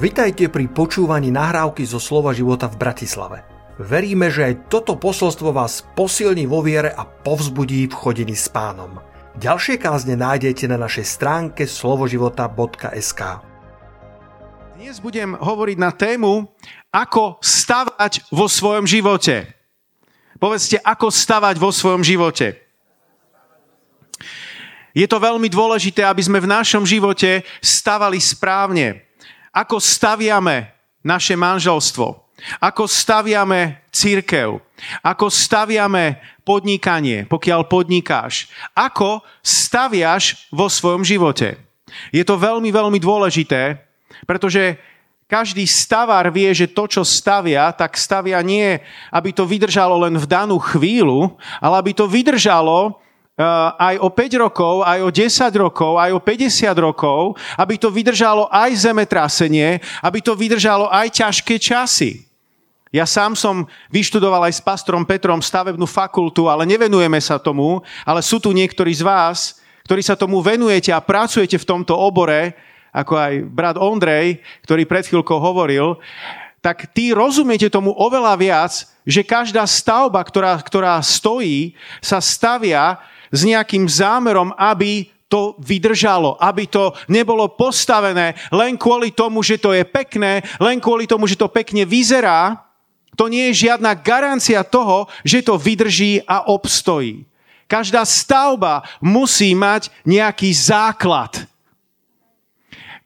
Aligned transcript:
Vitajte 0.00 0.48
pri 0.48 0.64
počúvaní 0.72 1.28
nahrávky 1.28 1.84
zo 1.84 2.00
Slova 2.00 2.32
života 2.32 2.72
v 2.72 2.80
Bratislave. 2.80 3.44
Veríme, 3.76 4.32
že 4.32 4.48
aj 4.48 4.72
toto 4.72 4.96
posolstvo 4.96 5.52
vás 5.52 5.84
posilní 5.92 6.48
vo 6.48 6.64
viere 6.64 6.88
a 6.88 7.04
povzbudí 7.04 7.84
v 7.84 7.92
chodení 7.92 8.32
s 8.32 8.48
pánom. 8.48 8.96
Ďalšie 9.36 9.76
kázne 9.76 10.16
nájdete 10.16 10.72
na 10.72 10.80
našej 10.80 11.04
stránke 11.04 11.68
slovoživota.sk 11.68 13.20
Dnes 14.80 15.04
budem 15.04 15.36
hovoriť 15.36 15.76
na 15.76 15.92
tému, 15.92 16.48
ako 16.88 17.36
stavať 17.44 18.32
vo 18.32 18.48
svojom 18.48 18.88
živote. 18.88 19.52
Povedzte, 20.40 20.80
ako 20.80 21.12
stavať 21.12 21.60
vo 21.60 21.68
svojom 21.76 22.00
živote. 22.00 22.56
Je 24.96 25.04
to 25.04 25.20
veľmi 25.20 25.52
dôležité, 25.52 26.08
aby 26.08 26.24
sme 26.24 26.40
v 26.40 26.48
našom 26.48 26.88
živote 26.88 27.44
stavali 27.60 28.16
správne 28.16 29.09
ako 29.50 29.82
staviame 29.82 30.70
naše 31.02 31.34
manželstvo, 31.34 32.06
ako 32.62 32.84
staviame 32.86 33.84
církev, 33.90 34.62
ako 35.04 35.26
staviame 35.28 36.22
podnikanie, 36.46 37.26
pokiaľ 37.28 37.66
podnikáš, 37.68 38.48
ako 38.72 39.20
staviaš 39.44 40.48
vo 40.48 40.70
svojom 40.70 41.04
živote. 41.04 41.58
Je 42.14 42.22
to 42.22 42.38
veľmi, 42.38 42.70
veľmi 42.70 42.98
dôležité, 43.02 43.82
pretože 44.24 44.78
každý 45.30 45.62
stavár 45.62 46.26
vie, 46.34 46.50
že 46.50 46.66
to, 46.70 46.90
čo 46.90 47.06
stavia, 47.06 47.70
tak 47.70 47.94
stavia 47.94 48.42
nie, 48.42 48.82
aby 49.14 49.30
to 49.30 49.46
vydržalo 49.46 50.02
len 50.02 50.18
v 50.18 50.26
danú 50.26 50.58
chvíľu, 50.58 51.38
ale 51.62 51.74
aby 51.78 51.92
to 51.94 52.10
vydržalo 52.10 52.98
aj 53.78 53.96
o 54.04 54.08
5 54.12 54.44
rokov, 54.44 54.74
aj 54.84 55.00
o 55.00 55.08
10 55.08 55.64
rokov, 55.64 55.92
aj 55.96 56.10
o 56.12 56.20
50 56.20 56.76
rokov, 56.76 57.40
aby 57.56 57.74
to 57.80 57.88
vydržalo 57.88 58.50
aj 58.52 58.70
zemetrasenie, 58.76 59.80
aby 60.04 60.18
to 60.20 60.36
vydržalo 60.36 60.92
aj 60.92 61.08
ťažké 61.24 61.56
časy. 61.56 62.28
Ja 62.90 63.06
sám 63.06 63.38
som 63.38 63.70
vyštudoval 63.94 64.50
aj 64.50 64.58
s 64.58 64.64
pastorom 64.66 65.06
Petrom 65.06 65.38
stavebnú 65.38 65.86
fakultu, 65.86 66.50
ale 66.50 66.66
nevenujeme 66.66 67.22
sa 67.22 67.38
tomu, 67.38 67.78
ale 68.02 68.18
sú 68.18 68.42
tu 68.42 68.50
niektorí 68.50 68.90
z 68.90 69.06
vás, 69.06 69.62
ktorí 69.86 70.02
sa 70.02 70.18
tomu 70.18 70.42
venujete 70.42 70.90
a 70.90 70.98
pracujete 70.98 71.54
v 71.54 71.68
tomto 71.70 71.94
obore, 71.94 72.58
ako 72.90 73.14
aj 73.14 73.32
brat 73.46 73.78
Ondrej, 73.78 74.42
ktorý 74.66 74.82
pred 74.90 75.06
chvíľkou 75.06 75.38
hovoril, 75.38 76.02
tak 76.58 76.90
tí 76.90 77.14
rozumiete 77.14 77.70
tomu 77.70 77.94
oveľa 77.94 78.34
viac, 78.36 78.72
že 79.06 79.24
každá 79.24 79.64
stavba, 79.64 80.20
ktorá, 80.20 80.58
ktorá 80.58 80.98
stojí, 81.00 81.78
sa 82.02 82.18
stavia 82.18 83.00
s 83.30 83.40
nejakým 83.46 83.86
zámerom, 83.86 84.52
aby 84.58 85.08
to 85.30 85.54
vydržalo, 85.62 86.34
aby 86.42 86.66
to 86.66 86.90
nebolo 87.06 87.54
postavené 87.54 88.34
len 88.50 88.74
kvôli 88.74 89.14
tomu, 89.14 89.46
že 89.46 89.62
to 89.62 89.70
je 89.70 89.86
pekné, 89.86 90.42
len 90.58 90.82
kvôli 90.82 91.06
tomu, 91.06 91.30
že 91.30 91.38
to 91.38 91.46
pekne 91.46 91.86
vyzerá. 91.86 92.66
To 93.14 93.30
nie 93.30 93.50
je 93.50 93.70
žiadna 93.70 93.94
garancia 93.94 94.66
toho, 94.66 95.06
že 95.22 95.46
to 95.46 95.54
vydrží 95.54 96.26
a 96.26 96.50
obstojí. 96.50 97.30
Každá 97.70 98.02
stavba 98.02 98.82
musí 98.98 99.54
mať 99.54 99.94
nejaký 100.02 100.50
základ. 100.50 101.46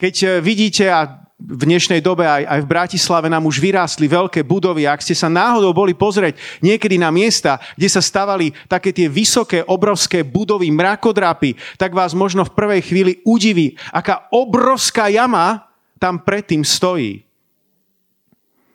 Keď 0.00 0.14
eh, 0.24 0.30
vidíte, 0.40 0.88
a 0.88 1.23
v 1.44 1.62
dnešnej 1.68 2.00
dobe 2.00 2.24
aj, 2.24 2.48
aj 2.48 2.60
v 2.64 2.70
Bratislave 2.72 3.28
nám 3.28 3.44
už 3.44 3.60
vyrástli 3.60 4.08
veľké 4.08 4.40
budovy. 4.40 4.88
Ak 4.88 5.04
ste 5.04 5.12
sa 5.12 5.28
náhodou 5.28 5.76
boli 5.76 5.92
pozrieť 5.92 6.40
niekedy 6.64 6.96
na 6.96 7.12
miesta, 7.12 7.60
kde 7.76 7.88
sa 7.92 8.00
stavali 8.00 8.56
také 8.64 8.96
tie 8.96 9.12
vysoké, 9.12 9.60
obrovské 9.68 10.24
budovy, 10.24 10.72
mrakodrapy, 10.72 11.56
tak 11.76 11.92
vás 11.92 12.16
možno 12.16 12.48
v 12.48 12.54
prvej 12.56 12.80
chvíli 12.80 13.12
udiví, 13.28 13.76
aká 13.92 14.28
obrovská 14.32 15.12
jama 15.12 15.68
tam 16.00 16.20
predtým 16.20 16.64
stojí. 16.64 17.23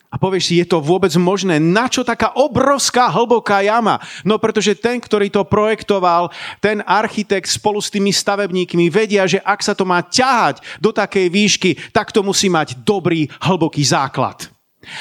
A 0.09 0.17
povieš 0.17 0.49
si, 0.49 0.53
je 0.57 0.65
to 0.65 0.81
vôbec 0.81 1.13
možné? 1.21 1.61
Na 1.61 1.85
čo 1.85 2.01
taká 2.01 2.33
obrovská 2.33 3.13
hlboká 3.13 3.61
jama? 3.61 4.01
No 4.25 4.41
pretože 4.41 4.73
ten, 4.73 4.97
ktorý 4.97 5.29
to 5.29 5.45
projektoval, 5.45 6.33
ten 6.57 6.81
architekt 6.81 7.45
spolu 7.45 7.77
s 7.77 7.93
tými 7.93 8.09
stavebníkmi 8.09 8.89
vedia, 8.89 9.29
že 9.29 9.37
ak 9.37 9.61
sa 9.61 9.77
to 9.77 9.85
má 9.85 10.01
ťahať 10.01 10.65
do 10.81 10.89
takej 10.89 11.29
výšky, 11.29 11.71
tak 11.93 12.09
to 12.09 12.25
musí 12.25 12.49
mať 12.49 12.81
dobrý, 12.81 13.29
hlboký 13.37 13.85
základ. 13.85 14.49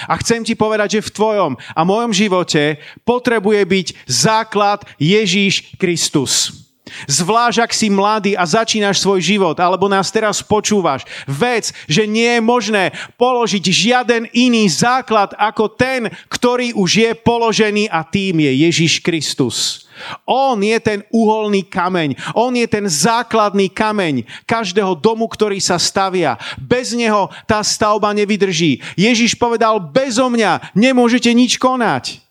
A 0.05 0.21
chcem 0.21 0.45
ti 0.45 0.53
povedať, 0.53 1.01
že 1.01 1.07
v 1.09 1.15
tvojom 1.17 1.53
a 1.57 1.81
mojom 1.89 2.13
živote 2.13 2.77
potrebuje 3.09 3.65
byť 3.65 3.87
základ 4.05 4.85
Ježíš 5.01 5.73
Kristus. 5.81 6.68
Zvlášť, 7.07 7.59
ak 7.65 7.73
si 7.73 7.89
mladý 7.89 8.33
a 8.35 8.45
začínaš 8.45 9.01
svoj 9.01 9.21
život, 9.21 9.57
alebo 9.61 9.89
nás 9.89 10.13
teraz 10.13 10.41
počúvaš. 10.45 11.05
Vec, 11.29 11.73
že 11.87 12.09
nie 12.09 12.39
je 12.39 12.43
možné 12.43 12.85
položiť 13.17 13.65
žiaden 13.65 14.29
iný 14.33 14.69
základ 14.69 15.33
ako 15.37 15.73
ten, 15.73 16.11
ktorý 16.29 16.75
už 16.75 16.91
je 16.91 17.11
položený 17.15 17.87
a 17.89 18.05
tým 18.05 18.43
je 18.45 18.53
Ježiš 18.69 19.01
Kristus. 19.01 19.89
On 20.23 20.55
je 20.63 20.79
ten 20.79 21.03
uholný 21.11 21.67
kameň. 21.67 22.15
On 22.39 22.55
je 22.55 22.67
ten 22.71 22.87
základný 22.87 23.67
kameň 23.67 24.23
každého 24.47 24.95
domu, 24.95 25.27
ktorý 25.27 25.59
sa 25.59 25.75
stavia. 25.75 26.39
Bez 26.55 26.95
neho 26.95 27.27
tá 27.51 27.59
stavba 27.67 28.15
nevydrží. 28.15 28.79
Ježiš 28.95 29.35
povedal, 29.35 29.83
bezo 29.83 30.31
mňa 30.31 30.75
nemôžete 30.79 31.35
nič 31.35 31.59
konať. 31.59 32.28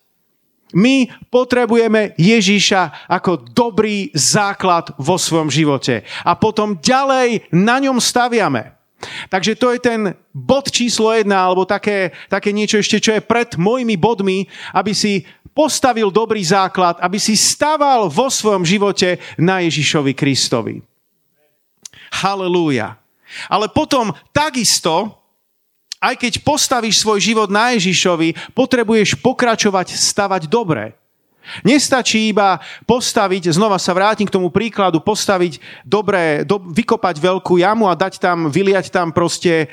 My 0.76 1.08
potrebujeme 1.32 2.12
Ježíša 2.20 3.08
ako 3.08 3.48
dobrý 3.56 4.12
základ 4.12 4.92
vo 5.00 5.16
svojom 5.16 5.48
živote. 5.48 6.04
A 6.24 6.36
potom 6.36 6.76
ďalej 6.76 7.48
na 7.52 7.80
ňom 7.80 7.96
staviame. 7.96 8.76
Takže 9.30 9.54
to 9.54 9.70
je 9.70 9.78
ten 9.78 10.00
bod 10.34 10.74
číslo 10.74 11.14
jedna, 11.14 11.46
alebo 11.46 11.62
také, 11.62 12.10
také 12.26 12.50
niečo 12.50 12.82
ešte, 12.82 12.98
čo 12.98 13.14
je 13.14 13.22
pred 13.22 13.54
mojimi 13.54 13.94
bodmi, 13.94 14.50
aby 14.74 14.90
si 14.90 15.22
postavil 15.54 16.10
dobrý 16.10 16.42
základ, 16.42 16.98
aby 16.98 17.18
si 17.18 17.38
staval 17.38 18.10
vo 18.10 18.26
svojom 18.26 18.66
živote 18.66 19.18
na 19.38 19.62
Ježišovi 19.62 20.14
Kristovi. 20.14 20.82
Halelúja. 22.22 22.98
Ale 23.46 23.70
potom 23.70 24.10
takisto 24.34 25.17
aj 25.98 26.14
keď 26.18 26.32
postavíš 26.46 27.02
svoj 27.02 27.18
život 27.18 27.48
na 27.50 27.74
Ježišovi, 27.74 28.54
potrebuješ 28.54 29.18
pokračovať 29.18 29.94
stavať 29.94 30.46
dobre. 30.46 30.94
Nestačí 31.64 32.28
iba 32.28 32.60
postaviť, 32.84 33.56
znova 33.56 33.80
sa 33.80 33.96
vrátim 33.96 34.28
k 34.28 34.34
tomu 34.36 34.52
príkladu, 34.52 35.00
postaviť 35.00 35.56
dobre, 35.80 36.44
do, 36.44 36.60
vykopať 36.60 37.16
veľkú 37.16 37.56
jamu 37.56 37.88
a 37.88 37.96
dať 37.96 38.20
tam, 38.20 38.52
vyliať 38.52 38.92
tam 38.92 39.16
proste 39.16 39.64
e, 39.64 39.66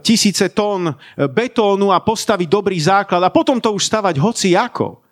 tisíce 0.00 0.48
tón 0.48 0.96
betónu 1.16 1.92
a 1.92 2.00
postaviť 2.00 2.48
dobrý 2.48 2.80
základ 2.80 3.20
a 3.20 3.28
potom 3.28 3.60
to 3.60 3.68
už 3.76 3.84
stavať 3.84 4.16
hoci 4.16 4.56
ako. 4.56 5.07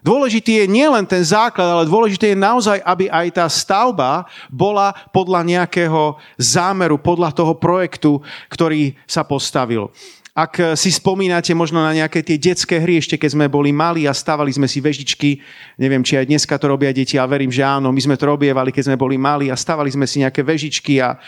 Dôležitý 0.00 0.64
je 0.64 0.66
nielen 0.66 1.04
ten 1.04 1.20
základ, 1.20 1.68
ale 1.68 1.84
dôležité 1.84 2.32
je 2.32 2.38
naozaj, 2.38 2.80
aby 2.80 3.12
aj 3.12 3.26
tá 3.36 3.46
stavba 3.52 4.24
bola 4.48 4.96
podľa 5.12 5.44
nejakého 5.44 6.16
zámeru, 6.40 6.96
podľa 6.96 7.36
toho 7.36 7.52
projektu, 7.52 8.24
ktorý 8.48 8.96
sa 9.04 9.20
postavil. 9.20 9.92
Ak 10.30 10.56
si 10.78 10.88
spomínate 10.94 11.52
možno 11.52 11.82
na 11.84 11.92
nejaké 11.92 12.24
tie 12.24 12.40
detské 12.40 12.80
hry, 12.80 12.96
ešte 12.96 13.20
keď 13.20 13.34
sme 13.34 13.46
boli 13.50 13.74
mali 13.76 14.08
a 14.08 14.14
stavali 14.14 14.48
sme 14.48 14.64
si 14.64 14.80
vežičky, 14.80 15.42
neviem, 15.76 16.00
či 16.00 16.16
aj 16.16 16.30
dneska 16.32 16.56
to 16.56 16.70
robia 16.70 16.94
deti, 16.96 17.20
ale 17.20 17.36
verím, 17.36 17.52
že 17.52 17.60
áno, 17.60 17.92
my 17.92 18.00
sme 18.00 18.16
to 18.16 18.30
robievali, 18.30 18.72
keď 18.72 18.88
sme 18.88 18.96
boli 18.96 19.20
mali 19.20 19.52
a 19.52 19.58
stavali 19.58 19.92
sme 19.92 20.08
si 20.08 20.24
nejaké 20.24 20.40
vežičky 20.40 21.02
a, 21.02 21.18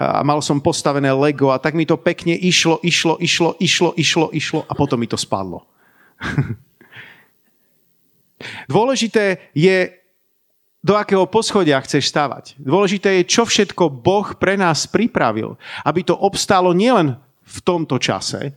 a 0.00 0.22
mal 0.24 0.40
som 0.40 0.62
postavené 0.62 1.12
Lego 1.12 1.52
a 1.52 1.60
tak 1.60 1.76
mi 1.76 1.84
to 1.84 2.00
pekne 2.00 2.32
išlo, 2.32 2.80
išlo, 2.80 3.20
išlo, 3.20 3.58
išlo, 3.60 3.92
išlo, 3.98 4.26
išlo 4.32 4.60
a 4.64 4.72
potom 4.72 4.96
mi 4.96 5.10
to 5.10 5.20
spadlo. 5.20 5.68
Dôležité 8.66 9.52
je, 9.54 9.92
do 10.82 10.98
akého 10.98 11.26
poschodia 11.30 11.78
chceš 11.82 12.10
stavať. 12.10 12.58
Dôležité 12.58 13.22
je, 13.22 13.30
čo 13.30 13.46
všetko 13.46 13.88
Boh 14.02 14.34
pre 14.34 14.58
nás 14.58 14.90
pripravil, 14.90 15.54
aby 15.86 16.02
to 16.02 16.18
obstálo 16.18 16.74
nielen 16.74 17.14
v 17.42 17.58
tomto 17.62 17.98
čase, 18.02 18.50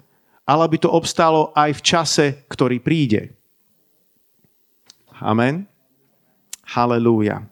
ale 0.46 0.62
aby 0.66 0.78
to 0.82 0.90
obstálo 0.90 1.54
aj 1.54 1.78
v 1.78 1.82
čase, 1.82 2.26
ktorý 2.50 2.82
príde. 2.82 3.34
Amen. 5.22 5.70
Halelúja. 6.66 7.46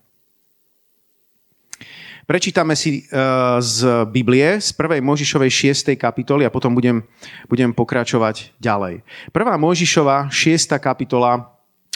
Prečítame 2.24 2.74
si 2.80 3.04
uh, 3.12 3.60
z 3.60 4.08
Biblie, 4.08 4.56
z 4.58 4.72
1. 4.72 5.04
Možišovej 5.04 5.76
6. 5.76 5.94
kapitoly 6.00 6.48
a 6.48 6.54
potom 6.54 6.72
budem, 6.72 7.04
budem 7.52 7.76
pokračovať 7.76 8.56
ďalej. 8.64 9.04
1. 9.36 9.60
Možišova 9.60 10.32
6. 10.32 10.72
kapitola 10.80 11.53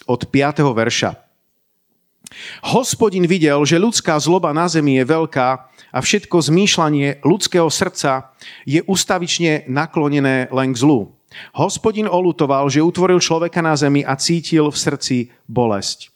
od 0.07 0.25
5. 0.31 0.63
verša. 0.63 1.27
Hospodin 2.75 3.23
videl, 3.23 3.63
že 3.63 3.79
ľudská 3.79 4.19
zloba 4.19 4.51
na 4.51 4.67
zemi 4.67 4.99
je 4.99 5.05
veľká 5.07 5.47
a 5.95 5.99
všetko 6.03 6.43
zmýšľanie 6.43 7.23
ľudského 7.23 7.71
srdca 7.71 8.35
je 8.67 8.83
ustavične 8.83 9.67
naklonené 9.71 10.51
len 10.51 10.75
k 10.75 10.81
zlu. 10.81 11.15
Hospodin 11.55 12.07
olutoval, 12.07 12.67
že 12.67 12.83
utvoril 12.83 13.19
človeka 13.19 13.63
na 13.63 13.75
zemi 13.75 14.03
a 14.03 14.15
cítil 14.19 14.67
v 14.71 14.77
srdci 14.77 15.17
bolesť. 15.47 16.11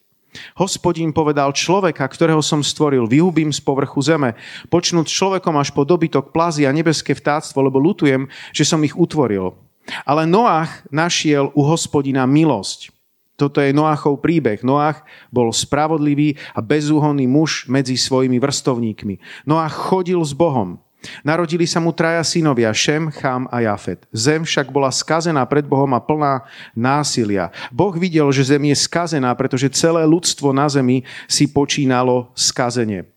Hospodín 0.55 1.11
povedal 1.11 1.51
človeka, 1.51 2.07
ktorého 2.07 2.39
som 2.39 2.63
stvoril, 2.63 3.03
vyhubím 3.03 3.51
z 3.51 3.59
povrchu 3.59 3.99
zeme, 3.99 4.39
počnúť 4.71 5.11
človekom 5.11 5.59
až 5.59 5.75
po 5.75 5.83
dobytok 5.83 6.31
plazy 6.31 6.63
a 6.63 6.71
nebeské 6.71 7.11
vtáctvo, 7.11 7.67
lebo 7.67 7.83
lutujem, 7.83 8.31
že 8.55 8.63
som 8.63 8.79
ich 8.87 8.95
utvoril. 8.95 9.59
Ale 10.07 10.23
Noach 10.23 10.87
našiel 10.87 11.51
u 11.51 11.67
hospodina 11.67 12.23
milosť. 12.23 13.00
Toto 13.41 13.57
je 13.57 13.73
Noachov 13.73 14.21
príbeh. 14.21 14.61
Noach 14.61 15.01
bol 15.33 15.49
spravodlivý 15.49 16.37
a 16.53 16.61
bezúhonný 16.61 17.25
muž 17.25 17.65
medzi 17.65 17.97
svojimi 17.97 18.37
vrstovníkmi. 18.37 19.17
Noach 19.49 19.73
chodil 19.73 20.21
s 20.21 20.37
Bohom. 20.37 20.77
Narodili 21.25 21.65
sa 21.65 21.81
mu 21.81 21.89
traja 21.89 22.21
synovia, 22.21 22.69
Šem, 22.69 23.09
Chám 23.09 23.49
a 23.49 23.65
Jafet. 23.65 24.05
Zem 24.13 24.45
však 24.45 24.69
bola 24.69 24.93
skazená 24.93 25.41
pred 25.49 25.65
Bohom 25.65 25.89
a 25.97 25.99
plná 25.99 26.45
násilia. 26.77 27.49
Boh 27.73 27.93
videl, 27.97 28.29
že 28.29 28.53
zem 28.53 28.69
je 28.69 28.77
skazená, 28.77 29.33
pretože 29.33 29.73
celé 29.73 30.05
ľudstvo 30.05 30.53
na 30.53 30.69
zemi 30.69 31.01
si 31.25 31.49
počínalo 31.49 32.29
skazenie. 32.37 33.10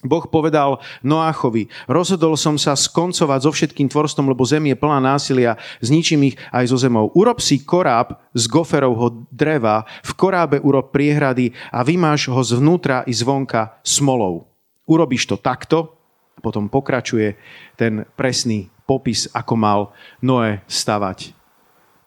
Boh 0.00 0.24
povedal 0.24 0.80
Noáchovi, 1.04 1.68
rozhodol 1.84 2.32
som 2.40 2.56
sa 2.56 2.72
skoncovať 2.72 3.40
so 3.44 3.52
všetkým 3.52 3.92
tvorstom, 3.92 4.32
lebo 4.32 4.48
zem 4.48 4.72
je 4.72 4.76
plná 4.76 4.96
násilia, 4.96 5.60
zničím 5.84 6.32
ich 6.32 6.36
aj 6.56 6.72
zo 6.72 6.80
zemou. 6.80 7.12
Urob 7.12 7.36
si 7.44 7.60
koráb 7.60 8.16
z 8.32 8.48
goferovho 8.48 9.28
dreva, 9.28 9.84
v 10.00 10.12
korábe 10.16 10.56
urob 10.64 10.88
priehrady 10.88 11.52
a 11.68 11.84
vymáš 11.84 12.32
ho 12.32 12.40
zvnútra 12.40 13.04
i 13.04 13.12
zvonka 13.12 13.76
smolou. 13.84 14.48
Urobíš 14.88 15.28
to 15.28 15.36
takto, 15.36 16.00
a 16.32 16.40
potom 16.40 16.72
pokračuje 16.72 17.36
ten 17.76 18.08
presný 18.16 18.72
popis, 18.88 19.28
ako 19.36 19.54
mal 19.60 19.80
Noé 20.24 20.64
stavať 20.64 21.36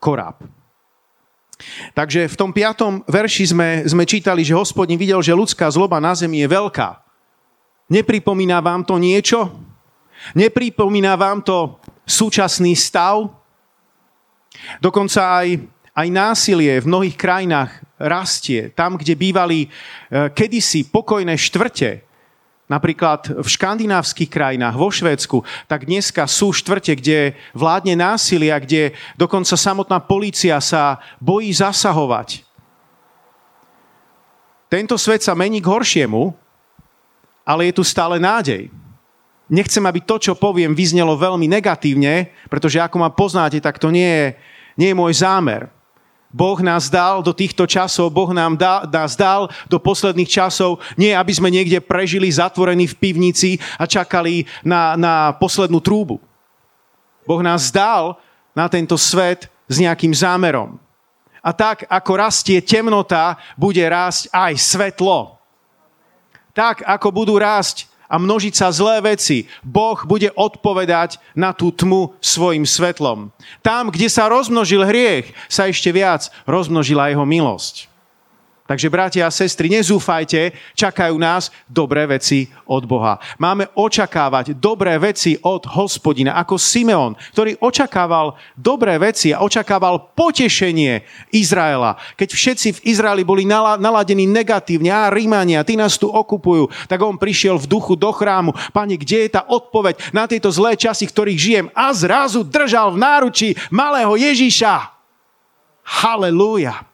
koráb. 0.01 0.41
Takže 1.93 2.25
v 2.25 2.35
tom 2.35 2.49
piatom 2.49 3.05
verši 3.05 3.53
sme, 3.53 3.69
sme 3.85 4.09
čítali, 4.09 4.41
že 4.41 4.57
hospodin 4.57 4.97
videl, 4.97 5.21
že 5.21 5.37
ľudská 5.37 5.69
zloba 5.69 6.01
na 6.01 6.17
zemi 6.17 6.41
je 6.41 6.49
veľká 6.49 7.02
Nepripomína 7.91 8.63
vám 8.63 8.87
to 8.87 8.95
niečo? 8.95 9.51
Nepripomína 10.35 11.19
vám 11.19 11.43
to 11.43 11.79
súčasný 12.07 12.75
stav? 12.79 13.27
Dokonca 14.79 15.43
aj, 15.43 15.59
aj 15.91 16.07
násilie 16.07 16.79
v 16.79 16.87
mnohých 16.87 17.17
krajinách 17.19 17.71
rastie. 17.99 18.71
Tam, 18.71 18.95
kde 18.95 19.19
bývali 19.19 19.67
e, 19.67 19.69
kedysi 20.31 20.87
pokojné 20.87 21.35
štvrte, 21.35 22.03
napríklad 22.71 23.43
v 23.43 23.47
škandinávskych 23.47 24.31
krajinách, 24.31 24.75
vo 24.79 24.87
Švédsku, 24.87 25.43
tak 25.67 25.83
dneska 25.83 26.23
sú 26.25 26.55
štvrte, 26.55 26.95
kde 26.95 27.35
vládne 27.51 27.99
násilia, 27.99 28.57
kde 28.57 28.95
dokonca 29.19 29.53
samotná 29.59 29.99
polícia 29.99 30.57
sa 30.63 31.03
bojí 31.19 31.51
zasahovať. 31.51 32.47
Tento 34.71 34.97
svet 34.97 35.21
sa 35.21 35.37
mení 35.37 35.61
k 35.61 35.69
horšiemu, 35.69 36.33
ale 37.43 37.69
je 37.69 37.73
tu 37.79 37.83
stále 37.83 38.19
nádej. 38.19 38.71
Nechcem, 39.51 39.83
aby 39.83 39.99
to, 40.01 40.17
čo 40.17 40.33
poviem, 40.33 40.71
vyznelo 40.71 41.19
veľmi 41.19 41.45
negatívne, 41.45 42.31
pretože 42.47 42.79
ako 42.79 42.97
ma 42.97 43.11
poznáte, 43.11 43.59
tak 43.59 43.77
to 43.77 43.91
nie 43.91 44.07
je, 44.07 44.27
nie 44.79 44.89
je 44.91 44.97
môj 44.97 45.13
zámer. 45.19 45.67
Boh 46.33 46.57
nás 46.65 46.89
dal 46.89 47.21
do 47.21 47.29
týchto 47.29 47.69
časov, 47.69 48.09
Boh 48.09 48.33
nám 48.33 48.57
dá, 48.57 48.81
nás 48.89 49.13
dal 49.13 49.53
do 49.69 49.77
posledných 49.77 50.25
časov, 50.25 50.81
nie 50.97 51.13
aby 51.13 51.29
sme 51.29 51.53
niekde 51.53 51.77
prežili 51.77 52.25
zatvorení 52.25 52.89
v 52.89 52.97
pivnici 52.97 53.61
a 53.77 53.85
čakali 53.85 54.49
na, 54.65 54.97
na 54.97 55.37
poslednú 55.37 55.77
trúbu. 55.77 56.17
Boh 57.29 57.41
nás 57.45 57.69
dal 57.69 58.17
na 58.57 58.65
tento 58.65 58.97
svet 58.97 59.45
s 59.69 59.77
nejakým 59.77 60.09
zámerom. 60.09 60.81
A 61.43 61.53
tak, 61.53 61.85
ako 61.85 62.11
rastie 62.17 62.63
temnota, 62.65 63.37
bude 63.53 63.83
rásť 63.85 64.31
aj 64.33 64.53
svetlo 64.57 65.42
tak 66.53 66.85
ako 66.85 67.09
budú 67.11 67.35
rásť 67.37 67.89
a 68.09 68.21
množiť 68.21 68.53
sa 68.53 68.69
zlé 68.69 69.01
veci, 69.01 69.49
Boh 69.65 69.97
bude 70.05 70.29
odpovedať 70.37 71.17
na 71.33 71.49
tú 71.49 71.73
tmu 71.73 72.13
svojim 72.21 72.61
svetlom. 72.61 73.33
Tam, 73.65 73.89
kde 73.89 74.05
sa 74.05 74.29
rozmnožil 74.29 74.85
hriech, 74.85 75.33
sa 75.49 75.65
ešte 75.65 75.89
viac 75.89 76.29
rozmnožila 76.45 77.09
jeho 77.09 77.25
milosť. 77.25 77.92
Takže 78.73 78.89
bratia 78.89 79.29
a 79.29 79.29
sestry, 79.29 79.69
nezúfajte, 79.69 80.49
čakajú 80.73 81.13
nás 81.21 81.53
dobré 81.69 82.09
veci 82.09 82.49
od 82.65 82.89
Boha. 82.89 83.21
Máme 83.37 83.69
očakávať 83.77 84.57
dobré 84.57 84.97
veci 84.97 85.37
od 85.45 85.69
hospodina, 85.77 86.33
ako 86.41 86.57
Simeon, 86.57 87.13
ktorý 87.37 87.53
očakával 87.61 88.33
dobré 88.57 88.97
veci 88.97 89.29
a 89.29 89.45
očakával 89.45 90.17
potešenie 90.17 91.05
Izraela. 91.29 92.01
Keď 92.17 92.29
všetci 92.33 92.67
v 92.73 92.97
Izraeli 92.97 93.21
boli 93.21 93.45
naladení 93.45 94.25
negatívne, 94.25 94.89
a 94.89 95.13
Rímania, 95.13 95.61
tí 95.61 95.77
nás 95.77 95.93
tu 96.01 96.09
okupujú, 96.09 96.65
tak 96.89 96.97
on 97.05 97.21
prišiel 97.21 97.61
v 97.61 97.69
duchu 97.69 97.93
do 97.93 98.09
chrámu. 98.09 98.57
Pane, 98.73 98.97
kde 98.97 99.29
je 99.29 99.37
tá 99.37 99.45
odpoveď 99.45 100.01
na 100.09 100.25
tieto 100.25 100.49
zlé 100.49 100.73
časy, 100.73 101.05
ktorých 101.05 101.37
žijem? 101.37 101.65
A 101.77 101.93
zrazu 101.93 102.41
držal 102.41 102.97
v 102.97 103.05
náručí 103.05 103.49
malého 103.69 104.17
Ježíša. 104.17 104.89
Halelúja. 105.85 106.89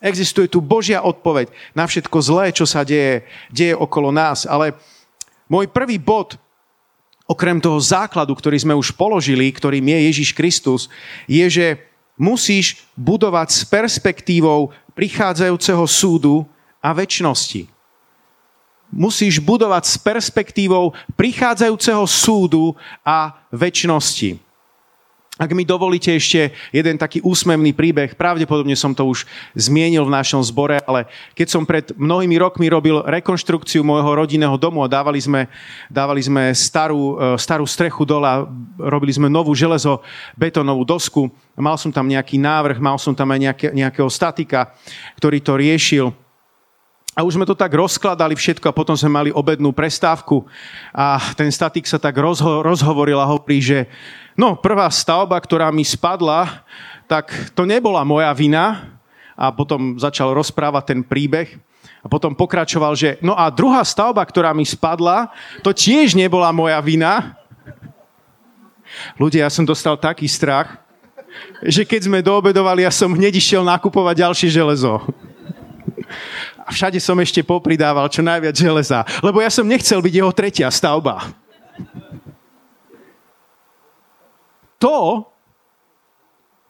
Existuje 0.00 0.48
tu 0.48 0.64
Božia 0.64 1.04
odpoveď 1.04 1.52
na 1.76 1.84
všetko 1.84 2.18
zlé, 2.24 2.56
čo 2.56 2.64
sa 2.64 2.88
deje, 2.88 3.20
deje 3.52 3.76
okolo 3.76 4.08
nás. 4.08 4.48
Ale 4.48 4.72
môj 5.44 5.68
prvý 5.68 6.00
bod, 6.00 6.40
okrem 7.28 7.60
toho 7.60 7.76
základu, 7.76 8.32
ktorý 8.32 8.56
sme 8.56 8.74
už 8.74 8.96
položili, 8.96 9.52
ktorým 9.52 9.84
je 9.84 9.98
Ježiš 10.08 10.30
Kristus, 10.32 10.88
je, 11.28 11.44
že 11.46 11.66
musíš 12.16 12.80
budovať 12.96 13.48
s 13.52 13.60
perspektívou 13.68 14.72
prichádzajúceho 14.96 15.84
súdu 15.84 16.48
a 16.80 16.96
väčšnosti. 16.96 17.68
Musíš 18.90 19.38
budovať 19.38 19.84
s 19.86 19.96
perspektívou 20.00 20.96
prichádzajúceho 21.14 22.02
súdu 22.10 22.74
a 23.06 23.36
väčšnosti. 23.54 24.49
Ak 25.40 25.56
mi 25.56 25.64
dovolíte 25.64 26.12
ešte 26.12 26.52
jeden 26.68 27.00
taký 27.00 27.24
úsmevný 27.24 27.72
príbeh, 27.72 28.12
pravdepodobne 28.12 28.76
som 28.76 28.92
to 28.92 29.08
už 29.08 29.24
zmienil 29.56 30.04
v 30.04 30.12
našom 30.12 30.44
zbore, 30.44 30.84
ale 30.84 31.08
keď 31.32 31.48
som 31.48 31.64
pred 31.64 31.96
mnohými 31.96 32.36
rokmi 32.36 32.68
robil 32.68 33.00
rekonštrukciu 33.00 33.80
môjho 33.80 34.20
rodinného 34.20 34.52
domu 34.60 34.84
a 34.84 34.92
dávali 34.92 35.16
sme, 35.16 35.48
dávali 35.88 36.20
sme 36.20 36.52
starú, 36.52 37.16
e, 37.16 37.40
starú 37.40 37.64
strechu 37.64 38.04
dole 38.04 38.28
a 38.28 38.44
robili 38.76 39.16
sme 39.16 39.32
novú 39.32 39.56
železo 39.56 40.04
betónovú 40.36 40.84
dosku, 40.84 41.32
mal 41.56 41.80
som 41.80 41.88
tam 41.88 42.04
nejaký 42.04 42.36
návrh, 42.36 42.76
mal 42.76 43.00
som 43.00 43.16
tam 43.16 43.32
aj 43.32 43.40
nejaké, 43.40 43.66
nejakého 43.72 44.12
statika, 44.12 44.76
ktorý 45.16 45.40
to 45.40 45.56
riešil. 45.56 46.12
A 47.16 47.24
už 47.24 47.40
sme 47.40 47.48
to 47.48 47.58
tak 47.58 47.72
rozkladali 47.72 48.36
všetko 48.36 48.70
a 48.70 48.76
potom 48.76 48.94
sme 48.94 49.08
mali 49.10 49.30
obednú 49.32 49.72
prestávku 49.72 50.44
a 50.92 51.18
ten 51.32 51.48
statik 51.48 51.88
sa 51.88 51.96
tak 51.96 52.14
rozho- 52.20 52.62
rozhovoril 52.62 53.18
a 53.18 53.26
hovorí, 53.26 53.58
že 53.58 53.90
No, 54.40 54.56
prvá 54.56 54.88
stavba, 54.88 55.36
ktorá 55.36 55.68
mi 55.68 55.84
spadla, 55.84 56.64
tak 57.04 57.28
to 57.52 57.68
nebola 57.68 58.00
moja 58.08 58.32
vina. 58.32 58.96
A 59.36 59.52
potom 59.52 60.00
začal 60.00 60.32
rozprávať 60.32 60.96
ten 60.96 61.00
príbeh. 61.04 61.60
A 62.00 62.08
potom 62.08 62.32
pokračoval, 62.32 62.96
že 62.96 63.20
no 63.20 63.36
a 63.36 63.52
druhá 63.52 63.84
stavba, 63.84 64.24
ktorá 64.24 64.56
mi 64.56 64.64
spadla, 64.64 65.28
to 65.60 65.76
tiež 65.76 66.16
nebola 66.16 66.48
moja 66.56 66.80
vina. 66.80 67.36
Ľudia, 69.20 69.44
ja 69.44 69.52
som 69.52 69.68
dostal 69.68 70.00
taký 70.00 70.24
strach, 70.24 70.80
že 71.60 71.84
keď 71.84 72.08
sme 72.08 72.24
doobedovali, 72.24 72.88
ja 72.88 72.92
som 72.92 73.12
hneď 73.12 73.36
išiel 73.36 73.60
nakupovať 73.60 74.24
ďalšie 74.24 74.48
železo. 74.56 75.04
A 76.64 76.72
všade 76.72 76.96
som 76.96 77.16
ešte 77.20 77.44
popridával 77.44 78.08
čo 78.08 78.24
najviac 78.24 78.56
železa, 78.56 79.04
lebo 79.20 79.44
ja 79.44 79.52
som 79.52 79.68
nechcel 79.68 80.00
byť 80.00 80.14
jeho 80.16 80.32
tretia 80.32 80.72
stavba 80.72 81.28
to, 84.80 85.28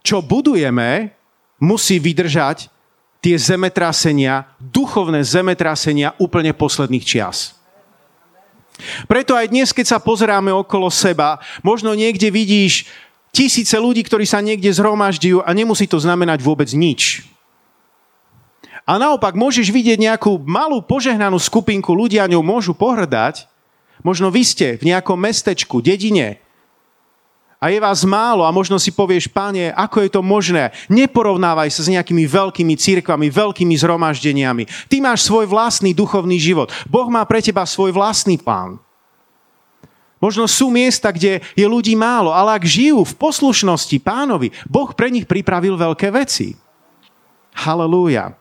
čo 0.03 0.19
budujeme, 0.21 1.15
musí 1.63 2.03
vydržať 2.03 2.67
tie 3.21 3.37
zemetrasenia, 3.37 4.49
duchovné 4.59 5.23
zemetrasenia 5.23 6.17
úplne 6.19 6.57
posledných 6.57 7.05
čias. 7.05 7.55
Preto 9.05 9.37
aj 9.37 9.53
dnes, 9.53 9.77
keď 9.77 9.97
sa 9.97 9.99
pozeráme 10.01 10.49
okolo 10.49 10.89
seba, 10.89 11.37
možno 11.61 11.93
niekde 11.93 12.33
vidíš 12.33 12.89
tisíce 13.29 13.77
ľudí, 13.77 14.01
ktorí 14.01 14.25
sa 14.25 14.41
niekde 14.41 14.73
zhromažďujú 14.73 15.45
a 15.45 15.51
nemusí 15.53 15.85
to 15.85 16.01
znamenať 16.01 16.41
vôbec 16.41 16.73
nič. 16.73 17.29
A 18.89 18.97
naopak 18.97 19.37
môžeš 19.37 19.71
vidieť 19.71 20.01
nejakú 20.01 20.41
malú 20.49 20.81
požehnanú 20.83 21.39
skupinku, 21.39 21.93
ľudia 21.95 22.27
ňou 22.27 22.43
môžu 22.43 22.75
pohrdať. 22.75 23.47
Možno 24.01 24.33
vy 24.33 24.43
ste 24.43 24.81
v 24.81 24.91
nejakom 24.91 25.21
mestečku, 25.21 25.85
dedine, 25.85 26.41
a 27.61 27.69
je 27.69 27.77
vás 27.77 28.09
málo 28.09 28.49
a 28.49 28.51
možno 28.51 28.81
si 28.81 28.89
povieš, 28.89 29.29
páne, 29.29 29.69
ako 29.77 30.01
je 30.01 30.11
to 30.11 30.25
možné? 30.25 30.73
Neporovnávaj 30.89 31.69
sa 31.69 31.85
s 31.85 31.93
nejakými 31.93 32.25
veľkými 32.25 32.73
církvami, 32.73 33.29
veľkými 33.29 33.77
zhromaždeniami. 33.77 34.89
Ty 34.89 34.97
máš 35.05 35.29
svoj 35.29 35.45
vlastný 35.45 35.93
duchovný 35.93 36.41
život. 36.41 36.73
Boh 36.89 37.07
má 37.13 37.21
pre 37.29 37.45
teba 37.45 37.69
svoj 37.69 37.93
vlastný 37.93 38.41
plán. 38.41 38.81
Možno 40.21 40.49
sú 40.49 40.69
miesta, 40.73 41.13
kde 41.13 41.41
je 41.57 41.67
ľudí 41.69 41.97
málo, 41.97 42.33
ale 42.33 42.57
ak 42.57 42.65
žijú 42.65 43.05
v 43.05 43.17
poslušnosti 43.17 43.97
pánovi, 44.01 44.53
Boh 44.65 44.89
pre 44.97 45.13
nich 45.13 45.29
pripravil 45.29 45.77
veľké 45.77 46.09
veci. 46.13 46.57
Halelúja. 47.57 48.37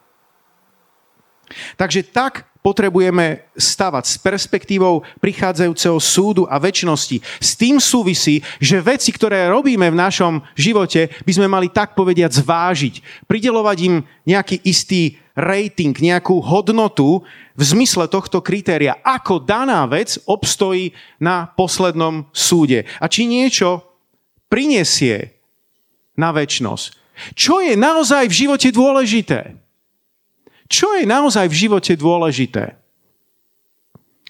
Takže 1.75 2.07
tak 2.07 2.48
potrebujeme 2.59 3.47
stavať 3.55 4.03
s 4.03 4.15
perspektívou 4.19 5.07
prichádzajúceho 5.23 5.97
súdu 5.97 6.43
a 6.45 6.59
väčšnosti. 6.59 7.23
S 7.39 7.55
tým 7.55 7.79
súvisí, 7.79 8.43
že 8.59 8.83
veci, 8.83 9.15
ktoré 9.15 9.47
robíme 9.47 9.87
v 9.87 9.99
našom 9.99 10.43
živote, 10.59 11.07
by 11.23 11.31
sme 11.31 11.47
mali 11.47 11.71
tak 11.71 11.95
povediať 11.95 12.43
zvážiť. 12.43 13.25
Pridelovať 13.31 13.77
im 13.87 13.95
nejaký 14.27 14.59
istý 14.67 15.17
rating, 15.39 15.95
nejakú 15.95 16.43
hodnotu 16.43 17.23
v 17.55 17.63
zmysle 17.63 18.11
tohto 18.11 18.43
kritéria, 18.43 18.99
ako 19.07 19.39
daná 19.39 19.87
vec 19.87 20.19
obstojí 20.27 20.91
na 21.19 21.47
poslednom 21.55 22.27
súde. 22.35 22.83
A 22.99 23.07
či 23.07 23.23
niečo 23.23 23.87
prinesie 24.51 25.39
na 26.19 26.35
väčšnosť. 26.35 26.99
Čo 27.35 27.63
je 27.63 27.75
naozaj 27.79 28.27
v 28.27 28.37
živote 28.47 28.69
dôležité? 28.71 29.55
Čo 30.69 30.93
je 31.01 31.09
naozaj 31.09 31.49
v 31.49 31.59
živote 31.65 31.97
dôležité? 31.97 32.77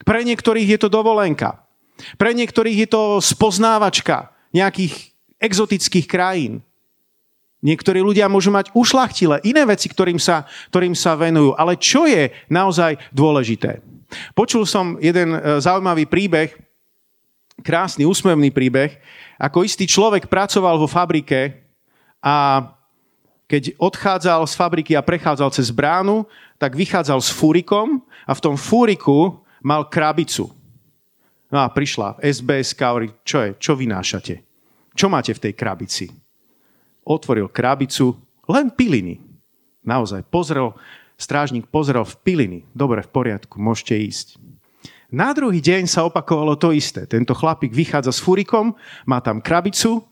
Pre 0.08 0.19
niektorých 0.24 0.75
je 0.75 0.79
to 0.79 0.89
dovolenka. 0.89 1.67
Pre 2.15 2.31
niektorých 2.31 2.88
je 2.88 2.89
to 2.89 3.03
spoznávačka 3.19 4.31
nejakých 4.55 5.12
exotických 5.43 6.08
krajín. 6.08 6.63
Niektorí 7.60 8.00
ľudia 8.00 8.31
môžu 8.31 8.55
mať 8.55 8.72
ušlachtile 8.72 9.43
iné 9.43 9.67
veci, 9.67 9.91
ktorým 9.91 10.15
sa, 10.15 10.48
ktorým 10.72 10.96
sa 10.96 11.19
venujú. 11.19 11.60
Ale 11.60 11.75
čo 11.75 12.08
je 12.08 12.31
naozaj 12.48 12.96
dôležité? 13.12 13.84
Počul 14.31 14.63
som 14.63 14.96
jeden 15.03 15.36
e, 15.36 15.60
zaujímavý 15.60 16.08
príbeh, 16.08 16.55
krásny, 17.60 18.08
úsmevný 18.08 18.55
príbeh, 18.55 18.96
ako 19.36 19.67
istý 19.67 19.84
človek 19.84 20.31
pracoval 20.31 20.79
vo 20.79 20.88
fabrike 20.88 21.60
a 22.24 22.63
keď 23.50 23.82
odchádzal 23.82 24.46
z 24.46 24.53
fabriky 24.53 24.94
a 24.94 25.01
prechádzal 25.01 25.50
cez 25.50 25.74
bránu, 25.74 26.29
tak 26.62 26.77
vychádzal 26.77 27.18
s 27.18 27.34
fúrikom 27.34 28.06
a 28.29 28.38
v 28.38 28.44
tom 28.46 28.53
fúriku 28.53 29.41
mal 29.65 29.89
krabicu. 29.89 30.53
No 31.50 31.65
a 31.65 31.68
prišla 31.74 32.22
SBS 32.22 32.77
hovorí, 32.77 33.10
čo 33.25 33.41
je, 33.41 33.50
čo 33.58 33.74
vynášate? 33.74 34.46
Čo 34.94 35.10
máte 35.10 35.34
v 35.34 35.50
tej 35.50 35.53
krabici? 35.58 36.06
Otvoril 37.01 37.50
krabicu, 37.50 38.13
len 38.46 38.70
piliny. 38.70 39.18
Naozaj, 39.82 40.29
pozrel, 40.29 40.77
strážnik 41.18 41.65
pozrel 41.74 42.06
v 42.06 42.15
piliny. 42.22 42.60
Dobre, 42.70 43.01
v 43.01 43.10
poriadku, 43.10 43.58
môžete 43.58 43.98
ísť. 43.98 44.27
Na 45.10 45.34
druhý 45.34 45.58
deň 45.58 45.89
sa 45.89 46.06
opakovalo 46.06 46.53
to 46.53 46.70
isté. 46.70 47.10
Tento 47.10 47.34
chlapík 47.34 47.74
vychádza 47.74 48.13
s 48.13 48.22
fúrikom, 48.22 48.77
má 49.10 49.18
tam 49.25 49.41
krabicu, 49.41 50.06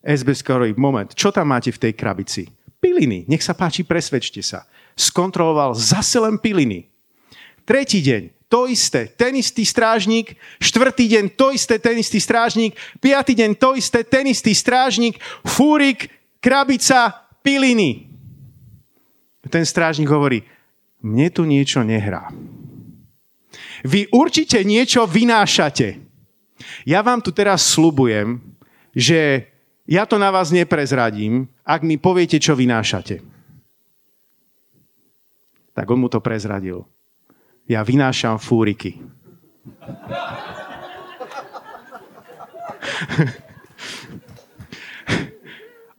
SBS 0.00 0.40
hovorí, 0.48 0.72
moment, 0.74 1.12
čo 1.12 1.28
tam 1.28 1.52
máte 1.52 1.68
v 1.68 1.78
tej 1.78 1.92
krabici? 1.92 2.48
Piliny. 2.82 3.22
Nech 3.30 3.46
sa 3.46 3.54
páči, 3.54 3.86
presvedčte 3.86 4.42
sa. 4.42 4.66
Skontroloval 4.98 5.78
zase 5.78 6.18
len 6.18 6.42
piliny. 6.42 6.90
Tretí 7.62 8.02
deň, 8.02 8.50
to 8.50 8.66
isté, 8.66 9.06
ten 9.06 9.38
istý 9.38 9.62
strážnik, 9.62 10.34
štvrtý 10.58 11.06
deň, 11.06 11.24
to 11.38 11.54
isté, 11.54 11.78
ten 11.78 12.02
istý 12.02 12.18
strážnik, 12.18 12.74
piatý 12.98 13.38
deň, 13.38 13.54
to 13.54 13.78
isté, 13.78 14.02
ten 14.02 14.26
istý 14.26 14.50
strážnik, 14.50 15.22
fúrik, 15.46 16.10
krabica, 16.42 17.30
piliny. 17.46 18.10
Ten 19.46 19.62
strážnik 19.62 20.10
hovorí, 20.10 20.42
mne 21.00 21.30
tu 21.30 21.46
niečo 21.46 21.86
nehrá. 21.86 22.34
Vy 23.86 24.10
určite 24.10 24.62
niečo 24.66 25.06
vynášate. 25.06 26.02
Ja 26.86 27.02
vám 27.02 27.22
tu 27.22 27.30
teraz 27.30 27.62
slubujem, 27.66 28.42
že 28.94 29.51
ja 29.86 30.06
to 30.06 30.18
na 30.18 30.30
vás 30.30 30.50
neprezradím, 30.54 31.48
ak 31.66 31.82
mi 31.82 31.98
poviete, 31.98 32.38
čo 32.38 32.54
vynášate. 32.54 33.18
Tak 35.72 35.90
on 35.90 36.04
mu 36.04 36.08
to 36.12 36.20
prezradil. 36.22 36.86
Ja 37.66 37.82
vynášam 37.82 38.38
fúriky. 38.38 39.02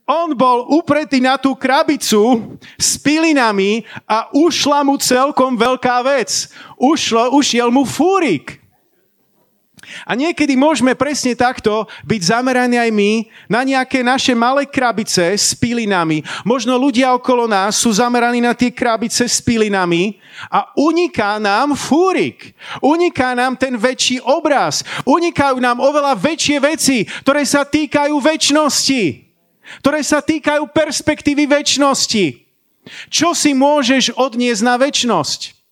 On 0.04 0.36
bol 0.36 0.68
upretý 0.68 1.24
na 1.24 1.40
tú 1.40 1.56
krabicu 1.56 2.60
s 2.76 3.00
pilinami 3.00 3.88
a 4.04 4.28
ušla 4.36 4.84
mu 4.84 5.00
celkom 5.00 5.56
veľká 5.56 6.04
vec. 6.04 6.52
Ušlo, 6.76 7.32
ušiel 7.40 7.72
mu 7.72 7.88
fúrik. 7.88 8.63
A 10.08 10.16
niekedy 10.16 10.56
môžeme 10.56 10.96
presne 10.96 11.36
takto 11.36 11.88
byť 12.08 12.22
zameraní 12.24 12.80
aj 12.80 12.92
my 12.92 13.12
na 13.52 13.62
nejaké 13.68 14.00
naše 14.04 14.32
malé 14.32 14.68
krabice 14.68 15.36
s 15.36 15.52
pilinami. 15.56 16.24
Možno 16.48 16.80
ľudia 16.80 17.12
okolo 17.16 17.48
nás 17.48 17.80
sú 17.80 17.92
zameraní 17.92 18.40
na 18.40 18.56
tie 18.56 18.72
krabice 18.72 19.28
s 19.28 19.44
pilinami 19.44 20.20
a 20.50 20.72
uniká 20.76 21.38
nám 21.40 21.76
fúrik. 21.76 22.56
Uniká 22.80 23.36
nám 23.36 23.60
ten 23.60 23.76
väčší 23.76 24.24
obraz. 24.24 24.82
Unikajú 25.04 25.60
nám 25.60 25.80
oveľa 25.84 26.16
väčšie 26.16 26.58
veci, 26.64 26.98
ktoré 27.24 27.44
sa 27.44 27.68
týkajú 27.68 28.16
väčšnosti. 28.20 29.04
Ktoré 29.80 30.04
sa 30.04 30.20
týkajú 30.20 30.68
perspektívy 30.76 31.48
väčšnosti. 31.48 32.44
Čo 33.08 33.32
si 33.32 33.56
môžeš 33.56 34.12
odniesť 34.20 34.62
na 34.64 34.76
väčšnosť? 34.76 35.63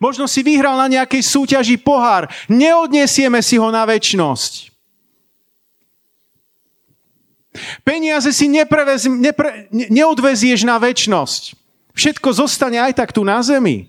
Možno 0.00 0.24
si 0.24 0.40
vyhral 0.40 0.76
na 0.80 0.88
nejakej 0.88 1.20
súťaži 1.20 1.76
pohár. 1.76 2.32
Neodniesieme 2.48 3.44
si 3.44 3.60
ho 3.60 3.68
na 3.68 3.84
väčnosť. 3.84 4.72
Peniaze 7.84 8.32
si 8.36 8.48
neprevez, 8.52 9.08
nepre, 9.08 9.68
neodvezieš 9.72 10.68
na 10.68 10.76
väčnosť. 10.76 11.56
Všetko 11.96 12.28
zostane 12.36 12.76
aj 12.76 12.92
tak 12.92 13.10
tu 13.16 13.24
na 13.24 13.40
zemi. 13.40 13.88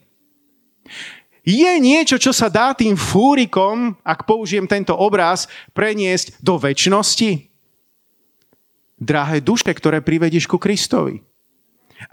Je 1.47 1.71
niečo, 1.79 2.19
čo 2.19 2.35
sa 2.35 2.51
dá 2.51 2.75
tým 2.75 2.99
fúrikom, 2.99 3.95
ak 4.03 4.27
použijem 4.27 4.67
tento 4.67 4.91
obraz, 4.95 5.47
preniesť 5.71 6.39
do 6.43 6.59
väčšnosti? 6.59 7.47
Drahé 8.99 9.39
duše, 9.39 9.71
ktoré 9.71 10.03
privedieš 10.03 10.47
ku 10.47 10.59
Kristovi. 10.59 11.23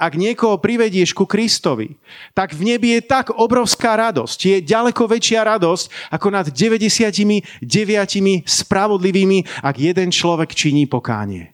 Ak 0.00 0.16
niekoho 0.16 0.56
privedieš 0.56 1.12
ku 1.12 1.28
Kristovi, 1.28 2.00
tak 2.32 2.56
v 2.56 2.74
nebi 2.74 2.96
je 2.96 3.00
tak 3.04 3.28
obrovská 3.36 4.00
radosť. 4.00 4.38
Je 4.40 4.56
ďaleko 4.64 5.04
väčšia 5.04 5.44
radosť 5.44 6.08
ako 6.08 6.28
nad 6.32 6.46
99 6.48 7.60
spravodlivými, 8.48 9.38
ak 9.60 9.74
jeden 9.76 10.08
človek 10.08 10.56
činí 10.56 10.88
pokánie. 10.88 11.52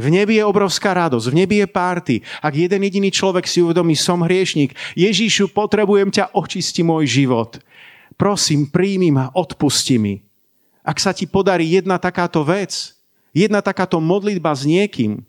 V 0.00 0.06
nebi 0.08 0.40
je 0.40 0.44
obrovská 0.48 0.96
radosť, 0.96 1.26
v 1.28 1.38
nebi 1.44 1.56
je 1.60 1.68
párty. 1.68 2.16
Ak 2.40 2.56
jeden 2.56 2.80
jediný 2.86 3.12
človek 3.12 3.44
si 3.44 3.60
uvedomí, 3.60 3.92
som 3.92 4.24
hriešnik, 4.24 4.72
Ježíšu, 4.96 5.52
potrebujem 5.52 6.08
ťa, 6.08 6.32
očisti 6.32 6.80
môj 6.80 7.04
život. 7.04 7.60
Prosím, 8.16 8.68
príjmi 8.68 9.12
ma, 9.12 9.28
odpusti 9.32 10.00
mi. 10.00 10.24
Ak 10.80 10.96
sa 10.96 11.12
ti 11.12 11.28
podarí 11.28 11.68
jedna 11.68 12.00
takáto 12.00 12.40
vec, 12.40 12.96
jedna 13.36 13.60
takáto 13.60 14.00
modlitba 14.00 14.56
s 14.56 14.64
niekým, 14.64 15.20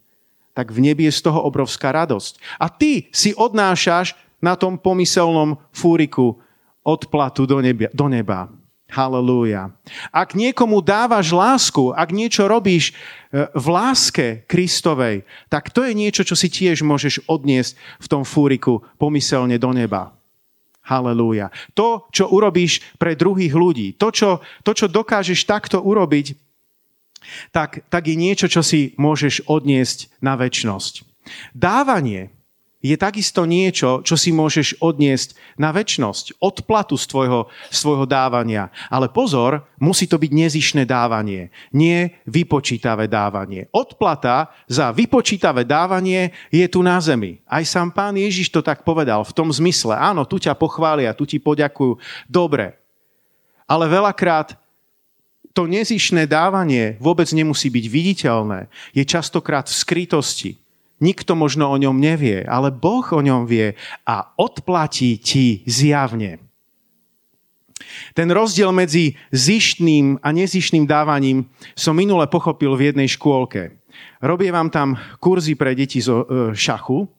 tak 0.51 0.71
v 0.71 0.91
nebi 0.91 1.07
je 1.07 1.13
z 1.15 1.31
toho 1.31 1.39
obrovská 1.43 1.91
radosť. 1.95 2.59
A 2.59 2.67
ty 2.67 3.07
si 3.15 3.31
odnášaš 3.35 4.15
na 4.41 4.57
tom 4.57 4.75
pomyselnom 4.75 5.55
fúriku 5.71 6.41
odplatu 6.81 7.45
do 7.45 7.61
neba. 7.61 7.87
Do 7.93 8.07
neba. 8.09 8.49
Halelúja. 8.91 9.71
Ak 10.11 10.35
niekomu 10.35 10.83
dávaš 10.83 11.31
lásku, 11.31 11.95
ak 11.95 12.11
niečo 12.11 12.43
robíš 12.43 12.91
e, 12.91 13.47
v 13.55 13.65
láske 13.71 14.43
Kristovej, 14.51 15.23
tak 15.47 15.71
to 15.71 15.87
je 15.87 15.95
niečo, 15.95 16.27
čo 16.27 16.35
si 16.35 16.51
tiež 16.51 16.83
môžeš 16.83 17.23
odniesť 17.23 17.79
v 18.03 18.07
tom 18.11 18.27
fúriku 18.27 18.83
pomyselne 18.99 19.55
do 19.55 19.71
neba. 19.71 20.11
Halelúja. 20.83 21.55
To, 21.71 22.11
čo 22.11 22.27
urobíš 22.35 22.83
pre 22.99 23.15
druhých 23.15 23.55
ľudí, 23.55 23.95
to 23.95 24.11
čo, 24.11 24.43
to, 24.67 24.75
čo 24.75 24.91
dokážeš 24.91 25.47
takto 25.47 25.79
urobiť, 25.79 26.50
tak, 27.53 27.85
tak 27.87 28.03
je 28.07 28.15
niečo, 28.17 28.47
čo 28.51 28.61
si 28.65 28.97
môžeš 28.97 29.45
odniesť 29.47 30.11
na 30.21 30.37
väčnosť. 30.37 31.05
Dávanie 31.53 32.33
je 32.81 32.97
takisto 32.97 33.45
niečo, 33.45 34.01
čo 34.01 34.17
si 34.17 34.33
môžeš 34.33 34.81
odniesť 34.81 35.37
na 35.53 35.69
väčnosť, 35.69 36.41
odplatu 36.41 36.97
z 36.97 37.05
tvojho, 37.05 37.41
z 37.69 37.77
tvojho 37.77 38.09
dávania. 38.09 38.73
Ale 38.89 39.05
pozor, 39.05 39.69
musí 39.77 40.09
to 40.09 40.17
byť 40.17 40.31
nezišné 40.33 40.83
dávanie, 40.89 41.53
nie 41.69 42.09
vypočítavé 42.25 43.05
dávanie. 43.05 43.69
Odplata 43.69 44.49
za 44.65 44.89
vypočítavé 44.89 45.61
dávanie 45.61 46.33
je 46.49 46.65
tu 46.65 46.81
na 46.81 46.97
zemi. 46.97 47.37
Aj 47.45 47.61
sám 47.61 47.93
pán 47.93 48.17
Ježiš 48.17 48.49
to 48.49 48.65
tak 48.65 48.81
povedal 48.81 49.21
v 49.21 49.35
tom 49.37 49.53
zmysle. 49.53 49.93
Áno, 49.93 50.25
tu 50.25 50.41
ťa 50.41 50.57
pochvália, 50.57 51.13
tu 51.13 51.29
ti 51.29 51.37
poďakujú. 51.37 52.01
Dobre. 52.25 52.81
Ale 53.69 53.85
veľakrát 53.87 54.57
to 55.51 55.67
nezišné 55.67 56.27
dávanie 56.27 56.95
vôbec 57.03 57.27
nemusí 57.35 57.67
byť 57.67 57.85
viditeľné. 57.87 58.71
Je 58.95 59.03
častokrát 59.03 59.67
v 59.67 59.75
skrytosti. 59.75 60.51
Nikto 61.01 61.33
možno 61.33 61.67
o 61.73 61.81
ňom 61.81 61.97
nevie, 61.97 62.45
ale 62.45 62.69
Boh 62.69 63.03
o 63.03 63.21
ňom 63.25 63.49
vie 63.49 63.73
a 64.05 64.31
odplatí 64.37 65.17
ti 65.17 65.65
zjavne. 65.65 66.37
Ten 68.13 68.29
rozdiel 68.29 68.69
medzi 68.71 69.17
zištným 69.33 70.21
a 70.21 70.29
nezištným 70.31 70.85
dávaním 70.85 71.49
som 71.73 71.97
minule 71.97 72.29
pochopil 72.29 72.77
v 72.77 72.93
jednej 72.93 73.09
škôlke. 73.09 73.81
Robie 74.21 74.53
vám 74.53 74.69
tam 74.69 74.95
kurzy 75.19 75.57
pre 75.57 75.73
deti 75.73 75.99
zo 75.99 76.23
e, 76.23 76.25
šachu 76.55 77.09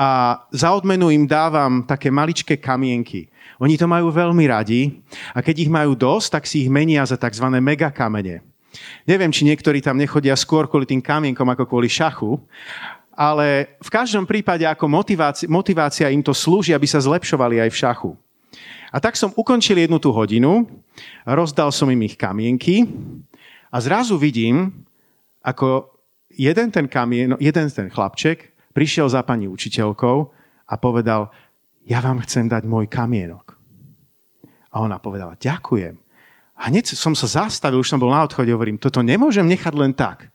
a 0.00 0.40
za 0.48 0.72
odmenu 0.72 1.12
im 1.12 1.28
dávam 1.28 1.84
také 1.84 2.08
maličké 2.08 2.56
kamienky. 2.56 3.28
Oni 3.60 3.76
to 3.76 3.84
majú 3.84 4.08
veľmi 4.08 4.48
radi 4.48 5.04
a 5.36 5.44
keď 5.44 5.68
ich 5.68 5.68
majú 5.68 5.92
dosť, 5.92 6.40
tak 6.40 6.44
si 6.48 6.64
ich 6.64 6.72
menia 6.72 7.04
za 7.04 7.20
tzv. 7.20 7.44
megakamene. 7.60 8.40
Neviem, 9.04 9.28
či 9.28 9.44
niektorí 9.44 9.84
tam 9.84 10.00
nechodia 10.00 10.32
skôr 10.40 10.64
kvôli 10.64 10.88
tým 10.88 11.04
kamienkom 11.04 11.44
ako 11.44 11.68
kvôli 11.68 11.92
šachu, 11.92 12.40
ale 13.12 13.76
v 13.76 13.90
každom 13.92 14.24
prípade 14.24 14.64
ako 14.64 14.88
motivácia, 14.88 15.44
motivácia 15.44 16.08
im 16.08 16.24
to 16.24 16.32
slúži, 16.32 16.72
aby 16.72 16.88
sa 16.88 17.04
zlepšovali 17.04 17.60
aj 17.60 17.68
v 17.68 17.80
šachu. 17.84 18.10
A 18.88 19.04
tak 19.04 19.20
som 19.20 19.36
ukončil 19.36 19.84
jednu 19.84 20.00
tú 20.00 20.16
hodinu, 20.16 20.64
rozdal 21.28 21.68
som 21.76 21.92
im 21.92 22.08
ich 22.08 22.16
kamienky 22.16 22.88
a 23.68 23.76
zrazu 23.84 24.16
vidím, 24.16 24.72
ako 25.44 25.92
jeden 26.32 26.72
ten 26.72 26.88
kamien, 26.88 27.36
jeden 27.36 27.68
ten 27.68 27.92
chlapček 27.92 28.49
prišiel 28.72 29.10
za 29.10 29.22
pani 29.26 29.50
učiteľkou 29.50 30.18
a 30.70 30.74
povedal, 30.78 31.30
ja 31.86 31.98
vám 31.98 32.22
chcem 32.22 32.46
dať 32.46 32.62
môj 32.68 32.86
kamienok. 32.86 33.56
A 34.70 34.86
ona 34.86 35.02
povedala, 35.02 35.34
ďakujem. 35.34 35.98
A 36.60 36.68
hneď 36.68 36.92
som 36.92 37.16
sa 37.16 37.26
zastavil, 37.26 37.80
už 37.80 37.90
som 37.90 37.98
bol 37.98 38.12
na 38.12 38.22
odchode, 38.22 38.52
hovorím, 38.52 38.76
toto 38.78 39.00
nemôžem 39.00 39.48
nechať 39.48 39.74
len 39.74 39.96
tak. 39.96 40.28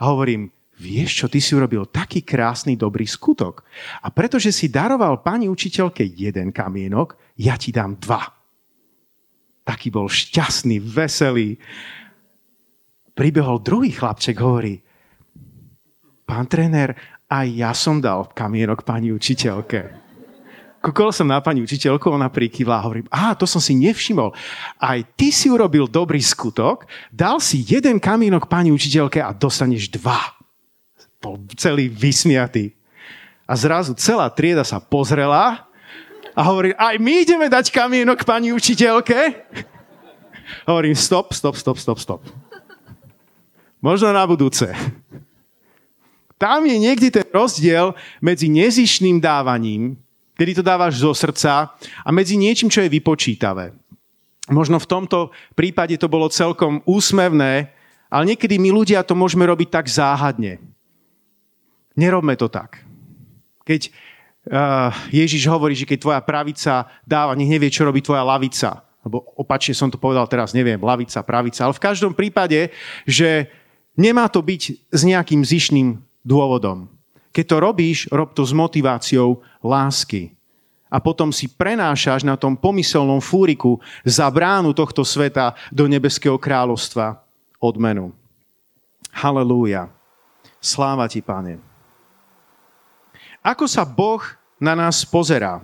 A 0.00 0.08
hovorím, 0.08 0.48
vieš 0.80 1.20
čo, 1.20 1.26
ty 1.28 1.42
si 1.42 1.52
urobil 1.52 1.84
taký 1.90 2.24
krásny, 2.24 2.78
dobrý 2.78 3.04
skutok. 3.04 3.66
A 4.00 4.08
pretože 4.08 4.48
si 4.54 4.72
daroval 4.72 5.20
pani 5.20 5.50
učiteľke 5.50 6.06
jeden 6.06 6.54
kamienok, 6.54 7.18
ja 7.36 7.58
ti 7.60 7.68
dám 7.74 8.00
dva. 8.00 8.24
Taký 9.66 9.92
bol 9.92 10.08
šťastný, 10.08 10.80
veselý. 10.80 11.60
Pribehol 13.12 13.60
druhý 13.60 13.92
chlapček, 13.92 14.40
hovorí, 14.40 14.80
pán 16.24 16.48
tréner, 16.48 17.19
aj 17.30 17.46
ja 17.54 17.70
som 17.70 18.02
dal 18.02 18.26
kamienok 18.34 18.82
pani 18.82 19.14
učiteľke. 19.14 19.94
Kúkol 20.80 21.12
som 21.12 21.28
na 21.28 21.38
pani 21.44 21.60
učiteľku, 21.60 22.08
ona 22.08 22.32
prikývla 22.32 22.80
a 22.80 22.84
hovorím, 22.88 23.06
a 23.12 23.36
to 23.36 23.44
som 23.44 23.60
si 23.60 23.76
nevšimol. 23.76 24.32
Aj 24.80 24.98
ty 25.14 25.28
si 25.28 25.52
urobil 25.52 25.86
dobrý 25.86 26.18
skutok, 26.18 26.88
dal 27.12 27.36
si 27.38 27.62
jeden 27.62 28.00
kamienok 28.00 28.48
pani 28.48 28.72
učiteľke 28.72 29.20
a 29.20 29.30
dostaneš 29.36 29.92
dva. 29.92 30.18
Bol 31.20 31.36
celý 31.54 31.92
vysmiatý. 31.92 32.72
A 33.44 33.52
zrazu 33.60 33.92
celá 33.94 34.32
trieda 34.32 34.64
sa 34.64 34.80
pozrela 34.80 35.68
a 36.32 36.40
hovorí, 36.48 36.72
aj 36.72 36.96
my 36.96 37.12
ideme 37.28 37.46
dať 37.52 37.68
kamienok 37.68 38.24
pani 38.24 38.50
učiteľke. 38.56 39.36
Hovorím, 40.64 40.96
stop, 40.96 41.36
stop, 41.36 41.60
stop, 41.60 41.76
stop, 41.76 41.98
stop. 42.00 42.20
Možno 43.84 44.16
na 44.16 44.24
budúce. 44.24 44.72
Tam 46.40 46.64
je 46.64 46.72
niekde 46.80 47.12
ten 47.12 47.26
rozdiel 47.28 47.92
medzi 48.24 48.48
nezišným 48.48 49.20
dávaním, 49.20 50.00
kedy 50.40 50.56
to 50.56 50.62
dávaš 50.64 51.04
zo 51.04 51.12
srdca, 51.12 51.76
a 51.76 52.08
medzi 52.08 52.40
niečím, 52.40 52.72
čo 52.72 52.80
je 52.80 52.88
vypočítavé. 52.88 53.76
Možno 54.48 54.80
v 54.80 54.88
tomto 54.88 55.36
prípade 55.52 56.00
to 56.00 56.08
bolo 56.08 56.32
celkom 56.32 56.80
úsmevné, 56.88 57.68
ale 58.08 58.22
niekedy 58.24 58.56
my 58.56 58.72
ľudia 58.72 59.04
to 59.04 59.12
môžeme 59.12 59.44
robiť 59.44 59.68
tak 59.68 59.86
záhadne. 59.92 60.58
Nerobme 61.92 62.32
to 62.40 62.48
tak. 62.48 62.88
Keď 63.68 63.92
uh, 64.48 64.90
Ježiš 65.12 65.44
hovorí, 65.44 65.76
že 65.76 65.84
keď 65.84 65.98
tvoja 66.00 66.20
pravica 66.24 66.88
dáva, 67.04 67.36
nech 67.36 67.52
nevie, 67.52 67.68
čo 67.68 67.84
robí 67.84 68.00
tvoja 68.00 68.24
lavica. 68.24 68.80
Lebo 69.04 69.28
opačne 69.36 69.76
som 69.76 69.92
to 69.92 70.00
povedal 70.00 70.24
teraz, 70.24 70.56
neviem, 70.56 70.80
lavica, 70.80 71.20
pravica. 71.20 71.68
Ale 71.68 71.76
v 71.76 71.84
každom 71.84 72.16
prípade, 72.16 72.72
že 73.04 73.52
nemá 73.94 74.26
to 74.26 74.40
byť 74.40 74.90
s 74.90 75.00
nejakým 75.04 75.44
zišným 75.44 76.09
dôvodom. 76.24 76.88
Keď 77.30 77.44
to 77.46 77.56
robíš, 77.62 77.98
rob 78.10 78.34
to 78.34 78.42
s 78.42 78.50
motiváciou 78.50 79.40
lásky. 79.62 80.34
A 80.90 80.98
potom 80.98 81.30
si 81.30 81.46
prenášaš 81.46 82.26
na 82.26 82.34
tom 82.34 82.58
pomyselnom 82.58 83.22
fúriku 83.22 83.78
za 84.02 84.26
bránu 84.26 84.74
tohto 84.74 85.06
sveta 85.06 85.54
do 85.70 85.86
nebeského 85.86 86.34
kráľovstva 86.34 87.22
odmenu. 87.62 88.10
Halelúja. 89.14 89.86
Sláva 90.58 91.06
ti, 91.06 91.22
Pane. 91.22 91.62
Ako 93.40 93.70
sa 93.70 93.86
Boh 93.86 94.20
na 94.58 94.74
nás 94.74 95.06
pozerá? 95.06 95.62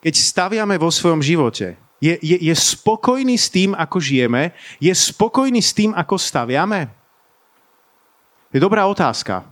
Keď 0.00 0.14
staviame 0.16 0.80
vo 0.80 0.88
svojom 0.88 1.20
živote, 1.20 1.76
je, 2.02 2.16
je, 2.20 2.36
je 2.40 2.54
spokojný 2.56 3.36
s 3.36 3.48
tým, 3.48 3.72
ako 3.76 3.96
žijeme? 4.00 4.52
Je 4.80 4.92
spokojný 4.92 5.60
s 5.60 5.72
tým, 5.72 5.92
ako 5.92 6.16
staviame? 6.20 7.03
Je 8.54 8.62
dobrá 8.62 8.86
otázka. 8.86 9.42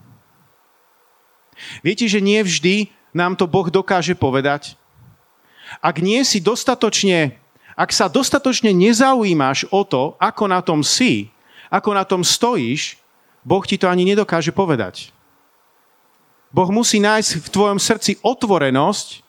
Viete, 1.83 2.07
že 2.07 2.23
nie 2.23 2.38
vždy 2.38 2.95
nám 3.11 3.35
to 3.35 3.51
Boh 3.51 3.67
dokáže 3.67 4.15
povedať? 4.15 4.79
Ak 5.83 5.99
nie 5.99 6.23
si 6.23 6.38
dostatočne, 6.38 7.35
ak 7.75 7.91
sa 7.91 8.07
dostatočne 8.07 8.71
nezaujímaš 8.71 9.67
o 9.75 9.83
to, 9.83 10.15
ako 10.23 10.45
na 10.47 10.62
tom 10.62 10.87
si, 10.87 11.35
ako 11.67 11.91
na 11.99 12.07
tom 12.07 12.23
stojíš, 12.23 13.01
Boh 13.43 13.65
ti 13.67 13.75
to 13.75 13.91
ani 13.91 14.07
nedokáže 14.07 14.55
povedať. 14.55 15.11
Boh 16.53 16.69
musí 16.71 17.03
nájsť 17.03 17.43
v 17.43 17.49
tvojom 17.49 17.79
srdci 17.81 18.21
otvorenosť, 18.23 19.25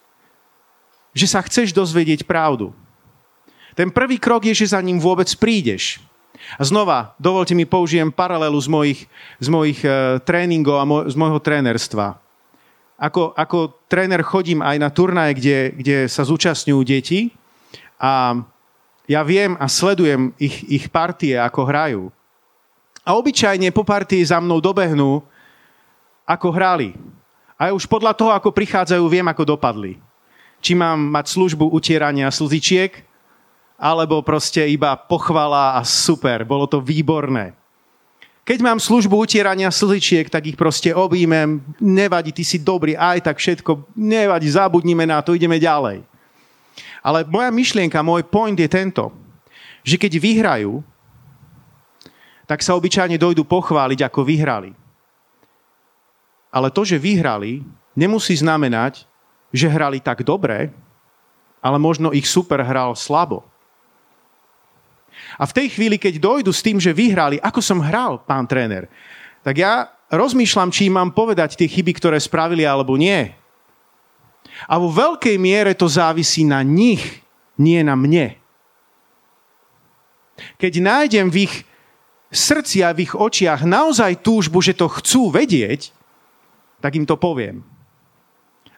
že 1.16 1.26
sa 1.26 1.40
chceš 1.42 1.72
dozvedieť 1.72 2.28
pravdu. 2.28 2.76
Ten 3.74 3.90
prvý 3.90 4.22
krok 4.22 4.46
je, 4.46 4.54
že 4.54 4.76
za 4.76 4.82
ním 4.84 5.02
vôbec 5.02 5.30
prídeš. 5.40 6.04
A 6.60 6.64
znova, 6.64 7.18
dovolte 7.18 7.58
mi 7.58 7.66
použijem 7.66 8.12
paralelu 8.14 8.60
z 8.60 8.70
mojich, 8.70 9.00
z 9.42 9.48
mojich 9.50 9.80
uh, 9.82 10.20
tréningov 10.22 10.78
a 10.80 10.86
mo- 10.86 11.06
z 11.08 11.16
môjho 11.18 11.40
trénerstva. 11.42 12.20
Ako, 13.00 13.34
ako 13.36 13.74
tréner 13.90 14.22
chodím 14.22 14.62
aj 14.62 14.78
na 14.80 14.90
turnaje, 14.94 15.36
kde, 15.36 15.58
kde 15.76 15.98
sa 16.08 16.24
zúčastňujú 16.24 16.82
deti 16.86 17.34
a 18.00 18.38
ja 19.04 19.22
viem 19.28 19.60
a 19.60 19.68
sledujem 19.68 20.32
ich, 20.40 20.64
ich 20.72 20.86
partie, 20.88 21.36
ako 21.36 21.62
hrajú. 21.68 22.04
A 23.04 23.20
obyčajne 23.20 23.68
po 23.76 23.84
partii 23.84 24.24
za 24.24 24.40
mnou 24.40 24.64
dobehnú, 24.64 25.20
ako 26.24 26.48
hrali. 26.56 26.96
A 27.60 27.76
už 27.76 27.84
podľa 27.84 28.16
toho, 28.16 28.32
ako 28.32 28.56
prichádzajú, 28.56 29.04
viem, 29.12 29.28
ako 29.28 29.44
dopadli. 29.44 30.00
Či 30.64 30.72
mám 30.80 30.96
mať 31.12 31.36
službu 31.36 31.68
utierania 31.76 32.32
slzičiek, 32.32 33.04
alebo 33.78 34.22
proste 34.22 34.64
iba 34.70 34.96
pochvala 34.96 35.78
a 35.78 35.82
super, 35.84 36.46
bolo 36.46 36.70
to 36.70 36.80
výborné. 36.80 37.58
Keď 38.44 38.60
mám 38.60 38.76
službu 38.76 39.24
utierania 39.24 39.72
slzičiek, 39.72 40.28
tak 40.28 40.44
ich 40.52 40.60
proste 40.60 40.92
objímem, 40.92 41.64
nevadí, 41.80 42.36
ty 42.36 42.44
si 42.44 42.60
dobrý, 42.60 42.92
aj 42.92 43.24
tak 43.24 43.40
všetko, 43.40 43.96
nevadí, 43.96 44.52
zabudnime 44.52 45.08
na 45.08 45.24
to, 45.24 45.32
ideme 45.32 45.56
ďalej. 45.56 46.04
Ale 47.00 47.24
moja 47.24 47.48
myšlienka, 47.56 48.04
môj 48.04 48.28
point 48.28 48.56
je 48.60 48.68
tento, 48.68 49.16
že 49.80 49.96
keď 49.96 50.20
vyhrajú, 50.20 50.84
tak 52.44 52.60
sa 52.60 52.76
obyčajne 52.76 53.16
dojdu 53.16 53.48
pochváliť, 53.48 54.04
ako 54.04 54.28
vyhrali. 54.28 54.76
Ale 56.52 56.68
to, 56.68 56.84
že 56.84 57.00
vyhrali, 57.00 57.64
nemusí 57.96 58.36
znamenať, 58.36 59.08
že 59.56 59.72
hrali 59.72 60.04
tak 60.04 60.20
dobre, 60.28 60.68
ale 61.64 61.78
možno 61.80 62.12
ich 62.12 62.28
super 62.28 62.60
hral 62.60 62.92
slabo. 63.00 63.48
A 65.38 65.44
v 65.50 65.56
tej 65.56 65.68
chvíli, 65.74 65.98
keď 65.98 66.22
dojdu 66.22 66.52
s 66.54 66.62
tým, 66.62 66.78
že 66.78 66.94
vyhrali, 66.94 67.42
ako 67.42 67.60
som 67.62 67.82
hral, 67.82 68.22
pán 68.22 68.46
tréner, 68.46 68.90
tak 69.42 69.60
ja 69.60 69.90
rozmýšľam, 70.14 70.70
či 70.70 70.94
mám 70.94 71.12
povedať 71.12 71.58
tie 71.58 71.68
chyby, 71.68 71.98
ktoré 71.98 72.18
spravili, 72.22 72.64
alebo 72.64 72.96
nie. 72.96 73.34
A 74.70 74.78
vo 74.78 74.94
veľkej 74.94 75.36
miere 75.42 75.74
to 75.74 75.90
závisí 75.90 76.46
na 76.46 76.62
nich, 76.62 77.02
nie 77.58 77.82
na 77.82 77.98
mne. 77.98 78.38
Keď 80.58 80.74
nájdem 80.82 81.28
v 81.30 81.50
ich 81.50 81.54
srdci 82.34 82.82
a 82.82 82.94
v 82.94 83.06
ich 83.06 83.14
očiach 83.14 83.62
naozaj 83.66 84.26
túžbu, 84.26 84.62
že 84.62 84.74
to 84.74 84.90
chcú 84.90 85.30
vedieť, 85.30 85.94
tak 86.82 86.98
im 86.98 87.06
to 87.06 87.16
poviem. 87.16 87.62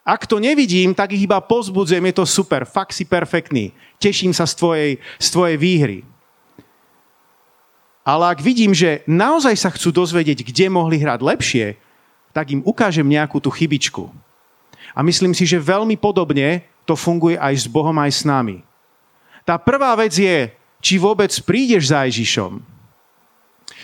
Ak 0.06 0.22
to 0.30 0.38
nevidím, 0.38 0.94
tak 0.94 1.10
ich 1.10 1.26
iba 1.26 1.42
pozbudzujem, 1.42 2.06
je 2.06 2.14
to 2.14 2.26
super, 2.28 2.62
fakt 2.62 2.94
si 2.94 3.02
perfektný. 3.02 3.74
Teším 3.98 4.30
sa 4.30 4.46
z 4.46 4.54
tvojej, 4.54 4.92
z 5.18 5.28
tvojej 5.34 5.56
výhry. 5.58 5.98
Ale 8.06 8.30
ak 8.30 8.38
vidím, 8.38 8.70
že 8.70 9.02
naozaj 9.10 9.58
sa 9.58 9.70
chcú 9.74 9.90
dozvedieť, 9.90 10.46
kde 10.46 10.70
mohli 10.70 11.02
hrať 11.02 11.18
lepšie, 11.26 11.66
tak 12.30 12.54
im 12.54 12.62
ukážem 12.62 13.02
nejakú 13.02 13.42
tú 13.42 13.50
chybičku. 13.50 14.06
A 14.94 15.02
myslím 15.02 15.34
si, 15.34 15.42
že 15.42 15.58
veľmi 15.58 15.98
podobne 15.98 16.62
to 16.86 16.94
funguje 16.94 17.34
aj 17.34 17.54
s 17.58 17.66
Bohom, 17.66 17.98
aj 17.98 18.12
s 18.14 18.22
nami. 18.22 18.62
Tá 19.42 19.58
prvá 19.58 19.98
vec 19.98 20.14
je, 20.14 20.54
či 20.78 21.02
vôbec 21.02 21.34
prídeš 21.42 21.90
za 21.90 22.06
Ježišom. 22.06 22.62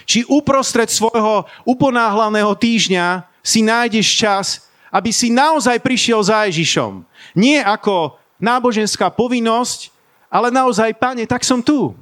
Či 0.06 0.22
uprostred 0.30 0.86
svojho 0.86 1.42
uponáhlaného 1.66 2.54
týždňa 2.54 3.26
si 3.42 3.66
nájdeš 3.66 4.06
čas, 4.06 4.46
aby 4.94 5.10
si 5.10 5.34
naozaj 5.34 5.82
prišiel 5.82 6.22
za 6.22 6.46
Ježišom. 6.46 7.02
Nie 7.34 7.66
ako 7.66 8.14
náboženská 8.38 9.10
povinnosť, 9.10 9.90
ale 10.30 10.54
naozaj, 10.54 10.94
pane, 10.94 11.26
tak 11.26 11.42
som 11.42 11.58
tu. 11.58 11.98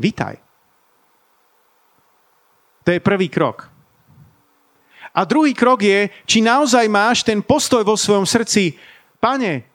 Vítaj. 0.00 0.45
To 2.86 2.94
je 2.94 3.02
prvý 3.02 3.26
krok. 3.26 3.66
A 5.10 5.26
druhý 5.26 5.50
krok 5.56 5.82
je, 5.82 6.06
či 6.22 6.38
naozaj 6.38 6.86
máš 6.86 7.26
ten 7.26 7.42
postoj 7.42 7.82
vo 7.82 7.98
svojom 7.98 8.22
srdci, 8.22 8.78
pane, 9.18 9.66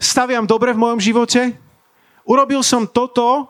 staviam 0.00 0.42
dobre 0.42 0.74
v 0.74 0.82
mojom 0.82 0.98
živote? 0.98 1.54
Urobil 2.26 2.66
som 2.66 2.88
toto 2.88 3.46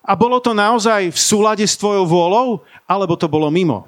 a 0.00 0.12
bolo 0.16 0.40
to 0.40 0.56
naozaj 0.56 1.12
v 1.12 1.18
súlade 1.18 1.66
s 1.68 1.76
tvojou 1.76 2.08
vôľou, 2.08 2.64
alebo 2.88 3.18
to 3.18 3.28
bolo 3.28 3.52
mimo? 3.52 3.84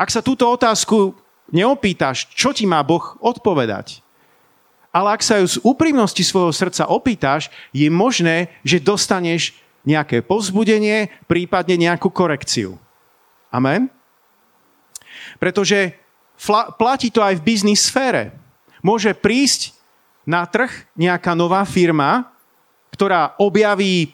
Ak 0.00 0.08
sa 0.08 0.24
túto 0.24 0.48
otázku 0.48 1.12
neopýtaš, 1.52 2.32
čo 2.32 2.56
ti 2.56 2.64
má 2.64 2.80
Boh 2.80 3.18
odpovedať, 3.20 4.00
ale 4.88 5.12
ak 5.12 5.20
sa 5.20 5.36
ju 5.44 5.44
z 5.44 5.60
úprimnosti 5.60 6.24
svojho 6.24 6.54
srdca 6.54 6.88
opýtaš, 6.88 7.52
je 7.76 7.92
možné, 7.92 8.48
že 8.64 8.80
dostaneš 8.80 9.52
nejaké 9.84 10.24
povzbudenie, 10.24 11.12
prípadne 11.28 11.76
nejakú 11.76 12.08
korekciu. 12.08 12.80
Amen? 13.56 13.88
Pretože 15.40 15.96
platí 16.76 17.08
to 17.08 17.24
aj 17.24 17.40
v 17.40 17.46
biznis 17.48 17.88
sfére. 17.88 18.36
Môže 18.84 19.16
prísť 19.16 19.72
na 20.28 20.44
trh 20.44 20.68
nejaká 20.92 21.32
nová 21.32 21.64
firma, 21.64 22.28
ktorá 22.92 23.32
objaví 23.40 24.12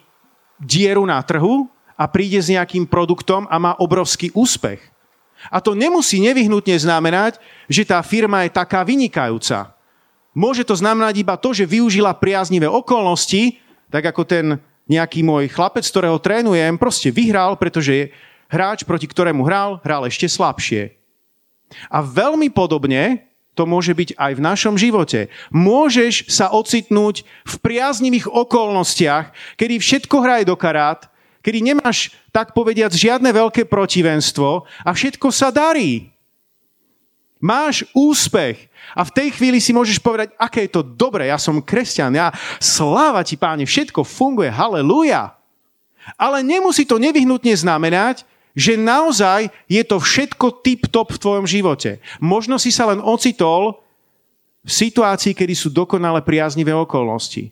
dieru 0.62 1.02
na 1.02 1.18
trhu 1.26 1.66
a 1.98 2.06
príde 2.06 2.38
s 2.38 2.46
nejakým 2.46 2.86
produktom 2.86 3.50
a 3.50 3.58
má 3.58 3.74
obrovský 3.82 4.30
úspech. 4.30 4.78
A 5.50 5.58
to 5.58 5.74
nemusí 5.74 6.22
nevyhnutne 6.22 6.78
znamenať, 6.78 7.42
že 7.66 7.82
tá 7.82 7.98
firma 8.06 8.46
je 8.46 8.54
taká 8.54 8.86
vynikajúca. 8.86 9.74
Môže 10.30 10.62
to 10.62 10.78
znamenať 10.78 11.26
iba 11.26 11.34
to, 11.34 11.50
že 11.50 11.66
využila 11.66 12.14
priaznivé 12.14 12.70
okolnosti, 12.70 13.58
tak 13.90 14.06
ako 14.14 14.22
ten 14.22 14.46
nejaký 14.86 15.26
môj 15.26 15.50
chlapec, 15.50 15.82
ktorého 15.82 16.18
trénujem, 16.22 16.78
proste 16.78 17.10
vyhral, 17.10 17.58
pretože 17.58 18.14
hráč, 18.52 18.84
proti 18.84 19.08
ktorému 19.08 19.42
hral, 19.48 19.80
hral 19.80 20.04
ešte 20.04 20.28
slabšie. 20.28 20.92
A 21.88 22.04
veľmi 22.04 22.52
podobne 22.52 23.32
to 23.52 23.68
môže 23.68 23.92
byť 23.92 24.16
aj 24.16 24.32
v 24.36 24.44
našom 24.44 24.74
živote. 24.76 25.28
Môžeš 25.52 26.28
sa 26.28 26.52
ocitnúť 26.52 27.24
v 27.44 27.54
priaznivých 27.60 28.28
okolnostiach, 28.28 29.56
kedy 29.56 29.80
všetko 29.80 30.16
hraje 30.24 30.44
do 30.48 30.56
karát, 30.56 31.08
kedy 31.44 31.60
nemáš, 31.60 32.12
tak 32.32 32.56
povediať, 32.56 32.96
žiadne 32.96 33.28
veľké 33.28 33.68
protivenstvo 33.68 34.64
a 34.84 34.90
všetko 34.92 35.28
sa 35.28 35.52
darí. 35.52 36.12
Máš 37.42 37.82
úspech. 37.90 38.70
A 38.94 39.02
v 39.02 39.14
tej 39.14 39.28
chvíli 39.34 39.58
si 39.58 39.74
môžeš 39.74 39.98
povedať, 39.98 40.30
aké 40.38 40.70
je 40.70 40.78
to 40.78 40.86
dobré, 40.86 41.26
ja 41.26 41.36
som 41.36 41.58
kresťan, 41.58 42.14
ja 42.14 42.30
sláva 42.62 43.26
ti 43.26 43.34
páne, 43.34 43.66
všetko 43.66 44.06
funguje, 44.06 44.46
halleluja. 44.46 45.34
Ale 46.14 46.42
nemusí 46.46 46.86
to 46.86 47.02
nevyhnutne 47.02 47.54
znamenať, 47.54 48.22
že 48.52 48.76
naozaj 48.76 49.48
je 49.68 49.82
to 49.84 49.96
všetko 49.96 50.60
tip-top 50.60 51.16
v 51.16 51.22
tvojom 51.22 51.46
živote. 51.48 52.00
Možno 52.20 52.60
si 52.60 52.68
sa 52.68 52.88
len 52.88 53.00
ocitol 53.00 53.80
v 54.62 54.70
situácii, 54.70 55.32
kedy 55.34 55.54
sú 55.56 55.72
dokonale 55.72 56.22
priaznivé 56.22 56.70
okolnosti. 56.76 57.50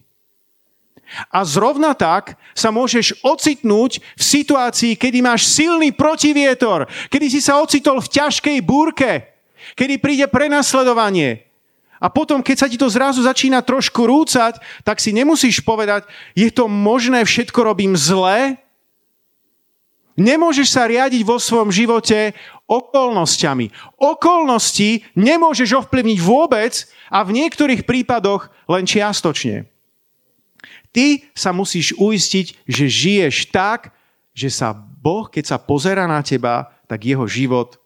A 1.35 1.43
zrovna 1.43 1.91
tak 1.91 2.39
sa 2.55 2.71
môžeš 2.71 3.19
ocitnúť 3.27 3.99
v 3.99 4.23
situácii, 4.23 4.95
kedy 4.95 5.19
máš 5.19 5.51
silný 5.51 5.91
protivietor, 5.91 6.87
kedy 7.11 7.27
si 7.27 7.41
sa 7.43 7.59
ocitol 7.59 7.99
v 7.99 8.13
ťažkej 8.15 8.59
búrke, 8.63 9.27
kedy 9.75 9.99
príde 9.99 10.27
prenasledovanie. 10.31 11.51
A 12.01 12.09
potom, 12.09 12.41
keď 12.41 12.57
sa 12.57 12.71
ti 12.71 12.81
to 12.81 12.89
zrazu 12.89 13.21
začína 13.21 13.61
trošku 13.61 14.09
rúcať, 14.09 14.57
tak 14.87 15.03
si 15.03 15.13
nemusíš 15.13 15.61
povedať, 15.61 16.09
je 16.33 16.49
to 16.49 16.65
možné, 16.65 17.27
všetko 17.27 17.61
robím 17.61 17.93
zle. 17.93 18.57
Nemôžeš 20.18 20.68
sa 20.75 20.87
riadiť 20.90 21.23
vo 21.23 21.38
svojom 21.38 21.70
živote 21.70 22.35
okolnostiami. 22.66 23.70
Okolnosti 23.99 25.07
nemôžeš 25.14 25.87
ovplyvniť 25.87 26.18
vôbec 26.23 26.87
a 27.11 27.27
v 27.27 27.35
niektorých 27.42 27.87
prípadoch 27.87 28.51
len 28.70 28.87
čiastočne. 28.87 29.66
Ty 30.90 31.23
sa 31.35 31.55
musíš 31.55 31.94
uistiť, 31.94 32.66
že 32.66 32.87
žiješ 32.90 33.55
tak, 33.55 33.94
že 34.35 34.51
sa 34.51 34.75
Boh, 34.75 35.31
keď 35.31 35.55
sa 35.55 35.59
pozera 35.59 36.07
na 36.11 36.23
teba, 36.23 36.75
tak 36.90 37.07
jeho 37.07 37.27
život 37.31 37.79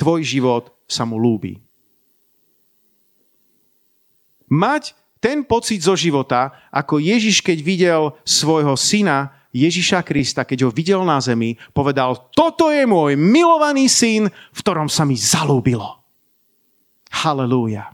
tvoj 0.00 0.24
život 0.24 0.72
sa 0.88 1.04
mu 1.04 1.20
lúbi. 1.20 1.60
Mať 4.48 4.96
ten 5.20 5.44
pocit 5.44 5.84
zo 5.84 5.92
života, 5.92 6.56
ako 6.72 6.96
Ježiš, 6.96 7.44
keď 7.44 7.58
videl 7.60 8.02
svojho 8.24 8.72
syna, 8.74 9.36
Ježiša 9.50 10.06
Krista, 10.06 10.46
keď 10.46 10.66
ho 10.66 10.70
videl 10.70 11.02
na 11.02 11.18
zemi, 11.18 11.58
povedal, 11.74 12.30
toto 12.30 12.70
je 12.70 12.86
môj 12.86 13.18
milovaný 13.18 13.90
syn, 13.90 14.30
v 14.30 14.58
ktorom 14.62 14.86
sa 14.86 15.02
mi 15.02 15.18
zalúbilo. 15.18 15.98
Halelúja. 17.10 17.90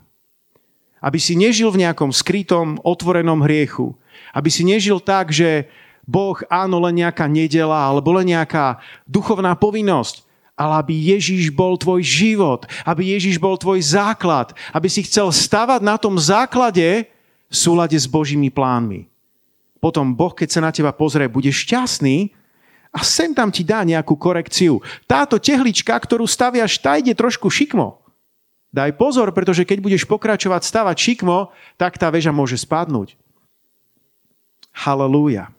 Aby 1.01 1.17
si 1.17 1.33
nežil 1.33 1.73
v 1.73 1.89
nejakom 1.89 2.13
skrytom, 2.13 2.77
otvorenom 2.85 3.41
hriechu. 3.41 3.97
Aby 4.37 4.53
si 4.53 4.69
nežil 4.69 5.01
tak, 5.01 5.33
že 5.33 5.69
Boh, 6.05 6.37
áno, 6.53 6.77
len 6.85 7.01
nejaká 7.03 7.25
nedela, 7.25 7.89
alebo 7.89 8.13
len 8.15 8.37
nejaká 8.37 8.79
duchovná 9.09 9.57
povinnosť 9.57 10.27
ale 10.57 10.81
aby 10.81 11.13
Ježíš 11.13 11.53
bol 11.53 11.77
tvoj 11.77 12.01
život, 12.01 12.65
aby 12.89 13.13
Ježíš 13.13 13.37
bol 13.37 13.61
tvoj 13.61 13.77
základ, 13.85 14.57
aby 14.73 14.89
si 14.89 15.05
chcel 15.05 15.29
stavať 15.29 15.85
na 15.85 16.01
tom 16.01 16.17
základe 16.17 17.13
v 17.53 17.55
súlade 17.55 17.93
s 17.93 18.09
Božími 18.09 18.49
plánmi. 18.49 19.05
Potom 19.87 20.19
Boh, 20.19 20.35
keď 20.35 20.49
sa 20.51 20.61
na 20.67 20.75
teba 20.75 20.91
pozrie, 20.91 21.31
bude 21.31 21.55
šťastný 21.55 22.35
a 22.91 23.07
sem 23.07 23.31
tam 23.31 23.55
ti 23.55 23.63
dá 23.63 23.87
nejakú 23.87 24.19
korekciu. 24.19 24.83
Táto 25.07 25.39
tehlička, 25.39 25.95
ktorú 25.95 26.27
staviaš, 26.27 26.83
tá 26.83 26.99
ide 26.99 27.15
trošku 27.15 27.47
šikmo. 27.47 28.03
Daj 28.75 28.99
pozor, 28.99 29.31
pretože 29.31 29.63
keď 29.63 29.79
budeš 29.79 30.03
pokračovať 30.11 30.67
stavať 30.67 30.97
šikmo, 30.99 31.55
tak 31.79 32.03
tá 32.03 32.11
väža 32.11 32.35
môže 32.35 32.59
spadnúť. 32.59 33.15
Halelúja. 34.75 35.55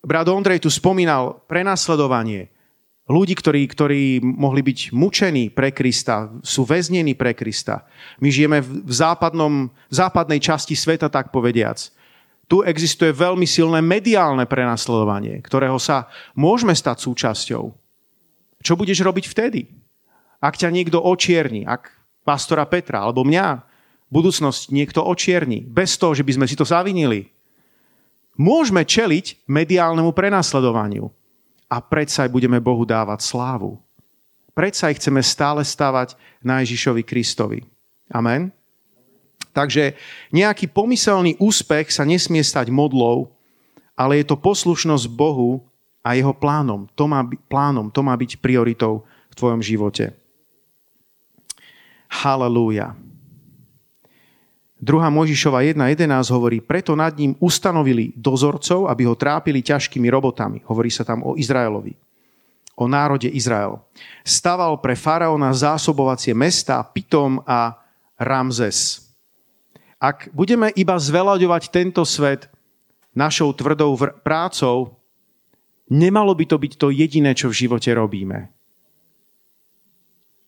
brat 0.00 0.32
Ondrej 0.32 0.64
tu 0.64 0.72
spomínal 0.72 1.44
prenasledovanie 1.44 2.48
ľudí, 3.06 3.34
ktorí, 3.38 3.62
ktorí 3.70 4.02
mohli 4.22 4.62
byť 4.66 4.90
mučení 4.90 5.50
pre 5.50 5.70
Krista, 5.70 6.30
sú 6.42 6.66
väznení 6.66 7.14
pre 7.14 7.32
Krista. 7.32 7.86
My 8.18 8.28
žijeme 8.30 8.62
v, 8.62 8.90
západnom, 8.90 9.70
v 9.70 9.94
západnej 9.94 10.42
časti 10.42 10.74
sveta, 10.74 11.10
tak 11.10 11.30
povediac. 11.30 11.78
Tu 12.46 12.62
existuje 12.62 13.10
veľmi 13.10 13.46
silné 13.46 13.82
mediálne 13.82 14.46
prenasledovanie, 14.46 15.42
ktorého 15.42 15.82
sa 15.82 16.06
môžeme 16.38 16.74
stať 16.74 17.02
súčasťou. 17.02 17.64
Čo 18.62 18.72
budeš 18.78 19.02
robiť 19.02 19.24
vtedy? 19.26 19.60
Ak 20.38 20.54
ťa 20.54 20.70
niekto 20.70 21.02
očierni, 21.02 21.66
ak 21.66 21.90
pastora 22.22 22.66
Petra 22.70 23.02
alebo 23.02 23.26
mňa 23.26 23.66
budúcnosť 24.10 24.70
niekto 24.70 25.02
očierni, 25.02 25.66
bez 25.66 25.98
toho, 25.98 26.14
že 26.14 26.22
by 26.22 26.38
sme 26.38 26.46
si 26.46 26.54
to 26.54 26.62
zavinili, 26.62 27.34
Môžeme 28.36 28.84
čeliť 28.84 29.48
mediálnemu 29.48 30.12
prenasledovaniu 30.12 31.08
a 31.66 31.82
predsa 31.82 32.26
aj 32.26 32.30
budeme 32.30 32.62
Bohu 32.62 32.86
dávať 32.86 33.26
slávu. 33.26 33.78
Predsa 34.56 34.88
aj 34.88 34.96
chceme 35.02 35.20
stále 35.20 35.60
stavať 35.60 36.16
na 36.40 36.64
Ježišovi 36.64 37.02
Kristovi. 37.04 37.60
Amen. 38.08 38.54
Takže 39.52 39.96
nejaký 40.32 40.68
pomyselný 40.68 41.36
úspech 41.40 41.88
sa 41.92 42.04
nesmie 42.04 42.44
stať 42.44 42.68
modlou, 42.68 43.32
ale 43.96 44.20
je 44.20 44.28
to 44.28 44.36
poslušnosť 44.36 45.08
Bohu 45.08 45.64
a 46.04 46.12
jeho 46.14 46.36
plánom. 46.36 46.86
To 46.94 47.08
má, 47.08 47.24
plánom, 47.48 47.88
to 47.88 48.00
má 48.04 48.12
byť 48.14 48.38
prioritou 48.38 49.02
v 49.32 49.34
tvojom 49.34 49.60
živote. 49.64 50.12
Halelúja. 52.06 52.94
2. 54.76 55.08
Možišova 55.08 55.64
1.11 55.64 56.04
hovorí, 56.36 56.60
preto 56.60 56.92
nad 56.92 57.16
ním 57.16 57.32
ustanovili 57.40 58.12
dozorcov, 58.12 58.92
aby 58.92 59.08
ho 59.08 59.16
trápili 59.16 59.64
ťažkými 59.64 60.04
robotami. 60.12 60.60
Hovorí 60.68 60.92
sa 60.92 61.00
tam 61.00 61.24
o 61.24 61.32
Izraelovi, 61.32 61.96
o 62.76 62.84
národe 62.84 63.32
Izrael. 63.32 63.80
Staval 64.20 64.76
pre 64.84 64.92
faraóna 64.92 65.48
zásobovacie 65.56 66.36
mesta 66.36 66.84
Pitom 66.84 67.40
a 67.48 67.72
Ramzes. 68.20 69.08
Ak 69.96 70.28
budeme 70.36 70.68
iba 70.76 71.00
zveľaďovať 71.00 71.62
tento 71.72 72.04
svet 72.04 72.52
našou 73.16 73.56
tvrdou 73.56 73.96
prácou, 74.20 74.92
nemalo 75.88 76.36
by 76.36 76.44
to 76.44 76.56
byť 76.60 76.72
to 76.76 76.92
jediné, 76.92 77.32
čo 77.32 77.48
v 77.48 77.64
živote 77.64 77.88
robíme. 77.96 78.52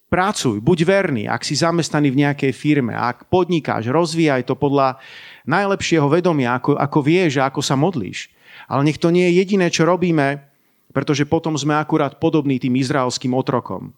Pracuj, 0.08 0.64
buď 0.64 0.78
verný, 0.88 1.22
ak 1.28 1.44
si 1.44 1.52
zamestnaný 1.52 2.08
v 2.08 2.20
nejakej 2.24 2.52
firme, 2.56 2.96
ak 2.96 3.28
podnikáš, 3.28 3.92
rozvíjaj 3.92 4.48
to 4.48 4.56
podľa 4.56 4.96
najlepšieho 5.44 6.08
vedomia, 6.08 6.56
ako, 6.56 6.80
ako 6.80 6.98
vieš 7.04 7.44
a 7.44 7.52
ako 7.52 7.60
sa 7.60 7.76
modlíš. 7.76 8.32
Ale 8.72 8.88
nech 8.88 8.96
to 8.96 9.12
nie 9.12 9.28
je 9.28 9.44
jediné, 9.44 9.68
čo 9.68 9.84
robíme, 9.84 10.48
pretože 10.96 11.28
potom 11.28 11.52
sme 11.60 11.76
akurát 11.76 12.16
podobní 12.16 12.56
tým 12.56 12.80
izraelským 12.80 13.36
otrokom. 13.36 13.92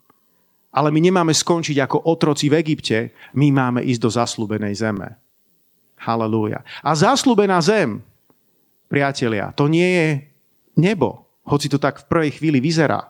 Ale 0.74 0.90
my 0.90 0.98
nemáme 0.98 1.30
skončiť 1.30 1.78
ako 1.78 2.02
otroci 2.02 2.50
v 2.50 2.58
Egypte, 2.58 3.14
my 3.38 3.54
máme 3.54 3.80
ísť 3.86 4.02
do 4.02 4.10
zaslúbenej 4.10 4.74
zeme. 4.82 5.14
Halelúja. 5.94 6.66
A 6.82 6.90
zaslúbená 6.98 7.62
zem, 7.62 8.02
priatelia, 8.90 9.54
to 9.54 9.70
nie 9.70 9.86
je 9.86 10.08
nebo, 10.74 11.22
hoci 11.46 11.70
to 11.70 11.78
tak 11.78 12.02
v 12.02 12.08
prvej 12.10 12.30
chvíli 12.34 12.58
vyzerá. 12.58 13.09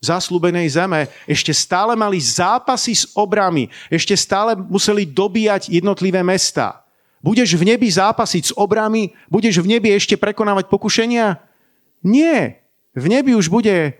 Zaslúbenej 0.00 0.72
zeme, 0.72 1.12
ešte 1.28 1.52
stále 1.52 1.92
mali 1.92 2.16
zápasy 2.16 2.96
s 2.96 3.04
obrami, 3.12 3.68
ešte 3.92 4.16
stále 4.16 4.56
museli 4.56 5.04
dobíjať 5.04 5.68
jednotlivé 5.68 6.24
mesta. 6.24 6.80
Budeš 7.20 7.52
v 7.60 7.68
nebi 7.68 7.84
zápasiť 7.84 8.42
s 8.50 8.52
obrami? 8.56 9.12
Budeš 9.28 9.60
v 9.60 9.76
nebi 9.76 9.92
ešte 9.92 10.16
prekonávať 10.16 10.72
pokušenia? 10.72 11.36
Nie. 12.00 12.64
V 12.96 13.06
nebi 13.12 13.36
už 13.36 13.52
bude 13.52 13.92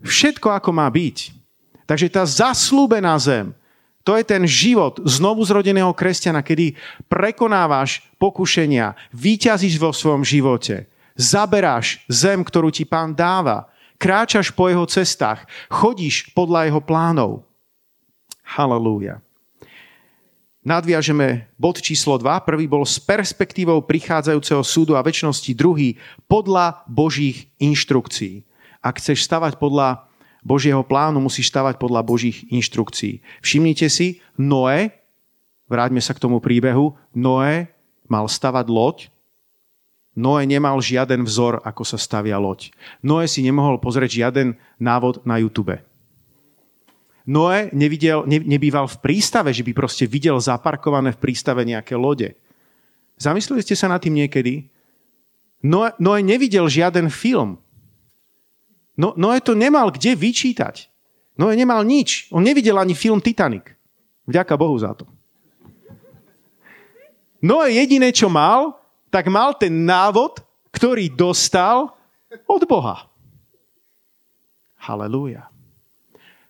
všetko, 0.00 0.48
ako 0.48 0.72
má 0.72 0.88
byť. 0.88 1.36
Takže 1.84 2.08
tá 2.08 2.24
zaslúbená 2.24 3.20
zem, 3.20 3.52
to 4.00 4.16
je 4.16 4.24
ten 4.24 4.48
život 4.48 4.96
znovu 5.04 5.44
zrodeného 5.44 5.92
kresťana, 5.92 6.40
kedy 6.40 6.72
prekonávaš 7.12 8.00
pokušenia, 8.16 8.96
výťazíš 9.12 9.76
vo 9.76 9.92
svojom 9.92 10.24
živote, 10.24 10.88
zaberáš 11.12 12.00
zem, 12.08 12.40
ktorú 12.40 12.72
ti 12.72 12.88
pán 12.88 13.12
dáva, 13.12 13.68
kráčaš 13.98 14.54
po 14.54 14.70
jeho 14.70 14.86
cestách, 14.86 15.44
chodíš 15.68 16.30
podľa 16.32 16.70
jeho 16.70 16.80
plánov. 16.80 17.30
Halelúja. 18.46 19.20
Nadviažeme 20.64 21.48
bod 21.56 21.80
číslo 21.80 22.18
2. 22.18 22.44
Prvý 22.44 22.68
bol 22.68 22.84
s 22.84 23.00
perspektívou 23.00 23.84
prichádzajúceho 23.84 24.62
súdu 24.64 24.98
a 24.98 25.04
väčšnosti. 25.04 25.52
Druhý 25.54 25.96
podľa 26.26 26.84
Božích 26.88 27.48
inštrukcií. 27.56 28.44
Ak 28.84 29.00
chceš 29.00 29.24
stavať 29.26 29.56
podľa 29.56 30.08
Božieho 30.44 30.84
plánu, 30.84 31.18
musíš 31.24 31.50
stavať 31.50 31.80
podľa 31.80 32.04
Božích 32.04 32.46
inštrukcií. 32.52 33.20
Všimnite 33.42 33.88
si, 33.90 34.22
Noé, 34.38 35.02
vráťme 35.66 35.98
sa 36.04 36.14
k 36.14 36.22
tomu 36.22 36.38
príbehu, 36.38 36.94
Noé 37.16 37.72
mal 38.06 38.28
stavať 38.28 38.66
loď, 38.68 38.96
Noé 40.18 40.50
nemal 40.50 40.82
žiaden 40.82 41.22
vzor, 41.22 41.62
ako 41.62 41.86
sa 41.86 41.94
stavia 41.94 42.42
loď. 42.42 42.74
Noé 43.06 43.30
si 43.30 43.38
nemohol 43.46 43.78
pozrieť 43.78 44.18
žiaden 44.18 44.58
návod 44.82 45.22
na 45.22 45.38
YouTube. 45.38 45.78
Noé 47.22 47.70
nevidel, 47.70 48.26
ne, 48.26 48.42
nebýval 48.42 48.90
v 48.90 48.98
prístave, 48.98 49.54
že 49.54 49.62
by 49.62 49.70
proste 49.78 50.10
videl 50.10 50.34
zaparkované 50.42 51.14
v 51.14 51.22
prístave 51.22 51.62
nejaké 51.62 51.94
lode. 51.94 52.34
Zamysleli 53.14 53.62
ste 53.62 53.78
sa 53.78 53.86
nad 53.86 54.02
tým 54.02 54.18
niekedy? 54.18 54.66
Noé, 55.62 55.94
Noé 56.02 56.26
nevidel 56.26 56.66
žiaden 56.66 57.14
film. 57.14 57.62
No, 58.98 59.14
Noé 59.14 59.38
to 59.38 59.54
nemal 59.54 59.94
kde 59.94 60.18
vyčítať. 60.18 60.90
Noé 61.38 61.54
nemal 61.54 61.86
nič. 61.86 62.26
On 62.34 62.42
nevidel 62.42 62.74
ani 62.74 62.98
film 62.98 63.22
Titanic. 63.22 63.70
Vďaka 64.26 64.58
Bohu 64.58 64.74
za 64.74 64.98
to. 64.98 65.06
Noé 67.38 67.78
jediné, 67.78 68.10
čo 68.10 68.26
mal, 68.26 68.77
tak 69.08 69.28
mal 69.32 69.56
ten 69.56 69.72
návod, 69.88 70.40
ktorý 70.72 71.08
dostal 71.12 71.92
od 72.44 72.62
Boha. 72.68 73.08
Halelúja. 74.78 75.48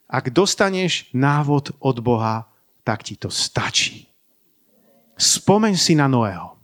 Ak 0.08 0.32
dostaneš 0.32 1.08
návod 1.12 1.76
od 1.78 1.96
Boha, 2.00 2.48
tak 2.82 3.04
ti 3.04 3.14
to 3.14 3.28
stačí. 3.28 4.08
Spomeň 5.18 5.74
si 5.76 5.92
na 5.98 6.08
Noého. 6.08 6.56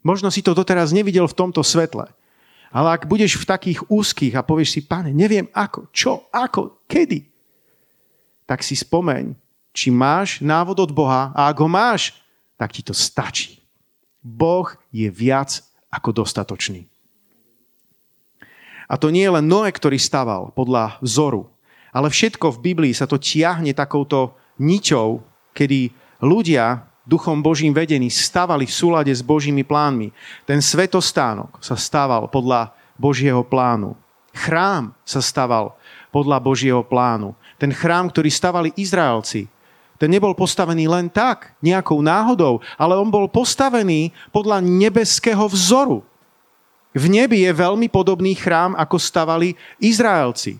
Možno 0.00 0.30
si 0.30 0.40
to 0.40 0.56
doteraz 0.56 0.94
nevidel 0.94 1.26
v 1.28 1.36
tomto 1.36 1.60
svetle. 1.60 2.08
Ale 2.68 2.88
ak 2.94 3.08
budeš 3.08 3.40
v 3.40 3.48
takých 3.48 3.80
úzkých 3.88 4.36
a 4.36 4.44
povieš 4.44 4.78
si, 4.78 4.80
pane, 4.84 5.12
neviem 5.12 5.48
ako, 5.56 5.88
čo, 5.92 6.28
ako, 6.32 6.84
kedy, 6.84 7.24
tak 8.48 8.64
si 8.64 8.76
spomeň, 8.76 9.36
či 9.72 9.92
máš 9.92 10.40
návod 10.40 10.88
od 10.88 10.90
Boha 10.92 11.32
a 11.36 11.48
ak 11.48 11.56
ho 11.60 11.68
máš, 11.68 12.16
tak 12.56 12.72
ti 12.72 12.80
to 12.80 12.96
stačí. 12.96 13.57
Boh 14.22 14.68
je 14.90 15.08
viac 15.08 15.62
ako 15.88 16.24
dostatočný. 16.24 16.84
A 18.88 18.96
to 18.96 19.12
nie 19.12 19.28
je 19.28 19.34
len 19.36 19.44
Noé, 19.44 19.68
ktorý 19.68 20.00
staval 20.00 20.52
podľa 20.56 20.96
vzoru, 21.04 21.48
ale 21.92 22.08
všetko 22.08 22.56
v 22.56 22.62
Biblii 22.72 22.94
sa 22.96 23.04
to 23.04 23.20
tiahne 23.20 23.72
takouto 23.76 24.36
ničou, 24.56 25.20
kedy 25.52 25.92
ľudia 26.24 26.88
duchom 27.08 27.40
Božím 27.40 27.72
vedení 27.72 28.12
stavali 28.12 28.68
v 28.68 28.76
súlade 28.76 29.12
s 29.12 29.24
Božími 29.24 29.64
plánmi. 29.64 30.12
Ten 30.44 30.60
svetostánok 30.60 31.60
sa 31.64 31.76
stával 31.76 32.28
podľa 32.28 32.76
Božieho 33.00 33.40
plánu. 33.44 33.96
Chrám 34.36 34.92
sa 35.08 35.24
staval 35.24 35.76
podľa 36.12 36.36
Božieho 36.40 36.84
plánu. 36.84 37.32
Ten 37.56 37.72
chrám, 37.72 38.12
ktorý 38.12 38.28
stavali 38.28 38.68
Izraelci, 38.76 39.48
ten 39.98 40.14
nebol 40.14 40.32
postavený 40.32 40.86
len 40.86 41.10
tak, 41.10 41.52
nejakou 41.58 41.98
náhodou, 41.98 42.62
ale 42.78 42.94
on 42.94 43.10
bol 43.10 43.26
postavený 43.26 44.14
podľa 44.30 44.62
nebeského 44.62 45.42
vzoru. 45.50 46.06
V 46.94 47.04
nebi 47.10 47.44
je 47.44 47.52
veľmi 47.52 47.90
podobný 47.90 48.32
chrám, 48.38 48.78
ako 48.78 48.96
stavali 48.96 49.58
Izraelci. 49.82 50.56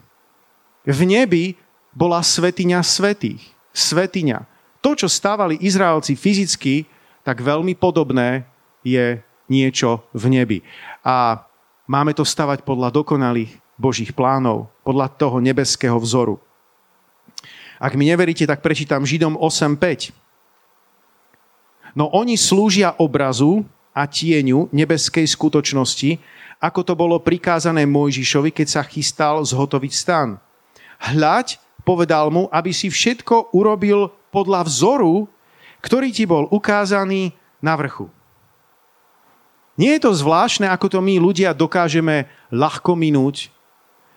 V 0.84 1.00
nebi 1.06 1.54
bola 1.94 2.20
svetiňa 2.20 2.82
svetých. 2.82 3.42
Svetiňa. 3.72 4.44
To, 4.82 4.94
čo 4.94 5.06
stávali 5.06 5.58
Izraelci 5.62 6.18
fyzicky, 6.18 6.86
tak 7.22 7.42
veľmi 7.42 7.74
podobné 7.78 8.46
je 8.82 9.18
niečo 9.50 10.02
v 10.14 10.24
nebi. 10.30 10.58
A 11.02 11.42
máme 11.86 12.14
to 12.14 12.22
stavať 12.22 12.62
podľa 12.62 12.94
dokonalých 12.94 13.58
Božích 13.78 14.10
plánov, 14.14 14.70
podľa 14.82 15.10
toho 15.14 15.38
nebeského 15.38 15.96
vzoru. 15.98 16.42
Ak 17.78 17.94
mi 17.94 18.10
neveríte, 18.10 18.42
tak 18.42 18.58
prečítam 18.58 19.06
Židom 19.06 19.38
8.5. 19.38 20.10
No 21.94 22.10
oni 22.10 22.34
slúžia 22.34 22.94
obrazu 22.98 23.62
a 23.94 24.06
tieňu 24.06 24.70
nebeskej 24.74 25.26
skutočnosti, 25.26 26.18
ako 26.58 26.80
to 26.82 26.94
bolo 26.98 27.22
prikázané 27.22 27.86
Mojžišovi, 27.86 28.50
keď 28.50 28.66
sa 28.66 28.82
chystal 28.82 29.42
zhotoviť 29.46 29.92
stan. 29.94 30.42
Hľaď, 30.98 31.62
povedal 31.86 32.34
mu, 32.34 32.50
aby 32.50 32.74
si 32.74 32.90
všetko 32.90 33.54
urobil 33.54 34.10
podľa 34.34 34.66
vzoru, 34.66 35.30
ktorý 35.78 36.10
ti 36.10 36.26
bol 36.26 36.50
ukázaný 36.50 37.30
na 37.62 37.78
vrchu. 37.78 38.10
Nie 39.78 39.94
je 39.96 40.10
to 40.10 40.18
zvláštne, 40.18 40.66
ako 40.66 40.90
to 40.90 40.98
my 40.98 41.22
ľudia 41.22 41.54
dokážeme 41.54 42.26
ľahko 42.50 42.98
minúť. 42.98 43.54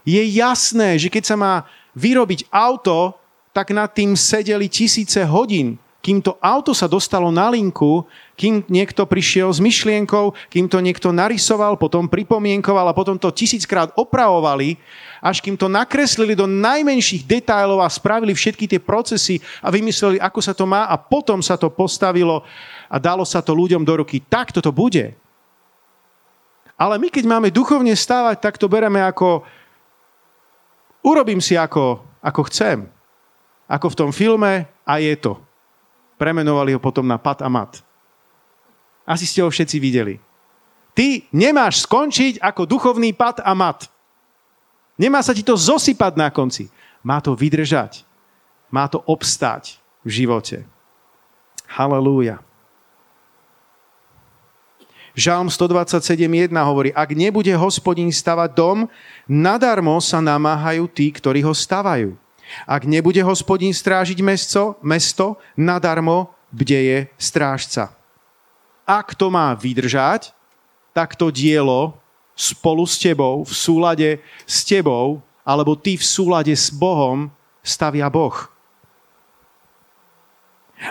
Je 0.01 0.17
jasné, 0.33 0.97
že 0.97 1.13
keď 1.13 1.23
sa 1.29 1.37
má 1.37 1.69
vyrobiť 1.93 2.49
auto, 2.49 3.20
tak 3.51 3.75
nad 3.75 3.91
tým 3.91 4.15
sedeli 4.15 4.71
tisíce 4.71 5.19
hodín, 5.27 5.75
kým 6.01 6.17
to 6.17 6.33
auto 6.41 6.73
sa 6.73 6.89
dostalo 6.89 7.29
na 7.29 7.45
linku, 7.53 8.01
kým 8.33 8.65
niekto 8.65 9.05
prišiel 9.05 9.53
s 9.53 9.61
myšlienkou, 9.61 10.33
kým 10.49 10.65
to 10.65 10.81
niekto 10.81 11.13
narysoval, 11.13 11.77
potom 11.77 12.09
pripomienkoval 12.09 12.89
a 12.89 12.97
potom 12.97 13.21
to 13.21 13.29
tisíckrát 13.29 13.93
opravovali, 13.93 14.81
až 15.21 15.45
kým 15.45 15.53
to 15.53 15.69
nakreslili 15.69 16.33
do 16.33 16.49
najmenších 16.49 17.21
detailov 17.21 17.85
a 17.85 17.93
spravili 17.93 18.33
všetky 18.33 18.65
tie 18.65 18.81
procesy 18.81 19.37
a 19.61 19.69
vymysleli, 19.69 20.17
ako 20.17 20.39
sa 20.41 20.57
to 20.57 20.65
má 20.65 20.89
a 20.89 20.97
potom 20.97 21.37
sa 21.37 21.53
to 21.53 21.69
postavilo 21.69 22.41
a 22.89 22.97
dalo 22.97 23.21
sa 23.21 23.45
to 23.45 23.53
ľuďom 23.53 23.85
do 23.85 24.01
ruky. 24.01 24.25
Tak 24.25 24.57
toto 24.57 24.73
bude. 24.73 25.13
Ale 26.81 26.97
my, 26.97 27.13
keď 27.13 27.29
máme 27.29 27.53
duchovne 27.53 27.93
stávať, 27.93 28.41
tak 28.41 28.57
to 28.57 28.65
bereme 28.65 28.97
ako 29.05 29.45
urobím 31.05 31.37
si 31.37 31.53
ako, 31.53 32.01
ako 32.25 32.41
chcem 32.49 32.89
ako 33.71 33.95
v 33.95 33.99
tom 34.03 34.11
filme 34.11 34.67
a 34.83 34.93
je 34.99 35.15
to. 35.15 35.39
Premenovali 36.19 36.75
ho 36.75 36.79
potom 36.83 37.07
na 37.07 37.15
Pat 37.15 37.39
a 37.39 37.47
Mat. 37.47 37.79
Asi 39.07 39.23
ste 39.23 39.39
ho 39.39 39.47
všetci 39.47 39.79
videli. 39.79 40.19
Ty 40.91 41.23
nemáš 41.31 41.87
skončiť 41.87 42.43
ako 42.43 42.67
duchovný 42.67 43.15
Pat 43.15 43.39
a 43.39 43.55
Mat. 43.55 43.87
Nemá 44.99 45.23
sa 45.23 45.31
ti 45.31 45.39
to 45.39 45.55
zosypať 45.55 46.13
na 46.19 46.27
konci. 46.27 46.67
Má 46.99 47.23
to 47.23 47.31
vydržať. 47.31 48.03
Má 48.67 48.91
to 48.91 48.99
obstáť 49.07 49.79
v 50.03 50.09
živote. 50.21 50.67
Halelúja. 51.71 52.43
Žalm 55.11 55.51
127.1 55.51 56.51
hovorí, 56.63 56.95
ak 56.95 57.11
nebude 57.11 57.51
hospodin 57.55 58.07
stavať 58.11 58.55
dom, 58.55 58.87
nadarmo 59.27 59.99
sa 59.99 60.23
namáhajú 60.23 60.87
tí, 60.87 61.11
ktorí 61.11 61.43
ho 61.43 61.51
stavajú. 61.51 62.15
Ak 62.67 62.85
nebude 62.85 63.21
hospodín 63.23 63.71
strážiť 63.71 64.19
mesto, 64.19 64.75
mesto 64.83 65.39
nadarmo 65.55 66.31
bdeje 66.51 67.07
strážca. 67.15 67.95
Ak 68.83 69.15
to 69.15 69.31
má 69.31 69.55
vydržať, 69.55 70.35
tak 70.91 71.15
to 71.15 71.31
dielo 71.31 71.95
spolu 72.35 72.83
s 72.83 72.99
tebou, 72.99 73.47
v 73.47 73.53
súlade 73.53 74.09
s 74.43 74.65
tebou, 74.67 75.23
alebo 75.47 75.77
ty 75.79 75.95
v 75.95 76.03
súlade 76.03 76.51
s 76.51 76.67
Bohom, 76.73 77.31
stavia 77.63 78.09
Boh. 78.11 78.51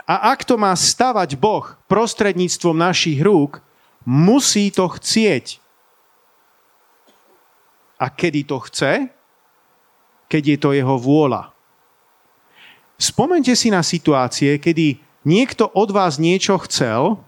A 0.07 0.31
ak 0.31 0.47
to 0.47 0.55
má 0.55 0.71
stavať 0.71 1.35
Boh 1.35 1.67
prostredníctvom 1.91 2.79
našich 2.79 3.19
rúk, 3.19 3.59
musí 4.07 4.71
to 4.71 4.87
chcieť. 4.87 5.59
A 7.99 8.07
kedy 8.09 8.47
to 8.47 8.63
chce? 8.71 9.11
Keď 10.31 10.43
je 10.55 10.59
to 10.63 10.71
jeho 10.71 10.95
vôľa. 10.95 11.51
Spomente 12.95 13.51
si 13.59 13.75
na 13.75 13.83
situácie, 13.83 14.63
kedy 14.63 15.03
niekto 15.27 15.67
od 15.75 15.91
vás 15.91 16.23
niečo 16.23 16.55
chcel 16.71 17.19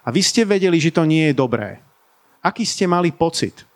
a 0.00 0.08
vy 0.08 0.24
ste 0.24 0.48
vedeli, 0.48 0.80
že 0.80 0.94
to 0.94 1.04
nie 1.04 1.28
je 1.28 1.36
dobré. 1.36 1.84
Aký 2.40 2.64
ste 2.64 2.88
mali 2.88 3.12
pocit? 3.12 3.68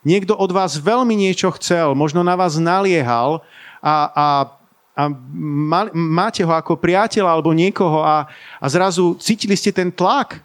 Niekto 0.00 0.32
od 0.32 0.50
vás 0.50 0.80
veľmi 0.80 1.12
niečo 1.12 1.52
chcel, 1.60 1.92
možno 1.92 2.24
na 2.24 2.32
vás 2.32 2.56
naliehal 2.56 3.44
a, 3.84 3.94
a, 4.10 4.26
a 4.96 5.02
máte 5.92 6.40
ho 6.40 6.52
ako 6.56 6.80
priateľa 6.80 7.36
alebo 7.36 7.52
niekoho 7.52 8.00
a, 8.00 8.24
a 8.56 8.66
zrazu 8.66 9.14
cítili 9.20 9.52
ste 9.60 9.70
ten 9.76 9.92
tlak, 9.92 10.40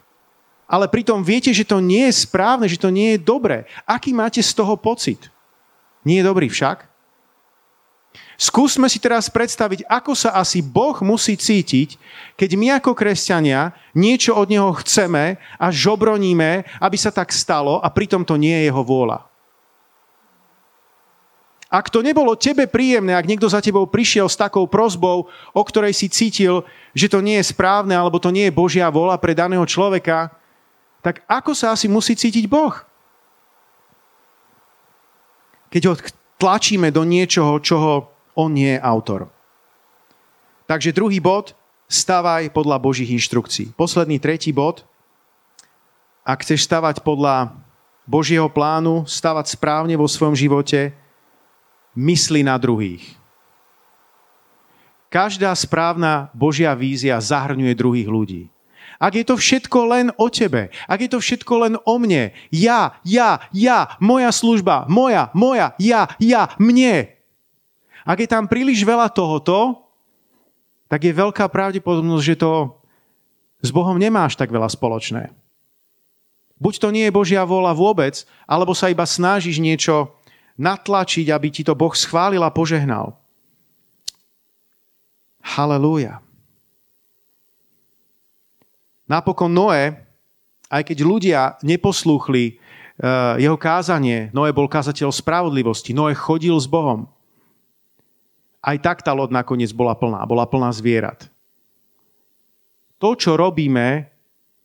ale 0.68 0.92
pritom 0.92 1.24
viete, 1.24 1.48
že 1.56 1.64
to 1.64 1.80
nie 1.80 2.04
je 2.12 2.20
správne, 2.28 2.68
že 2.68 2.76
to 2.76 2.92
nie 2.92 3.16
je 3.16 3.24
dobré. 3.24 3.64
Aký 3.88 4.12
máte 4.12 4.44
z 4.44 4.52
toho 4.52 4.76
pocit? 4.76 5.32
Nie 6.06 6.22
je 6.22 6.28
dobrý 6.30 6.46
však? 6.46 6.86
Skúsme 8.36 8.86
si 8.92 9.00
teraz 9.00 9.32
predstaviť, 9.32 9.88
ako 9.88 10.12
sa 10.12 10.36
asi 10.36 10.60
Boh 10.60 10.94
musí 11.00 11.34
cítiť, 11.40 11.96
keď 12.36 12.50
my 12.54 12.66
ako 12.78 12.92
kresťania 12.92 13.72
niečo 13.96 14.36
od 14.36 14.46
Neho 14.52 14.76
chceme 14.84 15.40
a 15.56 15.66
žobroníme, 15.72 16.68
aby 16.78 16.96
sa 17.00 17.08
tak 17.08 17.32
stalo 17.32 17.80
a 17.80 17.88
pritom 17.88 18.28
to 18.28 18.36
nie 18.36 18.52
je 18.52 18.68
Jeho 18.68 18.84
vôľa. 18.84 19.24
Ak 21.66 21.90
to 21.90 21.98
nebolo 21.98 22.38
tebe 22.38 22.70
príjemné, 22.70 23.18
ak 23.18 23.26
niekto 23.26 23.50
za 23.50 23.58
tebou 23.58 23.90
prišiel 23.90 24.30
s 24.30 24.38
takou 24.38 24.70
prozbou, 24.70 25.26
o 25.50 25.62
ktorej 25.66 25.98
si 25.98 26.06
cítil, 26.06 26.62
že 26.94 27.10
to 27.10 27.18
nie 27.18 27.42
je 27.42 27.50
správne 27.50 27.96
alebo 27.96 28.22
to 28.22 28.30
nie 28.30 28.46
je 28.46 28.54
Božia 28.54 28.86
vôľa 28.86 29.18
pre 29.18 29.34
daného 29.34 29.66
človeka, 29.66 30.30
tak 31.02 31.26
ako 31.26 31.56
sa 31.58 31.74
asi 31.74 31.90
musí 31.90 32.14
cítiť 32.14 32.46
Boh? 32.46 32.86
Keď 35.70 35.82
ho 35.86 35.94
tlačíme 36.36 36.88
do 36.92 37.02
niečoho, 37.02 37.58
čoho 37.60 38.10
on 38.36 38.52
nie 38.52 38.76
je 38.76 38.84
autor. 38.84 39.28
Takže 40.66 40.92
druhý 40.92 41.22
bod, 41.22 41.54
stavaj 41.86 42.50
podľa 42.50 42.76
Božích 42.82 43.10
inštrukcií. 43.14 43.72
Posledný 43.78 44.18
tretí 44.18 44.50
bod, 44.50 44.82
ak 46.26 46.42
chceš 46.42 46.66
stavať 46.66 47.06
podľa 47.06 47.54
Božieho 48.02 48.50
plánu, 48.50 49.06
stavať 49.06 49.54
správne 49.54 49.94
vo 49.94 50.10
svojom 50.10 50.34
živote, 50.34 50.90
mysli 51.94 52.42
na 52.42 52.58
druhých. 52.58 53.02
Každá 55.06 55.54
správna 55.54 56.28
Božia 56.34 56.74
vízia 56.74 57.14
zahrňuje 57.22 57.72
druhých 57.78 58.10
ľudí. 58.10 58.42
Ak 58.96 59.12
je 59.12 59.24
to 59.28 59.36
všetko 59.36 59.78
len 59.92 60.06
o 60.16 60.26
tebe, 60.32 60.72
ak 60.88 60.98
je 61.04 61.10
to 61.12 61.18
všetko 61.20 61.54
len 61.68 61.74
o 61.84 61.94
mne, 62.00 62.32
ja, 62.48 62.96
ja, 63.04 63.44
ja, 63.52 63.96
moja 64.00 64.32
služba, 64.32 64.88
moja, 64.88 65.28
moja, 65.36 65.76
ja, 65.76 66.08
ja, 66.16 66.52
mne, 66.56 67.12
ak 68.06 68.18
je 68.22 68.28
tam 68.30 68.46
príliš 68.46 68.86
veľa 68.86 69.10
tohoto, 69.12 69.84
tak 70.86 71.02
je 71.02 71.12
veľká 71.12 71.50
pravdepodobnosť, 71.50 72.24
že 72.24 72.36
to 72.38 72.52
s 73.58 73.74
Bohom 73.74 73.98
nemáš 73.98 74.38
tak 74.38 74.54
veľa 74.54 74.70
spoločné. 74.70 75.34
Buď 76.56 76.74
to 76.80 76.88
nie 76.88 77.04
je 77.04 77.16
Božia 77.16 77.44
vôľa 77.44 77.76
vôbec, 77.76 78.24
alebo 78.48 78.72
sa 78.72 78.88
iba 78.88 79.04
snažíš 79.04 79.60
niečo 79.60 80.16
natlačiť, 80.56 81.28
aby 81.28 81.52
ti 81.52 81.62
to 81.66 81.76
Boh 81.76 81.92
schválil 81.92 82.40
a 82.40 82.48
požehnal. 82.48 83.12
Halelúja. 85.44 86.24
Napokon 89.06 89.50
Noé, 89.50 89.94
aj 90.66 90.82
keď 90.82 90.98
ľudia 91.06 91.40
neposlúchli 91.62 92.54
eh, 92.54 93.42
jeho 93.42 93.58
kázanie, 93.58 94.34
Noé 94.34 94.50
bol 94.50 94.66
kázateľ 94.66 95.14
spravodlivosti, 95.14 95.94
Noé 95.94 96.12
chodil 96.14 96.54
s 96.58 96.66
Bohom 96.66 97.06
aj 98.66 98.76
tak 98.82 98.98
tá 99.06 99.14
loď 99.14 99.30
nakoniec 99.30 99.70
bola 99.70 99.94
plná. 99.94 100.26
Bola 100.26 100.42
plná 100.42 100.74
zvierat. 100.74 101.30
To, 102.98 103.14
čo 103.14 103.38
robíme, 103.38 104.10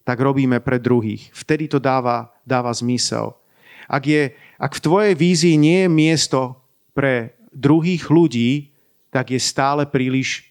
tak 0.01 0.17
robíme 0.17 0.58
pre 0.58 0.82
druhých. 0.82 1.30
Vtedy 1.30 1.69
to 1.69 1.77
dáva, 1.77 2.34
dáva 2.41 2.73
zmysel. 2.73 3.38
Ak, 3.86 4.10
je, 4.10 4.34
ak 4.58 4.73
v 4.73 4.84
tvojej 4.84 5.13
vízii 5.13 5.56
nie 5.62 5.86
je 5.86 5.89
miesto 5.91 6.58
pre 6.97 7.38
druhých 7.54 8.10
ľudí, 8.10 8.73
tak 9.13 9.30
je 9.30 9.38
stále 9.38 9.86
príliš 9.86 10.49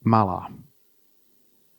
malá. 0.00 0.48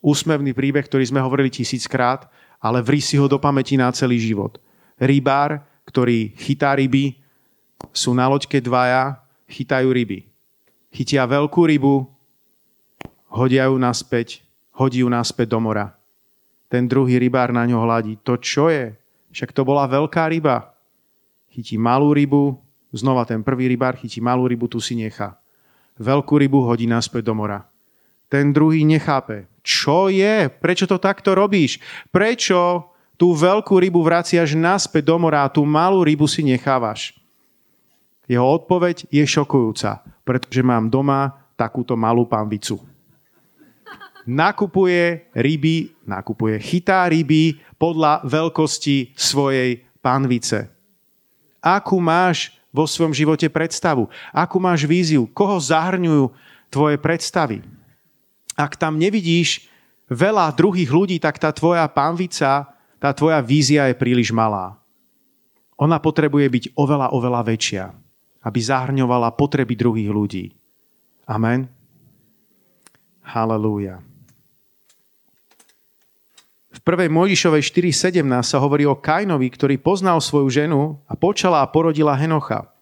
Úsmevný 0.01 0.51
príbeh, 0.57 0.83
ktorý 0.85 1.05
sme 1.05 1.21
hovorili 1.21 1.53
tisíckrát, 1.53 2.25
ale 2.57 2.81
vri 2.81 2.99
si 3.01 3.15
ho 3.21 3.29
do 3.29 3.37
pamäti 3.37 3.77
na 3.77 3.93
celý 3.93 4.17
život. 4.17 4.57
Rybár, 4.97 5.61
ktorý 5.85 6.33
chytá 6.37 6.73
ryby, 6.73 7.21
sú 7.93 8.13
na 8.13 8.25
loďke 8.29 8.61
dvaja, 8.61 9.21
chytajú 9.49 9.89
ryby 9.89 10.31
chytia 10.91 11.23
veľkú 11.23 11.63
rybu, 11.65 11.95
hodia 13.31 13.71
ju 13.71 13.79
naspäť, 13.79 14.43
hodí 14.75 15.01
ju 15.01 15.07
naspäť 15.07 15.55
do 15.55 15.59
mora. 15.63 15.95
Ten 16.67 16.87
druhý 16.87 17.19
rybár 17.19 17.55
na 17.55 17.67
ňo 17.67 17.83
hladí. 17.83 18.19
To 18.27 18.39
čo 18.39 18.71
je? 18.71 18.95
Však 19.31 19.55
to 19.55 19.63
bola 19.63 19.87
veľká 19.87 20.27
ryba. 20.31 20.75
Chytí 21.51 21.75
malú 21.75 22.15
rybu, 22.15 22.59
znova 22.95 23.27
ten 23.27 23.43
prvý 23.43 23.67
rybár 23.71 23.99
chytí 23.99 24.23
malú 24.23 24.47
rybu, 24.47 24.71
tu 24.71 24.79
si 24.79 24.95
nechá. 24.95 25.39
Veľkú 25.99 26.39
rybu 26.39 26.63
hodí 26.63 26.87
naspäť 26.87 27.27
do 27.27 27.35
mora. 27.35 27.67
Ten 28.31 28.55
druhý 28.55 28.87
nechápe. 28.87 29.51
Čo 29.59 30.07
je? 30.07 30.47
Prečo 30.47 30.87
to 30.87 30.95
takto 30.95 31.35
robíš? 31.35 31.83
Prečo 32.15 32.87
tú 33.19 33.35
veľkú 33.35 33.75
rybu 33.75 33.99
vraciaš 33.99 34.55
naspäť 34.55 35.11
do 35.11 35.19
mora 35.19 35.43
a 35.43 35.51
tú 35.51 35.67
malú 35.67 36.01
rybu 36.07 36.25
si 36.31 36.39
nechávaš? 36.41 37.11
Jeho 38.31 38.47
odpoveď 38.47 39.11
je 39.11 39.27
šokujúca, 39.27 39.99
pretože 40.23 40.63
mám 40.63 40.87
doma 40.87 41.43
takúto 41.59 41.99
malú 41.99 42.23
pánvicu. 42.23 42.79
Nakupuje 44.23 45.27
ryby, 45.35 45.91
nakupuje, 46.07 46.55
chytá 46.63 47.03
ryby 47.11 47.59
podľa 47.75 48.23
veľkosti 48.23 49.11
svojej 49.11 49.83
pánvice. 49.99 50.71
Akú 51.59 51.99
máš 51.99 52.55
vo 52.71 52.87
svojom 52.87 53.11
živote 53.11 53.51
predstavu? 53.51 54.07
Akú 54.31 54.57
máš 54.63 54.87
víziu? 54.87 55.27
Koho 55.27 55.59
zahrňujú 55.59 56.31
tvoje 56.71 56.95
predstavy? 56.95 57.80
Ak 58.55 58.75
tam 58.75 58.99
nevidíš 58.99 59.67
veľa 60.11 60.51
druhých 60.53 60.91
ľudí, 60.91 61.17
tak 61.19 61.39
tá 61.39 61.51
tvoja 61.55 61.87
pánvica, 61.87 62.71
tá 62.99 63.09
tvoja 63.15 63.39
vízia 63.39 63.87
je 63.87 63.95
príliš 63.95 64.35
malá. 64.35 64.77
Ona 65.81 65.97
potrebuje 65.97 66.47
byť 66.47 66.63
oveľa, 66.77 67.15
oveľa 67.15 67.41
väčšia 67.47 67.85
aby 68.41 68.59
zahrňovala 68.59 69.37
potreby 69.37 69.77
druhých 69.77 70.09
ľudí. 70.09 70.45
Amen. 71.29 71.69
Halelúja. 73.21 74.01
V 76.71 76.79
1. 76.81 77.13
Mojžišovej 77.13 77.61
4.17 77.61 78.25
sa 78.41 78.57
hovorí 78.57 78.89
o 78.89 78.97
Kainovi, 78.97 79.53
ktorý 79.53 79.77
poznal 79.77 80.17
svoju 80.17 80.49
ženu 80.49 80.97
a 81.05 81.13
počala 81.13 81.61
a 81.61 81.69
porodila 81.69 82.17
Henocha. 82.17 82.73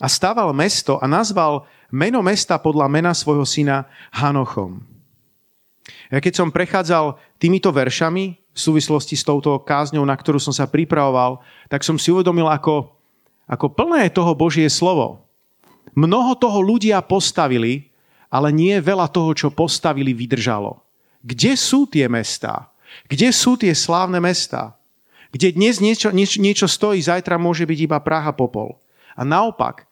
A 0.00 0.08
staval 0.08 0.50
mesto 0.56 0.96
a 0.96 1.04
nazval 1.04 1.68
meno 1.92 2.24
mesta 2.24 2.56
podľa 2.56 2.88
mena 2.88 3.12
svojho 3.12 3.44
syna 3.44 3.84
Hanochom. 4.16 4.80
Ja 6.08 6.18
keď 6.18 6.40
som 6.40 6.48
prechádzal 6.48 7.20
týmito 7.38 7.70
veršami 7.70 8.24
v 8.34 8.58
súvislosti 8.58 9.14
s 9.14 9.22
touto 9.22 9.60
kázňou, 9.62 10.02
na 10.02 10.16
ktorú 10.16 10.40
som 10.40 10.50
sa 10.50 10.66
pripravoval, 10.66 11.44
tak 11.68 11.84
som 11.84 12.00
si 12.00 12.10
uvedomil, 12.10 12.48
ako 12.50 13.00
ako 13.50 13.66
plné 13.66 14.06
je 14.06 14.14
toho 14.14 14.32
Božie 14.38 14.70
slovo. 14.70 15.26
Mnoho 15.98 16.38
toho 16.38 16.62
ľudia 16.62 17.02
postavili, 17.02 17.90
ale 18.30 18.54
nie 18.54 18.78
veľa 18.78 19.10
toho, 19.10 19.34
čo 19.34 19.50
postavili, 19.50 20.14
vydržalo. 20.14 20.78
Kde 21.26 21.58
sú 21.58 21.90
tie 21.90 22.06
mestá? 22.06 22.70
Kde 23.10 23.34
sú 23.34 23.58
tie 23.58 23.74
slávne 23.74 24.22
mestá? 24.22 24.78
Kde 25.34 25.50
dnes 25.50 25.82
niečo, 25.82 26.14
niečo, 26.14 26.38
niečo 26.38 26.66
stojí, 26.70 27.02
zajtra 27.02 27.42
môže 27.42 27.66
byť 27.66 27.78
iba 27.90 27.98
Praha 27.98 28.30
popol. 28.30 28.78
A 29.18 29.26
naopak, 29.26 29.89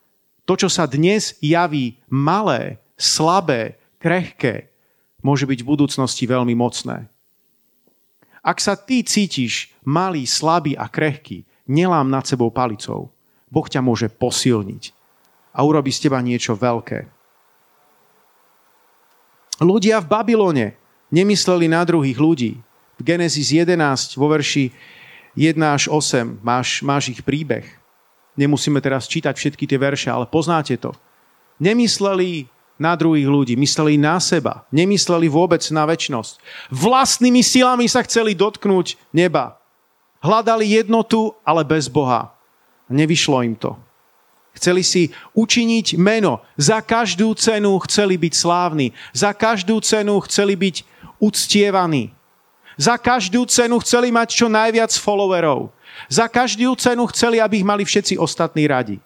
to, 0.49 0.57
čo 0.57 0.73
sa 0.73 0.89
dnes 0.89 1.37
javí 1.45 2.01
malé, 2.09 2.81
slabé, 2.97 3.77
krehké, 4.01 4.73
môže 5.21 5.45
byť 5.45 5.61
v 5.61 5.71
budúcnosti 5.77 6.25
veľmi 6.25 6.57
mocné. 6.57 7.05
Ak 8.41 8.57
sa 8.65 8.73
ty 8.73 9.05
cítiš 9.05 9.69
malý, 9.85 10.25
slabý 10.25 10.73
a 10.73 10.89
krehký, 10.89 11.45
nelám 11.69 12.09
nad 12.09 12.25
sebou 12.25 12.49
palicou. 12.49 13.13
Boh 13.53 13.69
ťa 13.69 13.85
môže 13.85 14.09
posilniť 14.09 14.97
a 15.53 15.61
urobiť 15.69 15.93
z 15.93 16.03
teba 16.09 16.25
niečo 16.25 16.57
veľké. 16.57 17.05
Ľudia 19.61 20.01
v 20.01 20.07
Babylone 20.09 20.67
nemysleli 21.13 21.69
na 21.69 21.85
druhých 21.85 22.17
ľudí. 22.17 22.57
V 22.97 23.03
Genesis 23.05 23.53
11 23.53 24.17
vo 24.17 24.33
verši 24.33 24.73
1 25.37 25.61
až 25.61 25.93
8 25.93 26.41
máš, 26.41 26.81
máš 26.81 27.13
ich 27.13 27.21
príbeh. 27.21 27.69
Nemusíme 28.39 28.79
teraz 28.79 29.11
čítať 29.11 29.35
všetky 29.35 29.67
tie 29.67 29.79
verše, 29.83 30.09
ale 30.15 30.31
poznáte 30.31 30.79
to. 30.79 30.95
Nemysleli 31.59 32.47
na 32.79 32.95
druhých 32.95 33.27
ľudí, 33.27 33.59
mysleli 33.59 33.99
na 33.99 34.23
seba, 34.23 34.63
nemysleli 34.71 35.27
vôbec 35.27 35.61
na 35.75 35.83
väčnosť. 35.83 36.39
Vlastnými 36.71 37.43
silami 37.43 37.91
sa 37.91 38.07
chceli 38.07 38.39
dotknúť 38.39 38.95
neba. 39.11 39.59
Hľadali 40.23 40.79
jednotu, 40.79 41.35
ale 41.43 41.67
bez 41.67 41.91
Boha. 41.91 42.31
Nevyšlo 42.87 43.43
im 43.43 43.59
to. 43.59 43.75
Chceli 44.55 44.83
si 44.83 45.03
učiniť 45.35 45.99
meno. 45.99 46.43
Za 46.59 46.83
každú 46.83 47.35
cenu 47.39 47.79
chceli 47.87 48.19
byť 48.19 48.35
slávni. 48.35 48.91
Za 49.15 49.35
každú 49.35 49.79
cenu 49.83 50.19
chceli 50.27 50.55
byť 50.59 50.77
uctievaní. 51.23 52.11
Za 52.79 52.99
každú 52.99 53.47
cenu 53.47 53.79
chceli 53.83 54.15
mať 54.15 54.29
čo 54.35 54.47
najviac 54.47 54.95
followerov. 54.95 55.75
Za 56.07 56.31
každú 56.31 56.79
cenu 56.79 57.03
chceli, 57.11 57.43
aby 57.43 57.59
ich 57.59 57.67
mali 57.67 57.83
všetci 57.83 58.15
ostatní 58.15 58.71
radi. 58.71 59.03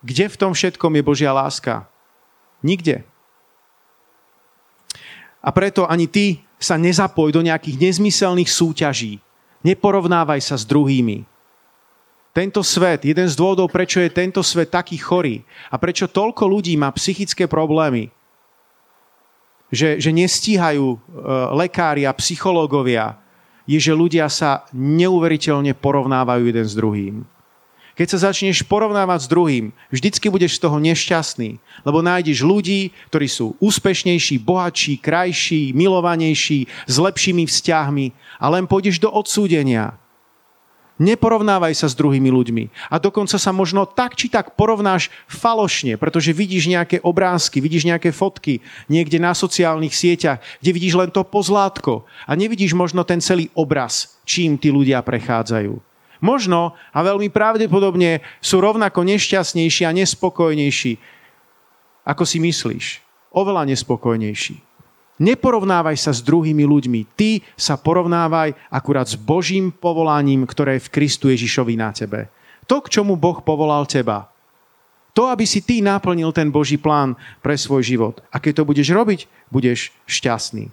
Kde 0.00 0.32
v 0.32 0.38
tom 0.40 0.56
všetkom 0.56 0.96
je 0.96 1.02
Božia 1.04 1.36
láska? 1.36 1.84
Nikde. 2.64 3.04
A 5.44 5.52
preto 5.52 5.84
ani 5.84 6.08
ty 6.08 6.40
sa 6.56 6.80
nezapoj 6.80 7.32
do 7.32 7.44
nejakých 7.44 7.76
nezmyselných 7.76 8.48
súťaží. 8.48 9.20
Neporovnávaj 9.60 10.40
sa 10.40 10.56
s 10.56 10.64
druhými. 10.64 11.28
Tento 12.32 12.64
svet, 12.64 13.04
jeden 13.04 13.28
z 13.28 13.34
dôvodov, 13.36 13.68
prečo 13.68 14.00
je 14.00 14.08
tento 14.08 14.40
svet 14.40 14.72
taký 14.72 14.96
chorý 14.96 15.42
a 15.68 15.76
prečo 15.76 16.08
toľko 16.08 16.46
ľudí 16.46 16.78
má 16.78 16.88
psychické 16.94 17.50
problémy, 17.50 18.08
že, 19.68 20.00
že 20.00 20.10
nestíhajú 20.14 20.86
e, 20.94 20.98
lekári 21.58 22.06
a 22.06 22.14
psychológovia, 22.14 23.19
je, 23.70 23.78
že 23.78 23.94
ľudia 23.94 24.26
sa 24.26 24.66
neuveriteľne 24.74 25.78
porovnávajú 25.78 26.42
jeden 26.50 26.66
s 26.66 26.74
druhým. 26.74 27.22
Keď 27.94 28.16
sa 28.16 28.32
začneš 28.32 28.64
porovnávať 28.64 29.28
s 29.28 29.30
druhým, 29.30 29.76
vždycky 29.92 30.32
budeš 30.32 30.56
z 30.56 30.62
toho 30.66 30.80
nešťastný, 30.80 31.60
lebo 31.84 32.00
nájdeš 32.00 32.40
ľudí, 32.40 32.96
ktorí 33.12 33.28
sú 33.28 33.60
úspešnejší, 33.60 34.40
bohatší, 34.40 34.96
krajší, 34.98 35.76
milovanejší, 35.76 36.64
s 36.88 36.96
lepšími 36.96 37.44
vzťahmi 37.44 38.06
a 38.40 38.46
len 38.48 38.64
pôjdeš 38.64 38.98
do 38.98 39.12
odsúdenia. 39.12 39.99
Neporovnávaj 41.00 41.72
sa 41.72 41.88
s 41.88 41.96
druhými 41.96 42.28
ľuďmi. 42.28 42.92
A 42.92 43.00
dokonca 43.00 43.40
sa 43.40 43.50
možno 43.56 43.88
tak 43.88 44.20
či 44.20 44.28
tak 44.28 44.52
porovnáš 44.52 45.08
falošne, 45.32 45.96
pretože 45.96 46.36
vidíš 46.36 46.68
nejaké 46.68 47.00
obrázky, 47.00 47.64
vidíš 47.64 47.88
nejaké 47.88 48.12
fotky 48.12 48.60
niekde 48.92 49.16
na 49.16 49.32
sociálnych 49.32 49.96
sieťach, 49.96 50.44
kde 50.60 50.70
vidíš 50.76 51.00
len 51.00 51.08
to 51.08 51.24
pozlátko 51.24 52.04
a 52.28 52.36
nevidíš 52.36 52.76
možno 52.76 53.00
ten 53.00 53.24
celý 53.24 53.48
obraz, 53.56 54.20
čím 54.28 54.60
tí 54.60 54.68
ľudia 54.68 55.00
prechádzajú. 55.00 55.80
Možno 56.20 56.76
a 56.92 57.00
veľmi 57.00 57.32
pravdepodobne 57.32 58.20
sú 58.44 58.60
rovnako 58.60 59.00
nešťastnejší 59.08 59.88
a 59.88 59.96
nespokojnejší, 59.96 61.00
ako 62.04 62.22
si 62.28 62.38
myslíš. 62.44 62.86
Oveľa 63.32 63.64
nespokojnejší. 63.72 64.69
Neporovnávaj 65.20 66.00
sa 66.00 66.16
s 66.16 66.24
druhými 66.24 66.64
ľuďmi. 66.64 67.00
Ty 67.12 67.44
sa 67.52 67.76
porovnávaj 67.76 68.56
akurát 68.72 69.04
s 69.04 69.20
Božím 69.20 69.68
povolaním, 69.68 70.48
ktoré 70.48 70.80
je 70.80 70.88
v 70.88 70.92
Kristu 70.96 71.28
Ježišovi 71.28 71.76
na 71.76 71.92
tebe. 71.92 72.32
To, 72.64 72.80
k 72.80 72.88
čomu 72.88 73.20
Boh 73.20 73.44
povolal 73.44 73.84
teba. 73.84 74.32
To, 75.12 75.28
aby 75.28 75.44
si 75.44 75.60
ty 75.60 75.84
naplnil 75.84 76.32
ten 76.32 76.48
Boží 76.48 76.80
plán 76.80 77.20
pre 77.44 77.52
svoj 77.52 77.84
život. 77.84 78.24
A 78.32 78.40
keď 78.40 78.62
to 78.62 78.68
budeš 78.68 78.88
robiť, 78.96 79.28
budeš 79.52 79.92
šťastný. 80.08 80.72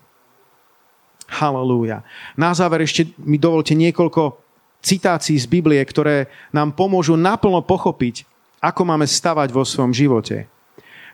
Halelúja. 1.28 2.08
Na 2.40 2.56
záver 2.56 2.88
ešte 2.88 3.12
mi 3.20 3.36
dovolte 3.36 3.76
niekoľko 3.76 4.40
citácií 4.80 5.36
z 5.36 5.44
Biblie, 5.52 5.84
ktoré 5.84 6.32
nám 6.56 6.72
pomôžu 6.72 7.20
naplno 7.20 7.60
pochopiť, 7.60 8.24
ako 8.64 8.88
máme 8.88 9.04
stavať 9.04 9.52
vo 9.52 9.68
svojom 9.68 9.92
živote. 9.92 10.48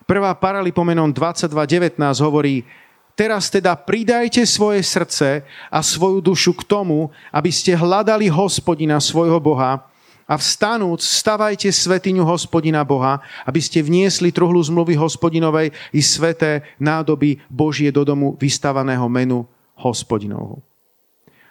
Prvá 0.04 0.36
paralipomenon 0.36 1.16
22.19 1.16 1.98
hovorí, 2.22 2.68
Teraz 3.14 3.54
teda 3.54 3.78
pridajte 3.78 4.42
svoje 4.50 4.82
srdce 4.82 5.46
a 5.70 5.80
svoju 5.86 6.18
dušu 6.18 6.58
k 6.58 6.66
tomu, 6.66 7.14
aby 7.30 7.54
ste 7.54 7.78
hľadali 7.78 8.26
hospodina 8.26 8.98
svojho 8.98 9.38
Boha 9.38 9.86
a 10.24 10.34
vstanúc 10.40 11.04
stavajte 11.04 11.70
svetiňu 11.70 12.26
hospodina 12.26 12.82
Boha, 12.82 13.22
aby 13.46 13.60
ste 13.62 13.84
vniesli 13.84 14.34
truhlu 14.34 14.58
zmluvy 14.64 14.98
hospodinovej 14.98 15.76
i 15.94 16.02
sveté 16.02 16.64
nádoby 16.80 17.44
Božie 17.52 17.92
do 17.94 18.02
domu 18.08 18.34
vystavaného 18.40 19.06
menu 19.12 19.46
hospodinovho. 19.78 20.64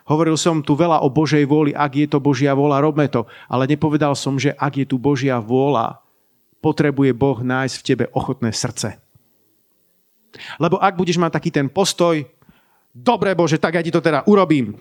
Hovoril 0.03 0.35
som 0.35 0.67
tu 0.67 0.75
veľa 0.75 1.07
o 1.07 1.09
Božej 1.13 1.47
vôli, 1.47 1.71
ak 1.71 1.95
je 1.95 2.07
to 2.11 2.19
Božia 2.19 2.59
vôľa, 2.59 2.83
robme 2.83 3.07
to. 3.07 3.23
Ale 3.47 3.71
nepovedal 3.71 4.19
som, 4.19 4.35
že 4.35 4.51
ak 4.59 4.83
je 4.83 4.87
tu 4.89 4.99
Božia 4.99 5.39
vôľa, 5.39 6.03
potrebuje 6.59 7.15
Boh 7.15 7.39
nájsť 7.39 7.75
v 7.79 7.87
tebe 7.87 8.05
ochotné 8.11 8.51
srdce. 8.51 9.02
Lebo 10.57 10.81
ak 10.81 10.97
budeš 10.97 11.21
mať 11.21 11.33
taký 11.39 11.51
ten 11.53 11.69
postoj, 11.69 12.25
dobre 12.93 13.33
Bože, 13.33 13.57
tak 13.61 13.77
ja 13.77 13.83
ti 13.85 13.93
to 13.93 14.05
teda 14.05 14.25
urobím. 14.29 14.77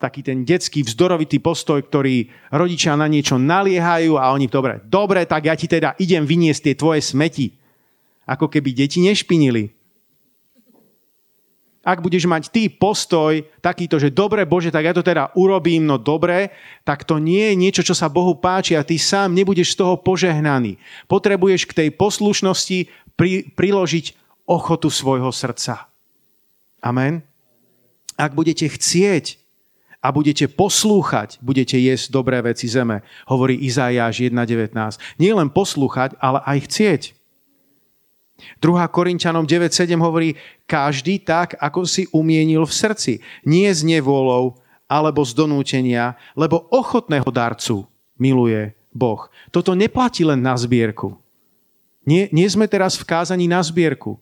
Taký 0.00 0.20
ten 0.26 0.42
detský 0.42 0.82
vzdorovitý 0.82 1.38
postoj, 1.38 1.78
ktorý 1.78 2.26
rodičia 2.50 2.98
na 2.98 3.06
niečo 3.06 3.38
naliehajú 3.38 4.18
a 4.18 4.34
oni, 4.34 4.50
dobre, 4.50 4.82
dobre, 4.82 5.22
tak 5.28 5.46
ja 5.46 5.54
ti 5.54 5.70
teda 5.70 5.94
idem 6.02 6.26
vyniesť 6.26 6.60
tie 6.66 6.74
tvoje 6.74 7.00
smeti. 7.04 7.54
Ako 8.26 8.50
keby 8.50 8.74
deti 8.74 8.98
nešpinili. 8.98 9.70
Ak 11.82 11.98
budeš 11.98 12.30
mať 12.30 12.46
ty 12.46 12.70
postoj 12.70 13.42
takýto, 13.58 13.98
že 13.98 14.14
dobre 14.14 14.46
Bože, 14.46 14.70
tak 14.70 14.86
ja 14.86 14.94
to 14.94 15.02
teda 15.02 15.34
urobím, 15.34 15.82
no 15.82 15.98
dobre, 15.98 16.54
tak 16.86 17.02
to 17.02 17.18
nie 17.18 17.50
je 17.50 17.58
niečo, 17.58 17.82
čo 17.82 17.90
sa 17.90 18.06
Bohu 18.06 18.38
páči 18.38 18.78
a 18.78 18.86
ty 18.86 19.02
sám 19.02 19.34
nebudeš 19.34 19.74
z 19.74 19.82
toho 19.82 19.98
požehnaný. 19.98 20.78
Potrebuješ 21.10 21.66
k 21.66 21.74
tej 21.82 21.88
poslušnosti 21.90 22.86
pri, 23.18 23.50
priložiť 23.58 24.21
ochotu 24.46 24.90
svojho 24.90 25.30
srdca. 25.30 25.88
Amen. 26.82 27.22
Ak 28.18 28.34
budete 28.34 28.68
chcieť 28.68 29.38
a 30.02 30.10
budete 30.10 30.50
poslúchať, 30.50 31.38
budete 31.38 31.78
jesť 31.78 32.10
dobré 32.10 32.42
veci 32.42 32.66
zeme, 32.66 33.06
hovorí 33.30 33.54
Izajáš 33.62 34.26
1.19. 34.26 34.74
Nie 35.22 35.32
len 35.32 35.48
poslúchať, 35.48 36.18
ale 36.18 36.42
aj 36.42 36.58
chcieť. 36.66 37.02
2. 38.58 38.74
Korinčanom 38.90 39.46
9.7 39.46 39.94
hovorí, 40.02 40.34
každý 40.66 41.22
tak, 41.22 41.54
ako 41.62 41.86
si 41.86 42.10
umienil 42.10 42.66
v 42.66 42.74
srdci. 42.74 43.12
Nie 43.46 43.70
z 43.70 43.86
nevôľou, 43.86 44.58
alebo 44.90 45.24
z 45.24 45.32
donútenia, 45.32 46.20
lebo 46.36 46.68
ochotného 46.68 47.24
darcu 47.32 47.88
miluje 48.20 48.76
Boh. 48.92 49.24
Toto 49.48 49.72
neplatí 49.72 50.20
len 50.20 50.44
na 50.44 50.52
zbierku. 50.52 51.16
Nie, 52.04 52.28
nie 52.28 52.44
sme 52.50 52.68
teraz 52.68 52.98
v 53.00 53.08
kázaní 53.08 53.48
na 53.48 53.62
zbierku. 53.64 54.20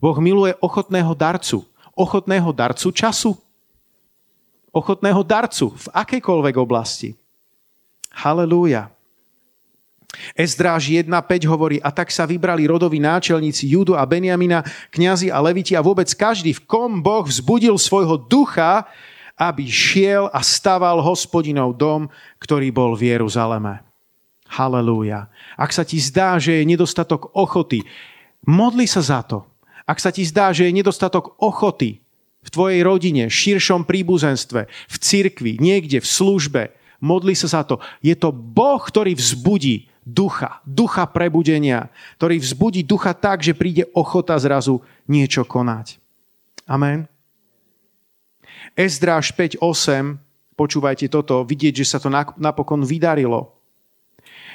Boh 0.00 0.16
miluje 0.16 0.56
ochotného 0.58 1.12
darcu. 1.12 1.62
Ochotného 1.92 2.50
darcu 2.56 2.88
času. 2.88 3.36
Ochotného 4.72 5.20
darcu 5.20 5.76
v 5.76 5.86
akejkoľvek 5.92 6.56
oblasti. 6.56 7.12
Halelúja. 8.10 8.88
Ezdráž 10.34 10.90
1.5 10.90 11.06
hovorí, 11.46 11.78
a 11.78 11.94
tak 11.94 12.10
sa 12.10 12.26
vybrali 12.26 12.66
rodoví 12.66 12.98
náčelníci 12.98 13.70
Judu 13.70 13.94
a 13.94 14.02
Benjamina, 14.02 14.66
kňazi 14.90 15.30
a 15.30 15.38
leviti 15.38 15.78
a 15.78 15.84
vôbec 15.84 16.10
každý, 16.10 16.50
v 16.58 16.66
kom 16.66 16.98
Boh 16.98 17.22
vzbudil 17.22 17.78
svojho 17.78 18.18
ducha, 18.18 18.90
aby 19.38 19.70
šiel 19.70 20.26
a 20.34 20.42
staval 20.42 20.98
hospodinov 21.00 21.78
dom, 21.78 22.10
ktorý 22.42 22.74
bol 22.74 22.98
v 22.98 23.14
Jeruzaleme. 23.14 23.80
Halelúja. 24.50 25.30
Ak 25.54 25.70
sa 25.70 25.86
ti 25.86 26.02
zdá, 26.02 26.34
že 26.42 26.58
je 26.58 26.68
nedostatok 26.68 27.30
ochoty, 27.30 27.86
modli 28.42 28.90
sa 28.90 28.98
za 28.98 29.22
to. 29.22 29.46
Ak 29.90 29.98
sa 29.98 30.14
ti 30.14 30.22
zdá, 30.22 30.54
že 30.54 30.70
je 30.70 30.78
nedostatok 30.78 31.34
ochoty 31.42 31.98
v 32.46 32.48
tvojej 32.54 32.80
rodine, 32.86 33.26
širšom 33.26 33.82
príbuzenstve, 33.82 34.70
v 34.70 34.96
cirkvi, 35.02 35.58
niekde 35.58 35.98
v 35.98 36.06
službe, 36.06 36.62
modli 37.02 37.34
sa 37.34 37.50
za 37.50 37.66
to. 37.66 37.82
Je 37.98 38.14
to 38.14 38.30
Boh, 38.30 38.78
ktorý 38.78 39.18
vzbudí 39.18 39.90
ducha, 40.06 40.62
ducha 40.62 41.10
prebudenia, 41.10 41.90
ktorý 42.22 42.38
vzbudí 42.38 42.86
ducha 42.86 43.18
tak, 43.18 43.42
že 43.42 43.58
príde 43.58 43.90
ochota 43.90 44.38
zrazu 44.38 44.78
niečo 45.10 45.42
konať. 45.42 45.98
Amen. 46.70 47.10
Ezdráž 48.78 49.34
5.8, 49.34 49.58
počúvajte 50.54 51.10
toto, 51.10 51.42
vidieť, 51.42 51.82
že 51.82 51.86
sa 51.90 51.98
to 51.98 52.06
napokon 52.38 52.86
vydarilo. 52.86 53.59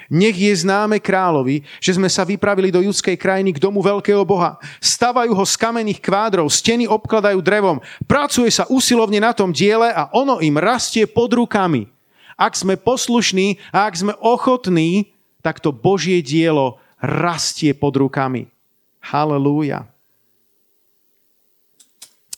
Nech 0.10 0.38
je 0.38 0.54
známe 0.54 1.02
kráľovi, 1.02 1.66
že 1.82 1.98
sme 1.98 2.06
sa 2.06 2.22
vypravili 2.22 2.70
do 2.70 2.82
judskej 2.82 3.18
krajiny 3.18 3.58
k 3.58 3.62
domu 3.62 3.82
veľkého 3.82 4.22
Boha. 4.22 4.62
Stavajú 4.78 5.34
ho 5.34 5.46
z 5.46 5.56
kamenných 5.58 6.02
kvádrov, 6.02 6.46
steny 6.50 6.86
obkladajú 6.86 7.42
drevom. 7.42 7.82
Pracuje 8.06 8.54
sa 8.54 8.70
usilovne 8.70 9.18
na 9.18 9.34
tom 9.34 9.50
diele 9.50 9.90
a 9.90 10.10
ono 10.14 10.38
im 10.42 10.62
rastie 10.62 11.10
pod 11.10 11.34
rukami. 11.34 11.90
Ak 12.36 12.54
sme 12.54 12.76
poslušní 12.76 13.58
a 13.72 13.88
ak 13.88 13.96
sme 13.96 14.14
ochotní, 14.20 15.10
tak 15.40 15.64
to 15.64 15.74
Božie 15.74 16.20
dielo 16.22 16.78
rastie 17.02 17.74
pod 17.74 17.96
rukami. 17.98 18.50
Halelúja. 19.02 19.88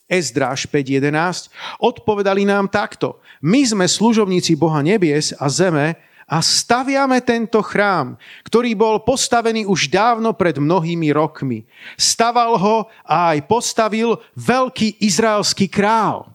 Ezdráž 0.07 0.71
5.11 0.71 1.51
odpovedali 1.83 2.47
nám 2.47 2.71
takto. 2.71 3.19
My 3.43 3.59
sme 3.67 3.83
služobníci 3.83 4.55
Boha 4.55 4.79
nebies 4.79 5.35
a 5.35 5.51
zeme 5.51 5.99
a 6.27 6.43
staviame 6.43 7.23
tento 7.23 7.63
chrám, 7.63 8.19
ktorý 8.43 8.75
bol 8.75 8.99
postavený 8.99 9.63
už 9.63 9.87
dávno 9.87 10.35
pred 10.35 10.59
mnohými 10.59 11.07
rokmi. 11.15 11.63
Staval 11.95 12.59
ho 12.59 12.77
a 13.07 13.31
aj 13.31 13.47
postavil 13.47 14.19
veľký 14.35 14.99
izraelský 14.99 15.71
král. 15.71 16.27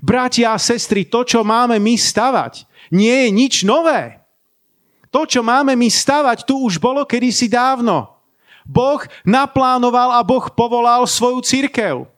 Bratia 0.00 0.56
a 0.56 0.58
sestry, 0.58 1.04
to, 1.04 1.20
čo 1.20 1.44
máme 1.44 1.76
my 1.76 2.00
stavať, 2.00 2.64
nie 2.88 3.12
je 3.12 3.28
nič 3.28 3.54
nové. 3.68 4.24
To, 5.12 5.28
čo 5.28 5.44
máme 5.44 5.76
my 5.76 5.88
stavať, 5.92 6.48
tu 6.48 6.64
už 6.64 6.80
bolo 6.80 7.04
kedysi 7.04 7.44
dávno. 7.44 8.08
Boh 8.64 9.00
naplánoval 9.24 10.16
a 10.16 10.20
Boh 10.24 10.48
povolal 10.52 11.04
svoju 11.04 11.44
církev. 11.44 12.08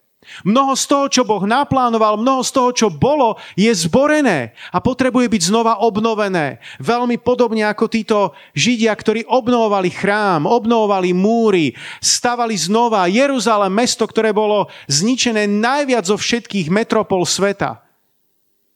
Mnoho 0.45 0.77
z 0.77 0.85
toho, 0.85 1.05
čo 1.09 1.23
Boh 1.25 1.41
naplánoval, 1.49 2.21
mnoho 2.21 2.45
z 2.45 2.53
toho, 2.53 2.71
čo 2.77 2.89
bolo, 2.93 3.41
je 3.57 3.73
zborené 3.73 4.53
a 4.69 4.77
potrebuje 4.77 5.33
byť 5.33 5.43
znova 5.49 5.81
obnovené. 5.81 6.61
Veľmi 6.77 7.17
podobne 7.17 7.65
ako 7.65 7.89
títo 7.89 8.19
Židia, 8.53 8.93
ktorí 8.93 9.25
obnovovali 9.25 9.89
chrám, 9.89 10.45
obnovovali 10.45 11.17
múry, 11.17 11.73
stavali 12.05 12.53
znova 12.53 13.09
Jeruzalém, 13.09 13.73
mesto, 13.73 14.05
ktoré 14.05 14.37
bolo 14.37 14.69
zničené 14.93 15.49
najviac 15.49 16.05
zo 16.05 16.21
všetkých 16.21 16.69
metropol 16.69 17.25
sveta 17.25 17.81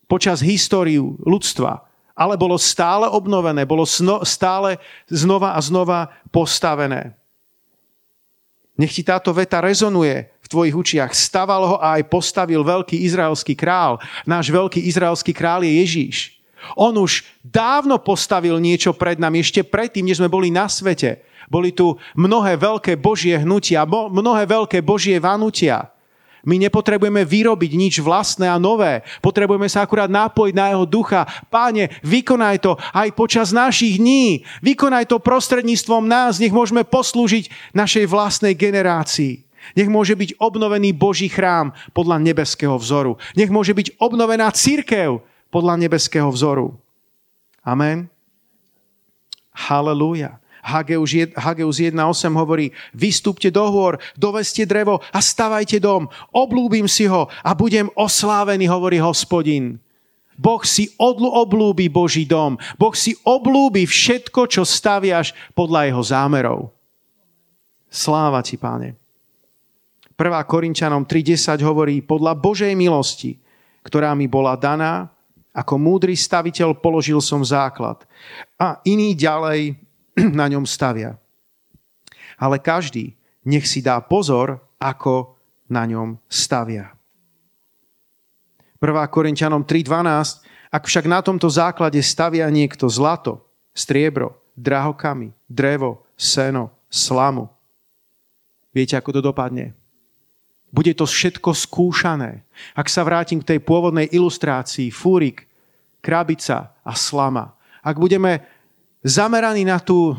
počas 0.08 0.40
históriu 0.40 1.20
ľudstva. 1.28 1.84
Ale 2.16 2.40
bolo 2.40 2.56
stále 2.56 3.04
obnovené, 3.04 3.68
bolo 3.68 3.84
stále 4.24 4.80
znova 5.12 5.52
a 5.52 5.60
znova 5.60 6.14
postavené. 6.32 7.12
Nech 8.80 8.96
ti 8.96 9.02
táto 9.04 9.30
veta 9.34 9.60
rezonuje 9.60 10.33
tvojich 10.54 10.78
učiach. 10.78 11.10
Staval 11.10 11.62
ho 11.66 11.76
a 11.82 11.98
aj 11.98 12.06
postavil 12.06 12.62
veľký 12.62 12.94
izraelský 13.02 13.58
král. 13.58 13.98
Náš 14.22 14.54
veľký 14.54 14.78
izraelský 14.78 15.34
král 15.34 15.66
je 15.66 15.82
Ježíš. 15.82 16.38
On 16.78 16.94
už 16.94 17.26
dávno 17.42 17.98
postavil 17.98 18.56
niečo 18.62 18.94
pred 18.94 19.18
nami, 19.18 19.42
ešte 19.42 19.66
predtým, 19.66 20.06
než 20.06 20.22
sme 20.22 20.32
boli 20.32 20.48
na 20.48 20.70
svete. 20.70 21.20
Boli 21.50 21.76
tu 21.76 22.00
mnohé 22.16 22.56
veľké 22.56 22.96
božie 22.96 23.36
hnutia, 23.36 23.84
mnohé 23.84 24.48
veľké 24.48 24.80
božie 24.80 25.20
vanutia. 25.20 25.92
My 26.44 26.60
nepotrebujeme 26.60 27.24
vyrobiť 27.24 27.72
nič 27.72 27.94
vlastné 28.04 28.44
a 28.44 28.60
nové. 28.60 29.00
Potrebujeme 29.24 29.64
sa 29.64 29.80
akurát 29.80 30.12
nápojiť 30.12 30.52
na 30.52 30.76
jeho 30.76 30.84
ducha. 30.84 31.24
Páne, 31.48 31.88
vykonaj 32.04 32.56
to 32.60 32.76
aj 32.92 33.08
počas 33.16 33.48
našich 33.48 33.96
dní. 33.96 34.44
Vykonaj 34.60 35.08
to 35.08 35.24
prostredníctvom 35.24 36.04
nás. 36.04 36.36
Nech 36.36 36.52
môžeme 36.52 36.84
poslúžiť 36.84 37.48
našej 37.72 38.04
vlastnej 38.04 38.52
generácii. 38.52 39.40
Nech 39.72 39.88
môže 39.88 40.12
byť 40.12 40.36
obnovený 40.36 40.92
Boží 40.92 41.32
chrám 41.32 41.72
podľa 41.96 42.20
nebeského 42.20 42.76
vzoru. 42.76 43.16
Nech 43.32 43.48
môže 43.48 43.72
byť 43.72 43.96
obnovená 43.96 44.52
církev 44.52 45.24
podľa 45.48 45.80
nebeského 45.80 46.28
vzoru. 46.28 46.76
Amen. 47.64 48.12
Halelúja. 49.56 50.36
Hageus 50.64 51.12
1.8 51.12 51.92
hovorí, 52.32 52.72
vystúpte 52.96 53.52
do 53.52 53.68
hôr, 53.68 54.00
doveste 54.16 54.64
drevo 54.64 55.04
a 55.12 55.20
stavajte 55.20 55.76
dom. 55.76 56.08
Oblúbim 56.32 56.88
si 56.88 57.04
ho 57.04 57.28
a 57.44 57.52
budem 57.52 57.92
oslávený, 57.92 58.64
hovorí 58.72 58.96
hospodin. 58.96 59.76
Boh 60.40 60.64
si 60.66 60.90
odlu 60.98 61.30
oblúbi 61.30 61.92
Boží 61.92 62.24
dom. 62.24 62.56
Boh 62.80 62.96
si 62.96 63.14
oblúbi 63.22 63.84
všetko, 63.84 64.48
čo 64.50 64.64
staviaš 64.64 65.36
podľa 65.52 65.92
jeho 65.92 66.02
zámerov. 66.02 66.60
Sláva 67.92 68.42
ti, 68.42 68.58
páne. 68.58 68.98
1. 70.14 70.46
Korinčanom 70.46 71.02
3.10 71.02 71.58
hovorí, 71.66 71.98
podľa 71.98 72.38
Božej 72.38 72.70
milosti, 72.78 73.34
ktorá 73.82 74.14
mi 74.14 74.30
bola 74.30 74.54
daná, 74.54 75.10
ako 75.54 75.78
múdry 75.78 76.18
staviteľ 76.18 76.78
položil 76.78 77.18
som 77.18 77.42
základ. 77.42 78.02
A 78.58 78.78
iný 78.86 79.14
ďalej 79.14 79.78
na 80.38 80.46
ňom 80.50 80.66
stavia. 80.66 81.18
Ale 82.38 82.58
každý 82.58 83.14
nech 83.46 83.66
si 83.66 83.82
dá 83.82 83.98
pozor, 84.02 84.58
ako 84.78 85.38
na 85.70 85.86
ňom 85.86 86.18
stavia. 86.26 86.94
1. 88.78 88.90
Korinčanom 89.10 89.62
3.12 89.62 90.74
Ak 90.74 90.82
však 90.90 91.06
na 91.06 91.22
tomto 91.22 91.46
základe 91.46 92.02
stavia 92.02 92.50
niekto 92.50 92.90
zlato, 92.90 93.46
striebro, 93.70 94.38
drahokamy, 94.58 95.30
drevo, 95.46 96.06
seno, 96.18 96.74
slamu, 96.90 97.46
viete, 98.74 98.98
ako 98.98 99.18
to 99.18 99.20
dopadne? 99.22 99.83
Bude 100.74 100.90
to 100.90 101.06
všetko 101.06 101.54
skúšané. 101.54 102.42
Ak 102.74 102.90
sa 102.90 103.06
vrátim 103.06 103.38
k 103.38 103.54
tej 103.54 103.58
pôvodnej 103.62 104.10
ilustrácii, 104.10 104.90
fúrik, 104.90 105.46
krabica 106.02 106.74
a 106.82 106.92
slama. 106.98 107.54
Ak 107.78 107.94
budeme 107.94 108.42
zameraný 109.06 109.62
na 109.62 109.78
tú, 109.78 110.18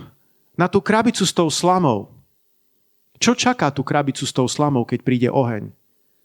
na 0.55 0.71
tú 0.71 0.79
krabicu 0.79 1.27
s 1.27 1.35
tou 1.35 1.51
slamou. 1.51 2.07
Čo 3.19 3.35
čaká 3.35 3.67
tú 3.67 3.83
krabicu 3.83 4.23
s 4.23 4.31
tou 4.31 4.47
slamou, 4.47 4.87
keď 4.87 4.99
príde 5.03 5.27
oheň? 5.27 5.75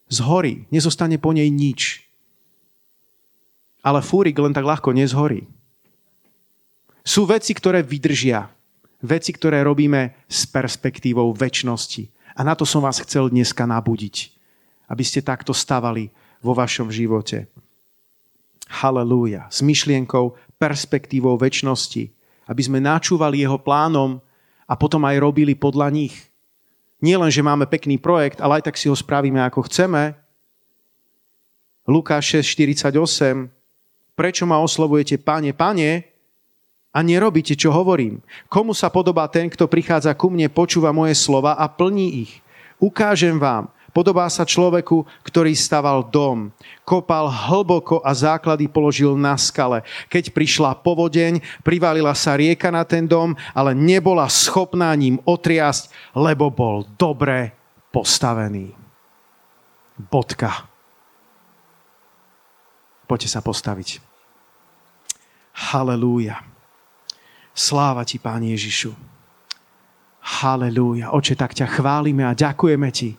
Zhorí, 0.06 0.62
nezostane 0.70 1.18
po 1.18 1.34
nej 1.34 1.50
nič. 1.50 2.06
Ale 3.82 3.98
fúrik 3.98 4.38
len 4.38 4.54
tak 4.54 4.62
ľahko 4.62 4.94
nezhorí. 4.94 5.42
Sú 7.02 7.26
veci, 7.26 7.50
ktoré 7.50 7.82
vydržia. 7.82 8.46
Veci, 9.00 9.34
ktoré 9.34 9.64
robíme 9.64 10.14
s 10.28 10.46
perspektívou 10.46 11.32
väčšnosti. 11.32 12.19
A 12.34 12.40
na 12.46 12.54
to 12.54 12.66
som 12.66 12.82
vás 12.84 13.00
chcel 13.02 13.30
dneska 13.30 13.66
nabudiť. 13.66 14.34
Aby 14.90 15.04
ste 15.06 15.22
takto 15.22 15.54
stavali 15.54 16.10
vo 16.42 16.52
vašom 16.54 16.90
živote. 16.90 17.46
Halelúja. 18.70 19.50
S 19.50 19.62
myšlienkou, 19.62 20.38
perspektívou 20.58 21.38
väčšnosti 21.38 22.20
aby 22.50 22.62
sme 22.66 22.82
načúvali 22.82 23.46
jeho 23.46 23.62
plánom 23.62 24.18
a 24.66 24.74
potom 24.74 25.06
aj 25.06 25.22
robili 25.22 25.54
podľa 25.54 25.94
nich. 25.94 26.18
Nie 26.98 27.14
len, 27.14 27.30
že 27.30 27.46
máme 27.46 27.70
pekný 27.70 27.96
projekt, 28.02 28.42
ale 28.42 28.58
aj 28.60 28.66
tak 28.66 28.76
si 28.76 28.90
ho 28.90 28.96
spravíme, 28.98 29.38
ako 29.38 29.70
chceme. 29.70 30.18
Lukáš 31.86 32.42
6.48 32.42 33.54
Prečo 34.18 34.44
ma 34.44 34.58
oslovujete, 34.60 35.16
pane, 35.16 35.54
pane, 35.54 36.09
a 36.90 36.98
nerobíte, 37.06 37.54
čo 37.54 37.70
hovorím? 37.70 38.18
Komu 38.50 38.74
sa 38.74 38.90
podobá 38.90 39.30
ten, 39.30 39.46
kto 39.46 39.70
prichádza 39.70 40.10
ku 40.18 40.26
mne, 40.26 40.50
počúva 40.50 40.90
moje 40.90 41.14
slova 41.14 41.54
a 41.54 41.70
plní 41.70 42.26
ich? 42.26 42.32
Ukážem 42.82 43.38
vám, 43.38 43.70
Podobá 43.90 44.30
sa 44.30 44.46
človeku, 44.46 45.02
ktorý 45.26 45.50
staval 45.50 46.06
dom. 46.06 46.54
Kopal 46.86 47.26
hlboko 47.26 47.98
a 48.06 48.14
základy 48.14 48.70
položil 48.70 49.18
na 49.18 49.34
skale. 49.34 49.82
Keď 50.06 50.30
prišla 50.30 50.78
povodeň, 50.78 51.42
privalila 51.66 52.14
sa 52.14 52.38
rieka 52.38 52.70
na 52.70 52.86
ten 52.86 53.02
dom, 53.02 53.34
ale 53.50 53.74
nebola 53.74 54.30
schopná 54.30 54.94
ním 54.94 55.18
otriasť, 55.26 56.14
lebo 56.14 56.54
bol 56.54 56.86
dobre 56.94 57.50
postavený. 57.90 58.70
Bodka. 59.98 60.70
Poďte 63.10 63.26
sa 63.26 63.42
postaviť. 63.42 63.98
Halelúja. 65.50 66.49
Sláva 67.54 68.06
ti, 68.06 68.16
Pán 68.16 68.42
Ježišu. 68.42 68.94
Halelúja. 70.20 71.12
Oče, 71.16 71.34
tak 71.34 71.56
ťa 71.56 71.66
chválime 71.66 72.24
a 72.24 72.36
ďakujeme 72.36 72.88
ti 72.92 73.16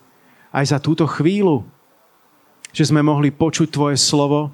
aj 0.51 0.75
za 0.75 0.79
túto 0.79 1.07
chvíľu, 1.07 1.63
že 2.71 2.87
sme 2.87 3.03
mohli 3.03 3.31
počuť 3.31 3.67
Tvoje 3.71 3.97
slovo. 3.99 4.51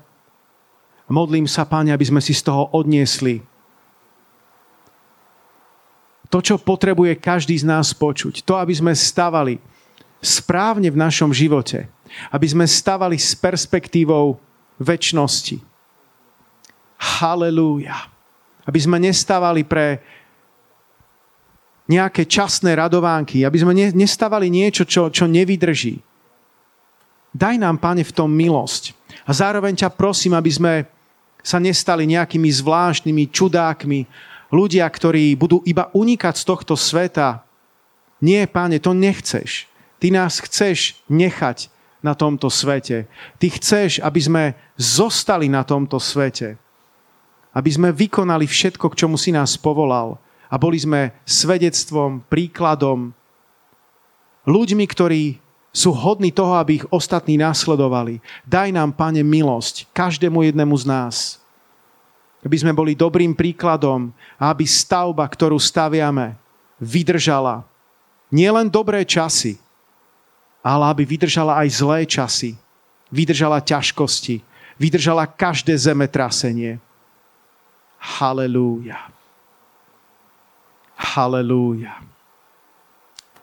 Modlím 1.07 1.47
sa, 1.47 1.63
Páne, 1.63 1.93
aby 1.93 2.05
sme 2.05 2.21
si 2.21 2.34
z 2.34 2.45
toho 2.45 2.71
odniesli 2.73 3.43
to, 6.28 6.43
čo 6.43 6.55
potrebuje 6.59 7.15
každý 7.19 7.55
z 7.55 7.63
nás 7.63 7.95
počuť. 7.95 8.43
To, 8.43 8.59
aby 8.59 8.75
sme 8.75 8.91
stavali 8.91 9.63
správne 10.19 10.91
v 10.91 10.99
našom 10.99 11.32
živote. 11.32 11.88
Aby 12.32 12.47
sme 12.51 12.65
stavali 12.67 13.15
s 13.15 13.32
perspektívou 13.32 14.36
väčšnosti. 14.80 15.63
Halelúja. 16.99 18.11
Aby 18.68 18.80
sme 18.84 18.99
nestávali 18.99 19.63
pre 19.63 20.03
nejaké 21.88 22.28
časné 22.28 22.76
radovánky, 22.76 23.47
aby 23.47 23.57
sme 23.63 23.74
nestávali 23.95 24.51
niečo, 24.51 24.84
čo, 24.84 25.07
čo 25.07 25.24
nevydrží. 25.24 26.03
Daj 27.32 27.55
nám, 27.55 27.80
Pane, 27.80 28.03
v 28.03 28.11
tom 28.11 28.28
milosť. 28.28 28.91
A 29.24 29.32
zároveň 29.32 29.80
ťa 29.80 29.95
prosím, 29.95 30.36
aby 30.36 30.51
sme 30.51 30.74
sa 31.39 31.63
nestali 31.63 32.03
nejakými 32.03 32.51
zvláštnymi 32.51 33.24
čudákmi, 33.32 33.99
ľudia, 34.51 34.88
ktorí 34.88 35.36
budú 35.39 35.63
iba 35.63 35.88
unikať 35.95 36.36
z 36.36 36.43
tohto 36.43 36.76
sveta. 36.76 37.43
Nie, 38.20 38.47
Pane, 38.47 38.84
to 38.84 38.91
nechceš. 38.91 39.68
Ty 39.97 40.07
nás 40.11 40.43
chceš 40.43 40.99
nechať 41.07 41.72
na 42.03 42.13
tomto 42.13 42.51
svete. 42.51 43.09
Ty 43.39 43.47
chceš, 43.57 44.03
aby 44.03 44.20
sme 44.22 44.43
zostali 44.78 45.47
na 45.49 45.63
tomto 45.63 45.97
svete. 45.97 46.59
Aby 47.57 47.73
sme 47.73 47.89
vykonali 47.89 48.45
všetko, 48.45 48.93
k 48.93 48.97
čomu 49.01 49.17
si 49.17 49.33
nás 49.33 49.57
povolal 49.57 50.21
a 50.45 50.61
boli 50.61 50.77
sme 50.77 51.09
svedectvom, 51.25 52.21
príkladom, 52.29 53.17
ľuďmi, 54.45 54.85
ktorí 54.85 55.41
sú 55.73 55.89
hodní 55.89 56.29
toho, 56.29 56.53
aby 56.57 56.81
ich 56.81 56.85
ostatní 56.93 57.37
následovali. 57.37 58.21
Daj 58.45 58.69
nám, 58.73 58.93
Pane, 58.93 59.25
milosť 59.25 59.89
každému 59.89 60.45
jednému 60.45 60.73
z 60.77 60.85
nás. 60.85 61.15
Aby 62.45 62.61
sme 62.61 62.77
boli 62.77 62.93
dobrým 62.93 63.33
príkladom 63.33 64.13
a 64.37 64.53
aby 64.53 64.63
stavba, 64.63 65.25
ktorú 65.25 65.57
staviame, 65.57 66.37
vydržala 66.77 67.65
nielen 68.29 68.69
dobré 68.69 69.01
časy, 69.03 69.57
ale 70.61 70.83
aby 70.93 71.03
vydržala 71.03 71.59
aj 71.65 71.69
zlé 71.73 71.99
časy. 72.05 72.55
Vydržala 73.07 73.63
ťažkosti. 73.63 74.43
Vydržala 74.75 75.25
každé 75.25 75.73
zemetrasenie. 75.79 76.77
Halelúja. 77.97 79.09
Halelúja. 80.97 82.01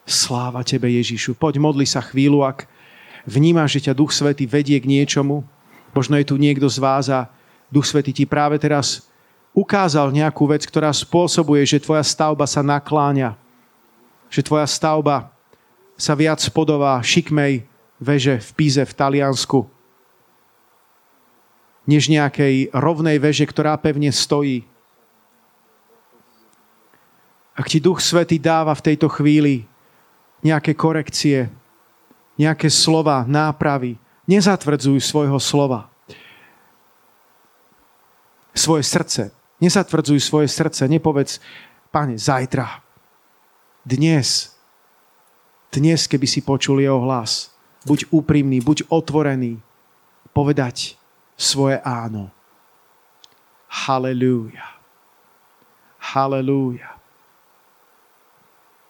Sláva 0.05 0.61
Tebe, 0.67 0.91
Ježišu. 0.91 1.35
Poď 1.35 1.59
modli 1.63 1.89
sa 1.89 2.05
chvíľu, 2.05 2.45
ak 2.45 2.69
vnímaš, 3.25 3.81
že 3.81 3.91
ťa 3.91 3.99
Duch 3.99 4.13
Svety 4.13 4.45
vedie 4.45 4.77
k 4.79 4.87
niečomu. 4.87 5.43
Možno 5.97 6.19
je 6.21 6.29
tu 6.29 6.37
niekto 6.37 6.69
z 6.69 6.79
vás 6.79 7.09
a 7.09 7.31
Duch 7.73 7.89
Svety 7.89 8.13
ti 8.13 8.25
práve 8.29 8.61
teraz 8.61 9.09
ukázal 9.55 10.11
nejakú 10.13 10.45
vec, 10.51 10.67
ktorá 10.67 10.91
spôsobuje, 10.91 11.63
že 11.65 11.81
tvoja 11.81 12.03
stavba 12.03 12.45
sa 12.45 12.61
nakláňa. 12.61 13.39
Že 14.29 14.41
tvoja 14.45 14.67
stavba 14.67 15.31
sa 15.95 16.13
viac 16.19 16.43
spodová 16.43 16.99
šikmej 17.01 17.65
veže 18.03 18.43
v 18.43 18.51
Píze 18.59 18.83
v 18.83 18.93
Taliansku, 18.93 19.65
než 21.85 22.09
nejakej 22.09 22.73
rovnej 22.73 23.21
veže, 23.21 23.45
ktorá 23.45 23.77
pevne 23.77 24.09
stojí. 24.09 24.65
Ak 27.55 27.71
ti 27.71 27.79
Duch 27.79 28.03
Svety 28.03 28.41
dáva 28.41 28.75
v 28.75 28.85
tejto 28.93 29.07
chvíli 29.07 29.63
nejaké 30.43 30.75
korekcie, 30.75 31.49
nejaké 32.35 32.67
slova, 32.67 33.23
nápravy, 33.25 33.95
nezatvrdzuj 34.27 34.99
svojho 35.01 35.39
slova. 35.39 35.87
Svoje 38.55 38.83
srdce. 38.83 39.23
Nezatvrdzuj 39.63 40.19
svoje 40.19 40.51
srdce. 40.51 40.91
Nepovedz, 40.91 41.39
pane, 41.95 42.19
zajtra, 42.19 42.83
dnes, 43.87 44.51
dnes, 45.71 46.09
keby 46.11 46.27
si 46.27 46.41
počul 46.43 46.81
jeho 46.83 46.99
hlas, 47.05 47.55
buď 47.87 48.09
úprimný, 48.11 48.59
buď 48.65 48.89
otvorený, 48.91 49.61
povedať 50.33 50.99
svoje 51.35 51.79
áno. 51.83 52.31
Halelúja. 53.69 54.79
Halelúja. 55.99 56.95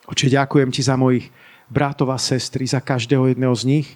Oče, 0.05 0.29
ďakujem 0.29 0.69
ti 0.69 0.85
za 0.85 1.01
mojich 1.01 1.33
bratov 1.73 2.13
a 2.13 2.19
sestry, 2.21 2.69
za 2.69 2.85
každého 2.85 3.33
jedného 3.33 3.55
z 3.57 3.65
nich. 3.65 3.89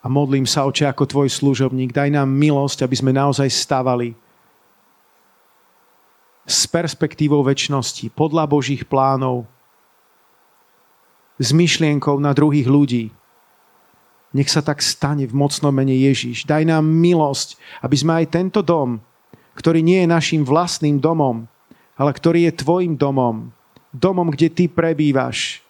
A 0.00 0.08
modlím 0.08 0.44
sa, 0.44 0.68
oče, 0.68 0.88
ako 0.88 1.08
tvoj 1.08 1.28
služobník, 1.32 1.92
daj 1.92 2.12
nám 2.12 2.28
milosť, 2.28 2.84
aby 2.84 2.96
sme 2.96 3.12
naozaj 3.12 3.48
stavali 3.48 4.12
s 6.44 6.66
perspektívou 6.66 7.44
väčšnosti, 7.44 8.10
podľa 8.12 8.44
Božích 8.48 8.82
plánov, 8.84 9.44
s 11.40 11.56
myšlienkou 11.56 12.20
na 12.20 12.36
druhých 12.36 12.68
ľudí. 12.68 13.08
Nech 14.30 14.46
sa 14.46 14.62
tak 14.62 14.78
stane 14.78 15.26
v 15.26 15.34
mocnom 15.34 15.74
mene 15.74 15.94
Ježíš. 15.94 16.46
Daj 16.46 16.62
nám 16.62 16.86
milosť, 16.86 17.58
aby 17.82 17.96
sme 17.98 18.12
aj 18.22 18.30
tento 18.30 18.62
dom, 18.62 19.02
ktorý 19.58 19.82
nie 19.82 20.06
je 20.06 20.08
našim 20.08 20.46
vlastným 20.46 21.02
domom, 21.02 21.50
ale 21.98 22.10
ktorý 22.14 22.46
je 22.48 22.60
tvojim 22.62 22.94
domom, 22.94 23.50
domom, 23.90 24.30
kde 24.30 24.48
ty 24.48 24.64
prebývaš, 24.70 25.60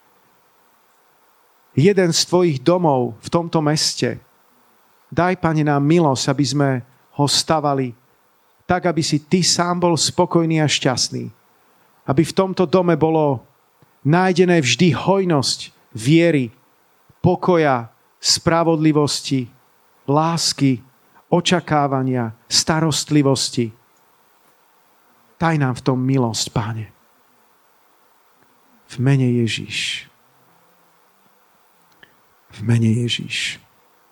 jeden 1.74 2.10
z 2.12 2.20
tvojich 2.28 2.58
domov 2.60 3.16
v 3.24 3.28
tomto 3.32 3.64
meste. 3.64 4.20
Daj, 5.10 5.40
Pane, 5.42 5.66
nám 5.66 5.82
milosť, 5.82 6.24
aby 6.30 6.44
sme 6.44 6.70
ho 7.18 7.26
stavali 7.26 7.96
tak, 8.70 8.86
aby 8.86 9.02
si 9.02 9.18
ty 9.26 9.42
sám 9.42 9.82
bol 9.82 9.98
spokojný 9.98 10.62
a 10.62 10.70
šťastný. 10.70 11.26
Aby 12.06 12.22
v 12.22 12.36
tomto 12.36 12.70
dome 12.70 12.94
bolo 12.94 13.42
nájdené 14.06 14.62
vždy 14.62 14.94
hojnosť 14.94 15.74
viery, 15.90 16.54
pokoja, 17.18 17.89
spravodlivosti, 18.20 19.48
lásky, 20.08 20.84
očakávania, 21.32 22.36
starostlivosti. 22.48 23.72
Daj 25.40 25.56
nám 25.56 25.74
v 25.80 25.84
tom 25.84 25.98
milosť, 26.04 26.46
Páne. 26.52 26.86
V 28.90 28.98
mene 28.98 29.24
Ježíš. 29.24 30.10
V 32.50 32.58
mene 32.66 32.90
Ježíš. 32.92 33.62